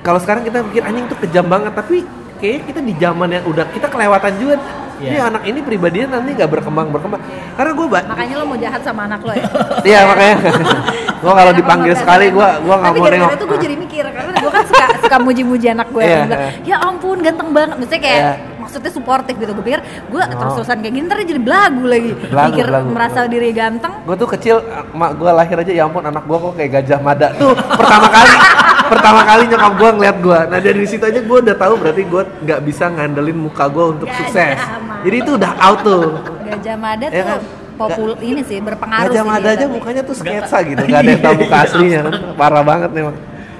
[0.00, 1.72] kalau sekarang kita pikir anjing tuh kejam banget.
[1.74, 1.96] Tapi
[2.38, 4.56] kayaknya kita di zaman yang udah kita kelewatan juga.
[5.02, 5.08] Iya.
[5.08, 7.18] Ini anak ini pribadinya nanti nggak berkembang berkembang.
[7.52, 9.46] Karena gue ba- Makanya lo mau jahat sama anak lo ya.
[9.82, 10.36] Iya makanya
[11.22, 13.30] gue kalau dipanggil sekali gue gue nggak mau nengok.
[13.32, 16.02] itu gue jadi mikir karena gue kan suka suka muji-muji anak gue.
[16.02, 17.76] Gue bilang, ya ampun ganteng banget.
[17.76, 18.34] Maksudnya kayak Iya.
[18.58, 19.52] maksudnya suportif gitu.
[19.52, 20.26] Gue pikir gue Oh.
[20.32, 22.10] terus-terusan kayak gini ntar dia jadi belagu lagi.
[22.24, 23.32] Belagu, mikir belagu, merasa belagu.
[23.32, 23.92] diri ganteng.
[24.02, 24.56] Gue tuh kecil,
[24.92, 28.34] mak gue lahir aja ya ampun anak gue kok kayak gajah mada tuh pertama kali
[28.92, 30.38] pertama kali nyokap gue ngeliat gue.
[30.48, 34.06] Nah dari situ aja gue udah tahu berarti gue nggak bisa ngandelin muka gue untuk
[34.06, 34.58] Gajah sukses.
[34.58, 35.00] mada.
[35.02, 36.04] Jadi itu udah out tuh.
[36.44, 37.40] Gajah Mada Iya tuh kan?
[37.84, 41.10] Popul ini sih berpengaruh Gajah sih mada aja tapi- mukanya tuh sketsa gitu, nggak ada
[41.10, 42.00] yang tahu muka aslinya.
[42.32, 43.14] Parah banget memang.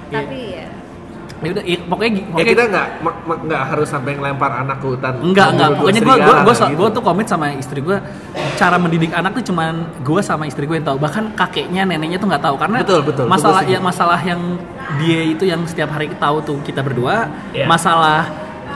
[0.09, 0.67] Tapi ya.
[1.43, 2.87] ya udah i- pokoknya gi- Ya pokoknya kita nggak
[3.43, 5.13] nggak harus sampai ngelempar anak ke hutan.
[5.21, 5.69] Enggak, enggak.
[5.69, 6.77] Memburu Pokoknya gue gue gue gitu.
[6.77, 7.97] gue tuh komit sama istri gue
[8.55, 10.99] cara mendidik anak tuh cuman gue sama istri gue yang tahu.
[10.99, 13.27] Bahkan kakeknya, neneknya tuh nggak tahu karena Betul, betul.
[13.27, 14.41] masalah Betul, ya masalah yang
[14.99, 17.27] dia itu yang setiap hari tahu tuh kita berdua.
[17.51, 17.67] Iya.
[17.67, 18.29] Masalah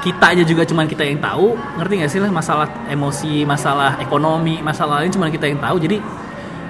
[0.03, 1.57] kita aja juga cuman kita yang tahu.
[1.81, 5.77] Ngerti gak sih lah masalah emosi, masalah ekonomi, masalah lain cuman kita yang tahu.
[5.83, 5.99] Jadi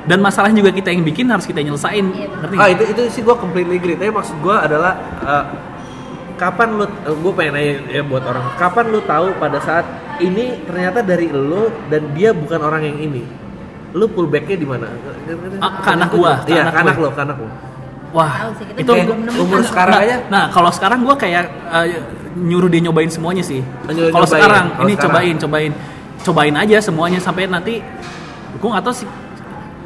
[0.06, 2.06] dan masalah juga kita yang bikin harus kita yang nyelesain.
[2.14, 2.74] Iya, Ngerti Ah nggak?
[2.78, 3.98] itu itu sih gue completely agree.
[3.98, 4.92] Tapi maksud gue adalah
[5.26, 5.44] eh,
[6.38, 9.88] kapan lu gue pengen nanya ya buat orang kapan lu tahu pada saat
[10.20, 13.24] ini ternyata dari lo dan dia bukan orang yang ini
[13.96, 14.86] lu pullbacknya di mana?
[15.64, 17.04] Ah, ke anak gua, ke Iya, anak ke anak gua.
[17.04, 17.48] lo, ke anak lo.
[18.14, 18.32] Wah,
[18.76, 18.92] itu
[19.40, 22.00] umur sekarang nah, aja Nah, kalau sekarang gue kayak eh,
[22.38, 23.64] nyuruh dia nyobain semuanya sih.
[23.86, 25.10] Nyuruh Kalau sekarang Kalau ini sekarang.
[25.10, 25.72] cobain, cobain,
[26.20, 27.80] cobain aja semuanya sampai nanti
[28.52, 29.08] gue nggak tahu sih.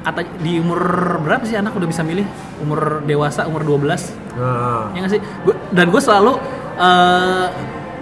[0.01, 0.81] kata di umur
[1.21, 2.25] berapa sih anak udah bisa milih
[2.59, 4.89] umur dewasa umur 12 Nah.
[4.91, 6.33] ya nggak sih Gua- dan gue selalu
[6.75, 7.47] eh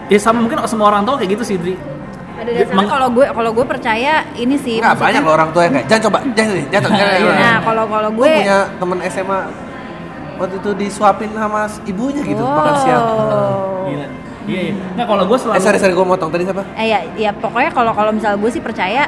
[0.07, 1.75] ya sama mungkin semua orang tua kayak gitu sih Dri.
[1.75, 5.63] Pada dasarnya Meng- kalau gue kalau gue percaya ini sih maksudnya- banyak loh orang tua
[5.67, 6.91] yang kayak jangan coba, jangan jangan jangan.
[6.95, 7.35] jangan, jangan.
[7.43, 9.41] Nah, kalau kalau gue punya temen SMA
[10.39, 12.55] waktu itu disuapin sama ibunya gitu Oh.
[12.55, 13.05] makan siang.
[13.85, 14.07] Gila.
[14.49, 14.75] Iya, iya.
[14.97, 16.63] Nah, kalau gue selalu Eh sorry sorry gue motong tadi siapa?
[16.75, 19.07] Eh ya, ya pokoknya kalau kalau misalnya gue sih percaya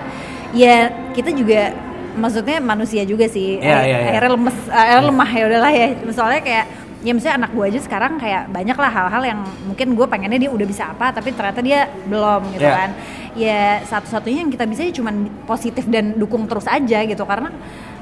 [0.53, 0.77] ya
[1.11, 1.73] kita juga
[2.13, 3.57] maksudnya manusia juga sih.
[3.57, 4.09] Iya, Akhir- iya, iya.
[4.11, 5.87] Akhirnya lemes, akhirnya lemah ya udahlah ya.
[6.11, 6.65] Soalnya kayak
[7.01, 10.51] ya misalnya anak gue aja sekarang kayak banyak lah hal-hal yang mungkin gue pengennya dia
[10.53, 12.77] udah bisa apa tapi ternyata dia belum gitu Iya.
[12.77, 12.91] kan.
[13.31, 15.15] Ya satu-satunya yang kita bisa ya cuman
[15.47, 17.49] positif dan dukung terus aja gitu karena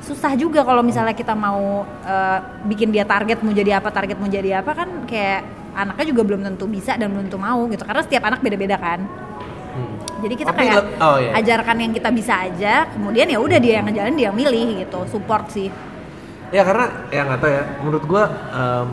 [0.00, 4.26] susah juga kalau misalnya kita mau eh, bikin dia target mau jadi apa target mau
[4.26, 5.44] jadi apa kan kayak
[5.78, 9.00] anaknya juga belum tentu bisa dan belum tentu mau gitu karena setiap anak beda-beda kan
[10.18, 11.30] jadi kita Tapi kayak oh, iya.
[11.38, 15.00] ajarkan yang kita bisa aja kemudian ya udah dia yang ngejalin dia yang milih gitu
[15.06, 15.70] support sih
[16.48, 17.62] Ya karena ya nggak tahu ya.
[17.84, 18.22] Menurut gue
[18.56, 18.86] em,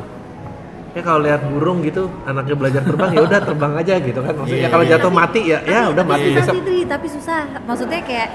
[0.91, 4.33] ya kalau lihat burung gitu anaknya belajar terbang ya udah terbang aja gitu kan.
[4.35, 4.91] Maksudnya Iya, kalau iya.
[4.99, 6.53] jatuh mati ya ya udah mati susah besok.
[6.67, 8.27] sih tapi susah maksudnya kayak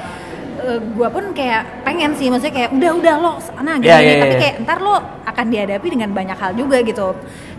[0.65, 4.09] eh, gua pun kayak pengen sih maksudnya kayak udah udah lo sana gini, Iya, gini.
[4.09, 4.41] iya, tapi iya.
[4.41, 4.97] kayak ntar lo
[5.29, 7.09] akan dihadapi dengan banyak hal juga gitu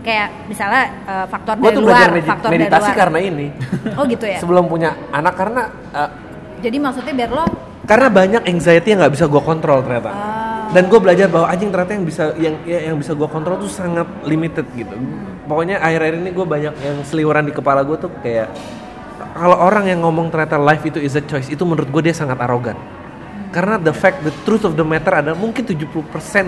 [0.02, 3.46] kayak misalnya eh, faktor Gue dari tuh luar faktor meditasi dari luar karena ini.
[3.98, 5.62] oh gitu ya Sebelum punya anak karena
[5.94, 6.10] eh,
[6.62, 7.46] jadi maksudnya biar lo
[7.82, 10.10] karena banyak anxiety yang nggak bisa gue kontrol ternyata.
[10.14, 10.70] Ah.
[10.70, 13.68] Dan gue belajar bahwa anjing ternyata yang bisa yang ya, yang bisa gue kontrol tuh
[13.68, 14.94] sangat limited gitu.
[15.50, 18.54] Pokoknya akhir-akhir ini gue banyak yang seliweran di kepala gue tuh kayak
[19.34, 22.38] kalau orang yang ngomong ternyata life itu is a choice itu menurut gue dia sangat
[22.38, 22.78] arogan.
[23.52, 25.92] Karena the fact, the truth of the matter adalah mungkin 70%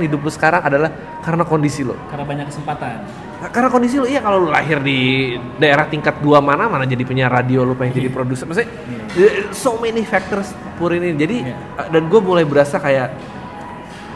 [0.08, 0.88] hidup lu sekarang adalah
[1.20, 1.92] karena kondisi lo.
[2.08, 3.04] karena banyak kesempatan.
[3.44, 7.04] Nah, Karena kondisi lu, iya kalau lu lahir di daerah tingkat dua mana, mana jadi
[7.04, 8.48] penyiar radio, lu pengen jadi produser.
[8.48, 8.72] Maksudnya,
[9.20, 11.12] eh, so many factors pur ini.
[11.12, 11.52] Jadi, Iya.
[11.52, 13.12] eh, dan gue mulai berasa kayak,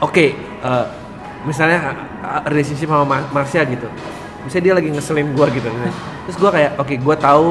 [0.01, 0.25] oke,
[0.65, 0.85] eh,
[1.45, 1.93] misalnya
[2.25, 3.85] eh, relationship sama Ma- Marsha gitu.
[4.49, 5.69] Misalnya dia lagi ngeselin gue gitu.
[6.25, 7.49] Terus gue kayak, oke, gue tahu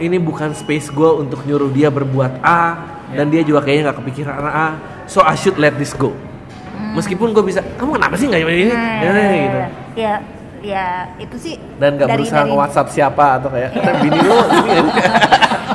[0.00, 2.80] ini bukan space gue untuk nyuruh dia berbuat A,
[3.12, 4.68] dan dia juga kayaknya nggak kepikiran A.
[5.04, 6.16] So I should let this go.
[6.96, 8.72] Meskipun gue bisa, kamu kenapa sih nggak ini?
[8.72, 9.60] Nah, Ya, gitu
[10.00, 10.16] ya
[10.62, 10.86] ya
[11.18, 13.70] itu sih dan gak dari- berusaha dari- nge-whatsapp siapa atau kayak
[14.02, 14.82] bini lu ini ya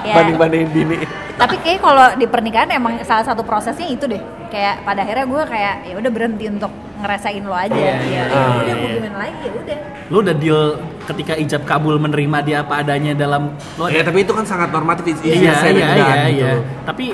[0.08, 0.24] Ya.
[0.24, 0.98] banding-bandingin bini
[1.36, 5.44] tapi kayak kalau di pernikahan emang salah satu prosesnya itu deh kayak pada akhirnya gue
[5.44, 8.74] kayak ya udah berhenti untuk ngerasain lo aja Iya, ya, iya, ya iya, udah iya.
[8.74, 9.78] mau gimana lagi ya udah
[10.08, 10.62] Lu udah deal
[11.04, 15.20] ketika ijab kabul menerima dia apa adanya dalam lo ya tapi itu kan sangat normatif
[15.20, 16.40] iya iya iya, gitu.
[16.40, 16.52] iya.
[16.88, 17.06] Tapi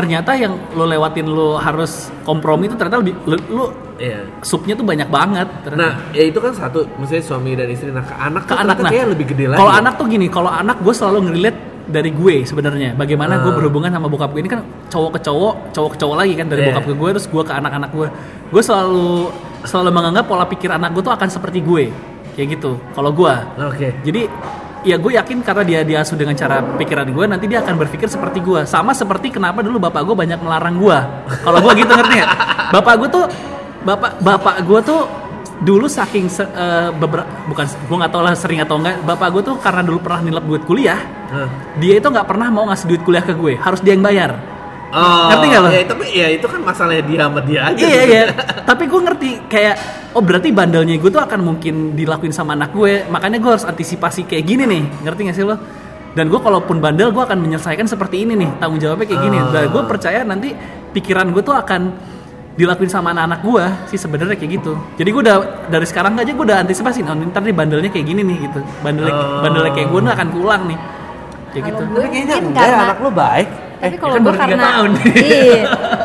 [0.00, 1.92] ternyata yang lo lewatin lo harus
[2.22, 3.64] kompromi itu ternyata lebih lu, lu
[3.96, 4.24] Iya.
[4.40, 5.44] supnya tuh banyak banget.
[5.60, 5.76] ternyata.
[5.76, 8.88] nah ya itu kan satu maksudnya suami dan istri nah ke anak ke anak nah
[8.88, 12.34] kayak lebih gede lagi kalau anak tuh gini kalau anak gue selalu ngeliat dari gue
[12.42, 13.56] sebenarnya bagaimana gue Ah.
[13.56, 16.60] berhubungan sama bokap gue ini kan cowok ke cowok cowok ke cowok lagi kan dari
[16.62, 16.68] Iya.
[16.72, 18.08] bokap ke gue terus gue ke anak-anak gue
[18.48, 19.08] gue selalu
[19.62, 21.92] selalu menganggap pola pikir anak gue tuh akan seperti gue
[22.32, 24.32] kayak gitu kalau gue oke jadi
[24.82, 28.40] ya gue yakin karena dia diasuh dengan cara pikiran gue nanti dia akan berpikir seperti
[28.40, 30.98] gue sama seperti kenapa dulu bapak gue banyak melarang gue
[31.38, 32.30] kalau gue gitu ngerti nggak?
[32.70, 33.24] Bapak gue tuh
[33.80, 35.00] bapak bapak gue tuh
[35.60, 39.42] dulu saking se- eh, beber- bukan gue nggak tahu lah sering atau enggak bapak gue
[39.44, 41.00] tuh karena dulu pernah nilap duit kuliah
[41.30, 41.46] Nah.
[41.76, 43.54] dia itu nggak pernah mau ngasih duit kuliah ke gue.
[43.54, 44.34] Harus dia yang bayar
[44.90, 45.68] Oh, Ngerti nggak lo?
[45.70, 47.78] Ya, tapi ya itu kan masalahnya dia sama dia aja.
[47.78, 48.22] iya iya.
[48.66, 49.74] Tapi gue ngerti kayak
[50.12, 53.06] oh berarti bandelnya gue tuh akan mungkin dilakuin sama anak gue.
[53.06, 54.82] Makanya gue harus antisipasi kayak gini nih.
[55.06, 55.54] Ngerti gak sih lo?
[56.10, 58.50] Dan gue kalaupun bandel gue akan menyelesaikan seperti ini nih.
[58.58, 59.38] Tanggung jawabnya kayak gini.
[59.54, 60.50] Dan gue percaya nanti
[60.90, 61.80] pikiran gue tuh akan
[62.58, 64.74] dilakuin sama anak-anak gue sih sebenarnya kayak gitu.
[64.98, 65.36] Jadi gue udah
[65.70, 68.58] dari sekarang aja gue udah antisipasi oh, ntar nih bandelnya kayak gini nih gitu.
[68.82, 69.40] Bandelnya Oh.
[69.40, 70.78] bandelnya kayak gue nih akan keulang nih.
[71.54, 71.82] Kayak gitu.
[71.86, 73.48] Tapi kayaknya Mungkin enggak, karena- anak lu baik.
[73.80, 74.90] Tapi Eh, kalau kan gue karena tahun.
[75.24, 75.64] iya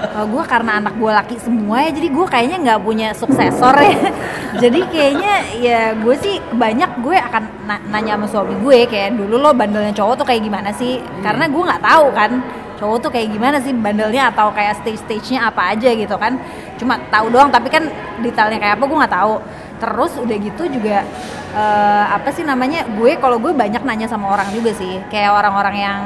[0.09, 3.97] kalau gue karena anak gue laki semua ya jadi gue kayaknya nggak punya suksesor ya.
[4.63, 9.36] Jadi kayaknya ya gue sih banyak gue akan na- nanya sama suami gue kayak dulu
[9.36, 11.03] lo bandelnya cowok tuh kayak gimana sih?
[11.19, 12.32] Karena gue nggak tahu kan
[12.80, 16.39] cowok tuh kayak gimana sih bandelnya atau kayak stage stage-nya apa aja gitu kan.
[16.80, 17.84] Cuma tahu doang tapi kan
[18.23, 19.34] detailnya kayak apa gue nggak tahu.
[19.76, 21.03] Terus udah gitu juga
[21.51, 25.03] eh, apa sih namanya gue kalau gue banyak nanya sama orang juga sih.
[25.11, 25.99] Kayak orang-orang yang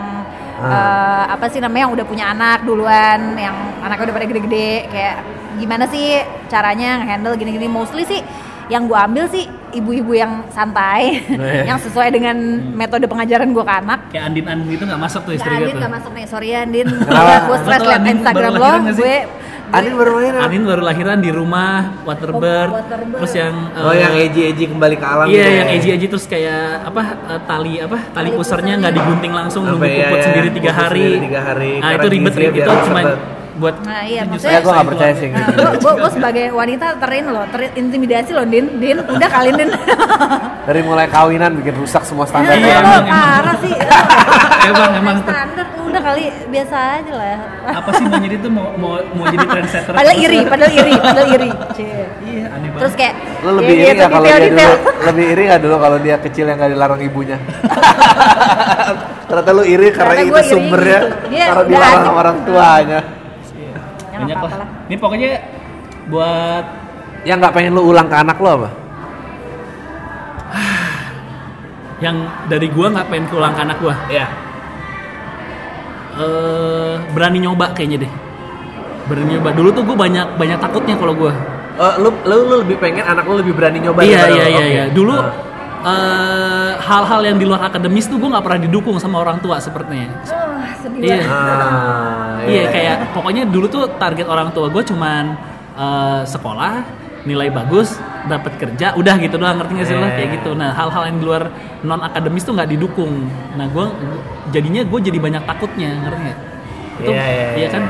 [0.62, 5.16] eh, apa sih namanya yang udah punya anak duluan yang anaknya udah pada gede-gede kayak
[5.56, 8.22] gimana sih caranya handle gini-gini mostly sih
[8.70, 11.66] yang gue ambil sih ibu-ibu yang santai Eh.
[11.70, 12.38] yang sesuai dengan
[12.72, 15.74] metode pengajaran gue ke anak kayak Andin Andin itu nggak masuk tuh istri gue Andin
[15.74, 16.88] tuh gak masuk nih, sorry ya Andin?
[17.50, 18.96] Gue stress liat Instagram lo nggak?
[18.96, 19.16] Gue
[19.70, 20.44] Andin baru main apa?
[20.44, 23.18] Andin baru lahiran di rumah waterbird, Oh, waterbird.
[23.18, 25.76] terus yang Oh, eh, yang eji-eji kembali ke alam Iya, gitu yang ya?
[25.78, 28.74] eji-eji terus kayak apa eh, tali apa tali Tali pusernya pusernya.
[28.80, 31.02] nggak digunting langsung nunggu ya, puput ya, sendiri tiga puput hari.
[31.06, 33.02] sendiri tiga hari, Nah itu ribet itu cuma
[33.56, 35.30] buat Nah, iya, maksudnya- Ya, gua nggak percaya sih.
[35.30, 39.70] Nah, gue gue gue sebagai wanita terin loh, terintimidasi loh, Din, Din, udah kali Din.
[40.64, 42.56] Dari mulai kawinan bikin rusak semua standar.
[42.56, 43.12] Iya, Iya, emang, lo emang.
[43.12, 43.74] parah sih.
[44.70, 45.18] Emang, emang.
[45.22, 46.24] Standar udah kali
[46.54, 47.38] biasa aja lah.
[47.70, 50.28] apa sih mau jadi tuh mau mau mau jadi trendsetter Padahal terus?
[50.30, 51.50] iri, padahal iri, padahal iri.
[51.74, 52.02] Cie.
[52.26, 54.76] iya aneh banget Terus kayak Lo lebih iya, iri gitu, nggak kalau dia dulu?
[55.00, 57.38] Lebih iri nggak dulu kalau dia kecil yang nggak dilarang ibunya?
[59.30, 61.50] Ternyata lu iri karena Ternyata itu gua iri sumbernya gitu.
[61.50, 63.00] Karena dilarang sama orang tuanya.
[64.10, 65.28] Ya, banyak lah ini pokoknya
[66.10, 66.66] buat
[67.28, 68.70] Yang nggak pengen lu ulang ke anak lo apa?
[72.00, 72.16] yang
[72.48, 74.49] dari gua nggak pengen keulang ke anak gua Iya.
[76.20, 78.12] Eh berani nyoba kayaknya deh.
[79.08, 79.50] Berani nyoba.
[79.56, 81.34] Dulu tuh gua banyak banyak takutnya kalau gua.
[81.80, 84.68] Oh, lu, lu lu lebih pengen anak lu lebih berani nyoba iya iya iya Oke.
[84.68, 84.84] iya.
[84.92, 85.16] Dulu
[85.80, 90.12] eh, hal-hal yang di luar akademis tuh gue nggak pernah didukung sama orang tua sepertinya.
[90.28, 91.24] Oh, sedih Iya.
[91.24, 91.58] banget.
[91.64, 95.40] Ah, Iya kayak pokoknya dulu tuh target orang tua gue cuman
[95.80, 96.74] eh, sekolah
[97.22, 97.96] nilai bagus
[98.26, 100.12] dapat kerja udah gitu doang ngerti gak sih lo Eh.
[100.14, 101.44] kayak gitu nah hal-hal yang di luar
[101.82, 103.86] non akademis tuh nggak didukung nah gue
[104.50, 106.40] jadinya gue jadi banyak takutnya ngerti nggak
[106.98, 107.68] itu Iya, iya, iya.
[107.70, 107.84] kan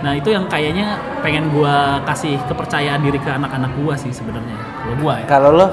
[0.00, 0.86] nah itu yang kayaknya
[1.20, 1.74] pengen gue
[2.04, 5.68] kasih kepercayaan diri ke anak-anak gue sih sebenarnya kalau gue ya Kalau lo?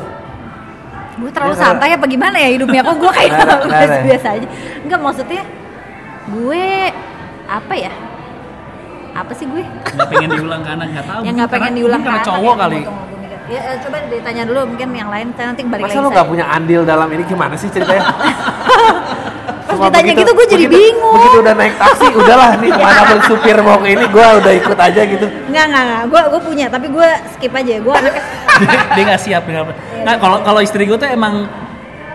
[1.17, 3.97] Gue terlalu kalau- santai apa gimana ya hidupnya kok gue kayak Nggak ada, nggak ada.
[4.05, 4.47] biasa aja.
[4.83, 5.43] Enggak maksudnya
[6.27, 6.65] gue
[7.47, 7.91] apa ya?
[9.17, 9.63] Apa sih gue?
[9.65, 12.55] nggak pengen diulang ke anak nggak tahu yang nggak pengen diulang karena ke anak cowok
[12.55, 12.79] kali.
[13.47, 16.03] Ya, eh, coba ditanya dulu mungkin yang lain saya nanti balik Masa lagi.
[16.03, 18.03] lo nggak punya andil dalam ini gimana sih ceritanya?
[19.67, 21.13] Cuma ditanya gitu gue jadi begitu- bingung.
[21.13, 24.53] Begitu udah naik taksi, udahlah nih ke mana pun supir mau ke ini, gue udah
[24.53, 25.25] ikut aja gitu.
[25.45, 26.03] Enggak, enggak, enggak.
[26.07, 27.73] Gue gue punya, tapi gue skip aja.
[27.77, 27.95] Gue
[28.59, 31.47] dia, dia nggak siap nggak- nah kalau kalau istri gue tuh emang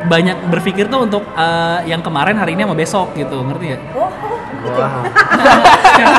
[0.05, 4.11] banyak berpikir tuh untuk eh, yang kemarin hari ini sama besok gitu ngerti ya Oh,
[4.63, 4.79] gitu.
[4.79, 5.03] Wah.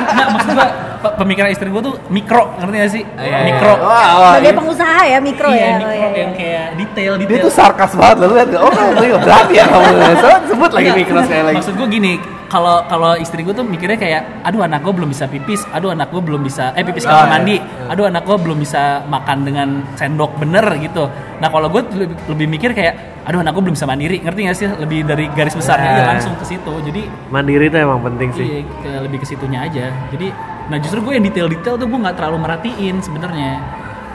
[0.06, 0.68] nggak maksud gue
[1.00, 3.40] pe- pemikiran istri gue tuh mikro ngerti gak sih Iya, iya.
[3.46, 5.64] mikro Wah, wah, Sebagai ini- pengusaha ya mikro iya ya.
[5.64, 6.18] Oh, mikro iya, iya.
[6.18, 8.48] yang kayak detail Dia detail tuh sarkas banget lu gak?
[8.58, 12.14] Oh juga berani ya kamu so, sebut lagi mikro sekali lagi Maksud gue gini,
[12.54, 16.14] kalau kalau istri gue tuh mikirnya kayak, aduh anak gue belum bisa pipis, aduh anak
[16.14, 17.32] gue belum bisa, eh pipis kamar iya.
[17.34, 17.58] mandi,
[17.90, 21.10] aduh anak gue belum bisa makan dengan sendok bener gitu.
[21.42, 24.58] Nah kalau gue lebih, lebih mikir kayak, aduh anak gue belum bisa mandiri, ngerti gak
[24.62, 24.70] sih?
[24.70, 26.10] Lebih dari garis besarnya aja Nah.
[26.14, 26.74] langsung ke situ.
[26.86, 27.02] Jadi
[27.34, 29.90] Mandiri tuh emang penting sih iya, ke- lebih ke situnya aja.
[30.14, 30.30] Jadi,
[30.70, 33.52] nah justru gue yang detail-detail tuh gue nggak terlalu merhatiin sebenarnya,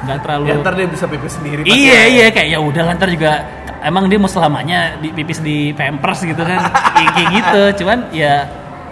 [0.01, 0.44] nggak terlalu.
[0.44, 1.61] Ya, ntar dia bisa pipis sendiri.
[1.62, 2.03] Iya ya.
[2.09, 3.32] iya kayak ya udah lantar juga
[3.80, 6.59] emang dia mau selamanya di pipis di pampers gitu kan
[6.92, 8.46] kayak kayak gitu cuman ya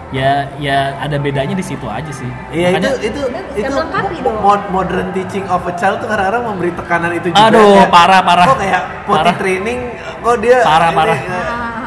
[0.09, 3.21] ya ya ada bedanya di situ aja sih Iya itu Makanya- itu
[3.91, 7.51] Kan itu mod- modern teaching of a child tuh kadang-kadang memberi tekanan itu juga.
[7.51, 8.47] Aduh, Kayak, parah, parah.
[8.47, 9.35] Kok kayak potty Parah.
[9.35, 9.79] training,
[10.21, 11.17] kok dia Parah, ini, parah.
[11.17, 11.33] eh,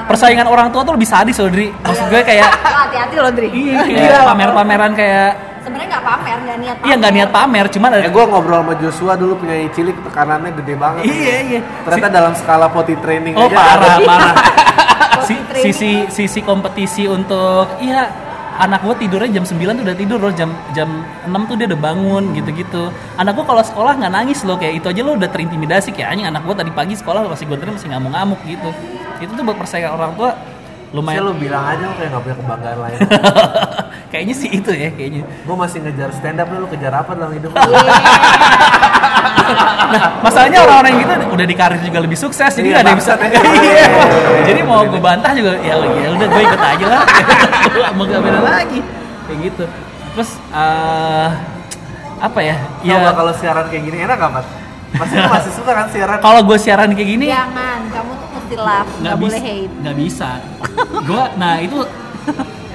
[0.04, 3.48] persaingan orang tua tuh lebih sadis loh Dri maksud gue kayak Lo hati-hati loh, Dri.
[3.48, 5.30] iya kayak pamer-pameran kayak
[5.70, 6.88] Sebenarnya nggak pamer, nggak niat pamer.
[6.90, 10.52] iya nggak niat pamer cuman ada Ya gue ngobrol sama Joshua dulu punya cilik tekanannya
[10.58, 11.04] gede banget.
[11.06, 11.60] Iya, iya.
[11.86, 14.02] Ternyata dalam skala potty training Oh aja parah ada.
[14.02, 14.34] parah.
[15.20, 18.10] Si- sisi sisi kompetisi untuk iya
[18.58, 20.90] anak gua tidurnya jam 9 tuh udah tidur loh jam jam
[21.28, 22.90] 6 tuh dia udah bangun gitu-gitu.
[23.14, 26.26] Anak gua kalau sekolah nggak nangis loh kayak itu aja lo udah terintimidasi kayak anjing
[26.26, 28.70] anak gua tadi pagi sekolah masih gue masih ngamuk-ngamuk gitu.
[29.22, 30.34] Itu tuh buat persaingan orang tua
[30.90, 33.00] Saya lumayan lu bilang aja lu kayak gak punya kebanggaan lain.
[34.12, 35.22] kayaknya sih itu ya kayaknya.
[35.22, 37.62] gue masih ngejar stand up lu kejar apa dalam hidup lu?
[37.62, 37.94] Iya.
[39.90, 42.90] Nah, masalahnya orang-orang yang gitu udah di karir juga lebih sukses, jadi Iya, nggak ada
[42.90, 43.14] yang bisa.
[43.18, 43.42] bangsat ya.
[43.60, 43.86] Iya.
[44.46, 47.04] Jadi mau gue bantah juga, ya ya udah gue ikut aja lah.
[47.98, 48.80] mau gak beda lagi,
[49.26, 49.64] kayak gitu.
[50.14, 51.30] Terus eh
[52.20, 52.56] apa ya?
[52.82, 54.46] Ya Ya kalau siaran kayak gini enak gak, Pat?
[54.90, 56.18] Masih masih suka kan siaran?
[56.18, 59.72] kalau gue siaran kayak gini Jangan, kamu tuh mesti love, nggak nggak boleh hate.
[59.80, 60.30] nggak bisa.
[60.92, 61.78] Gue, nah itu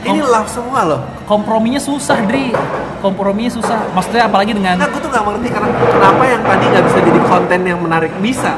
[0.03, 1.01] Ini love semua loh.
[1.25, 2.53] komprominya susah, Dri.
[3.01, 3.89] Komprominya susah.
[3.91, 7.21] Maksudnya apalagi dengan Nah, gue tuh gak mengerti karena kenapa yang tadi gak bisa jadi
[7.23, 8.53] konten yang menarik bisa.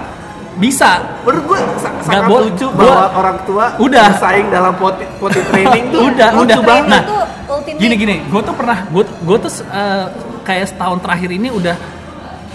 [0.57, 0.91] bisa.
[1.23, 4.09] Menurut gue sa- Nggak sangat bo- lucu gua- bahwa orang tua Udah.
[4.11, 6.59] bersaing dalam potty, potty training tuh Udah, lucu udah.
[6.63, 7.03] banget.
[7.05, 7.25] Nah,
[7.69, 10.07] gini gini gue tuh pernah gue gue tuh eh,
[10.43, 11.77] kayak setahun terakhir ini udah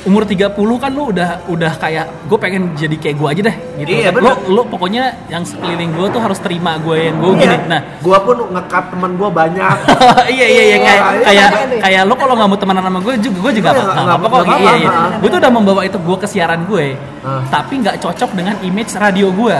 [0.02, 3.90] umur 30 kan lu udah udah kayak gue pengen jadi kayak gue aja deh gitu
[3.94, 4.34] Iya, lo bener.
[4.50, 7.40] lo pokoknya yang sekeliling gue tuh harus terima gue yang gue Iya.
[7.40, 9.76] gini nah Gua pun ngekat temen gue banyak.
[10.36, 11.80] iya iya iya kayak Iya, kayak iya.
[11.80, 14.26] kayak lo kalau nggak mau temenan sama gue juga gue juga Iya, apa nggak- apa
[14.28, 15.18] kok iya iya apa-apa.
[15.22, 16.86] gue tuh udah membawa itu gue ke siaran gue
[17.22, 17.42] Ah.
[17.48, 19.58] tapi nggak cocok dengan image radio gue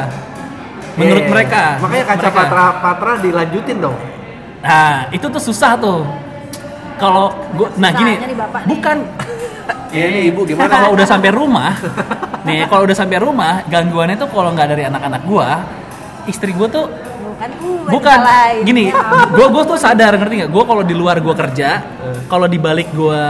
[0.92, 1.30] menurut Iya.
[1.30, 2.40] mereka Makanya kaca Mereka.
[2.42, 3.98] patra patra dilanjutin dong.
[4.60, 6.02] Nah, itu tuh susah tuh.
[6.96, 8.14] Kalau gua nah gini,
[8.68, 8.98] bukan
[9.92, 10.70] Iya ini ibu Nah, gimana?
[10.72, 11.72] kalau udah sampai rumah,
[12.48, 15.64] nih kalau udah sampai rumah, gangguannya tuh kalau nggak dari anak-anak gua,
[16.26, 16.86] istri gua tuh
[17.42, 18.62] kan uh Bukan, lain.
[18.62, 18.86] gini,
[19.36, 20.52] gue gue tuh sadar ngerti nggak?
[20.54, 21.82] Gue kalau di luar gue kerja,
[22.30, 23.24] kalau di balik gue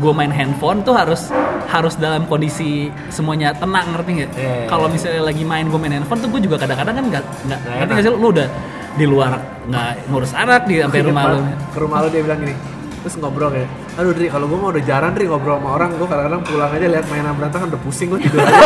[0.00, 1.28] gue main handphone tuh harus
[1.68, 4.30] harus dalam kondisi semuanya tenang ngerti nggak?
[4.32, 7.24] Iya, iya, Kalau misalnya lagi main gue main handphone tuh gue juga kadang-kadang kan nggak
[7.50, 8.48] nggak Nggak ngerti nggak sih lu, udah
[8.90, 9.30] di luar
[9.70, 11.38] nggak ngurus anak di sampai rumah lu.
[11.46, 12.54] ke rumah lu dia bilang gini
[13.00, 15.88] terus ngobrol kayak aduh Dri kalau gue mau udah jarang Dri ngobrol sama orang.
[15.96, 18.52] Gue kadang-kadang pulang aja lihat mainan berantakan udah pusing gue tidur aja.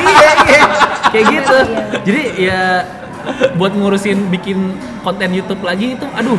[0.00, 0.64] Iya iya.
[1.10, 1.56] Kayak gitu.
[2.06, 2.60] Jadi ya
[3.58, 6.38] buat ngurusin bikin konten YouTube lagi itu aduh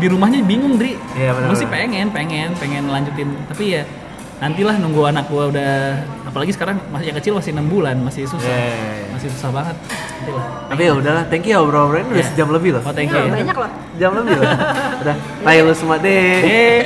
[0.00, 0.96] di rumahnya bingung Dri.
[1.12, 3.36] Iya, benar, Gue sih pengen, pengen, pengen lanjutin.
[3.50, 3.82] Tapi ya
[4.40, 8.48] nantilah nunggu anak gua udah apalagi sekarang masih yang kecil masih enam bulan masih susah.
[8.48, 9.06] Iya, iya, iya.
[9.12, 9.76] masih susah banget.
[9.76, 10.44] Nantilah.
[10.66, 12.28] Tapi ya udahlah thank you ya obrol-obrolnya udah Iya.
[12.32, 12.82] sejam lebih loh.
[12.82, 13.70] Oh thank Iya, you banyak loh.
[14.00, 14.48] Jam lebih loh.
[15.00, 16.34] Udah tayo lu semua deh.
[16.40, 16.80] Eh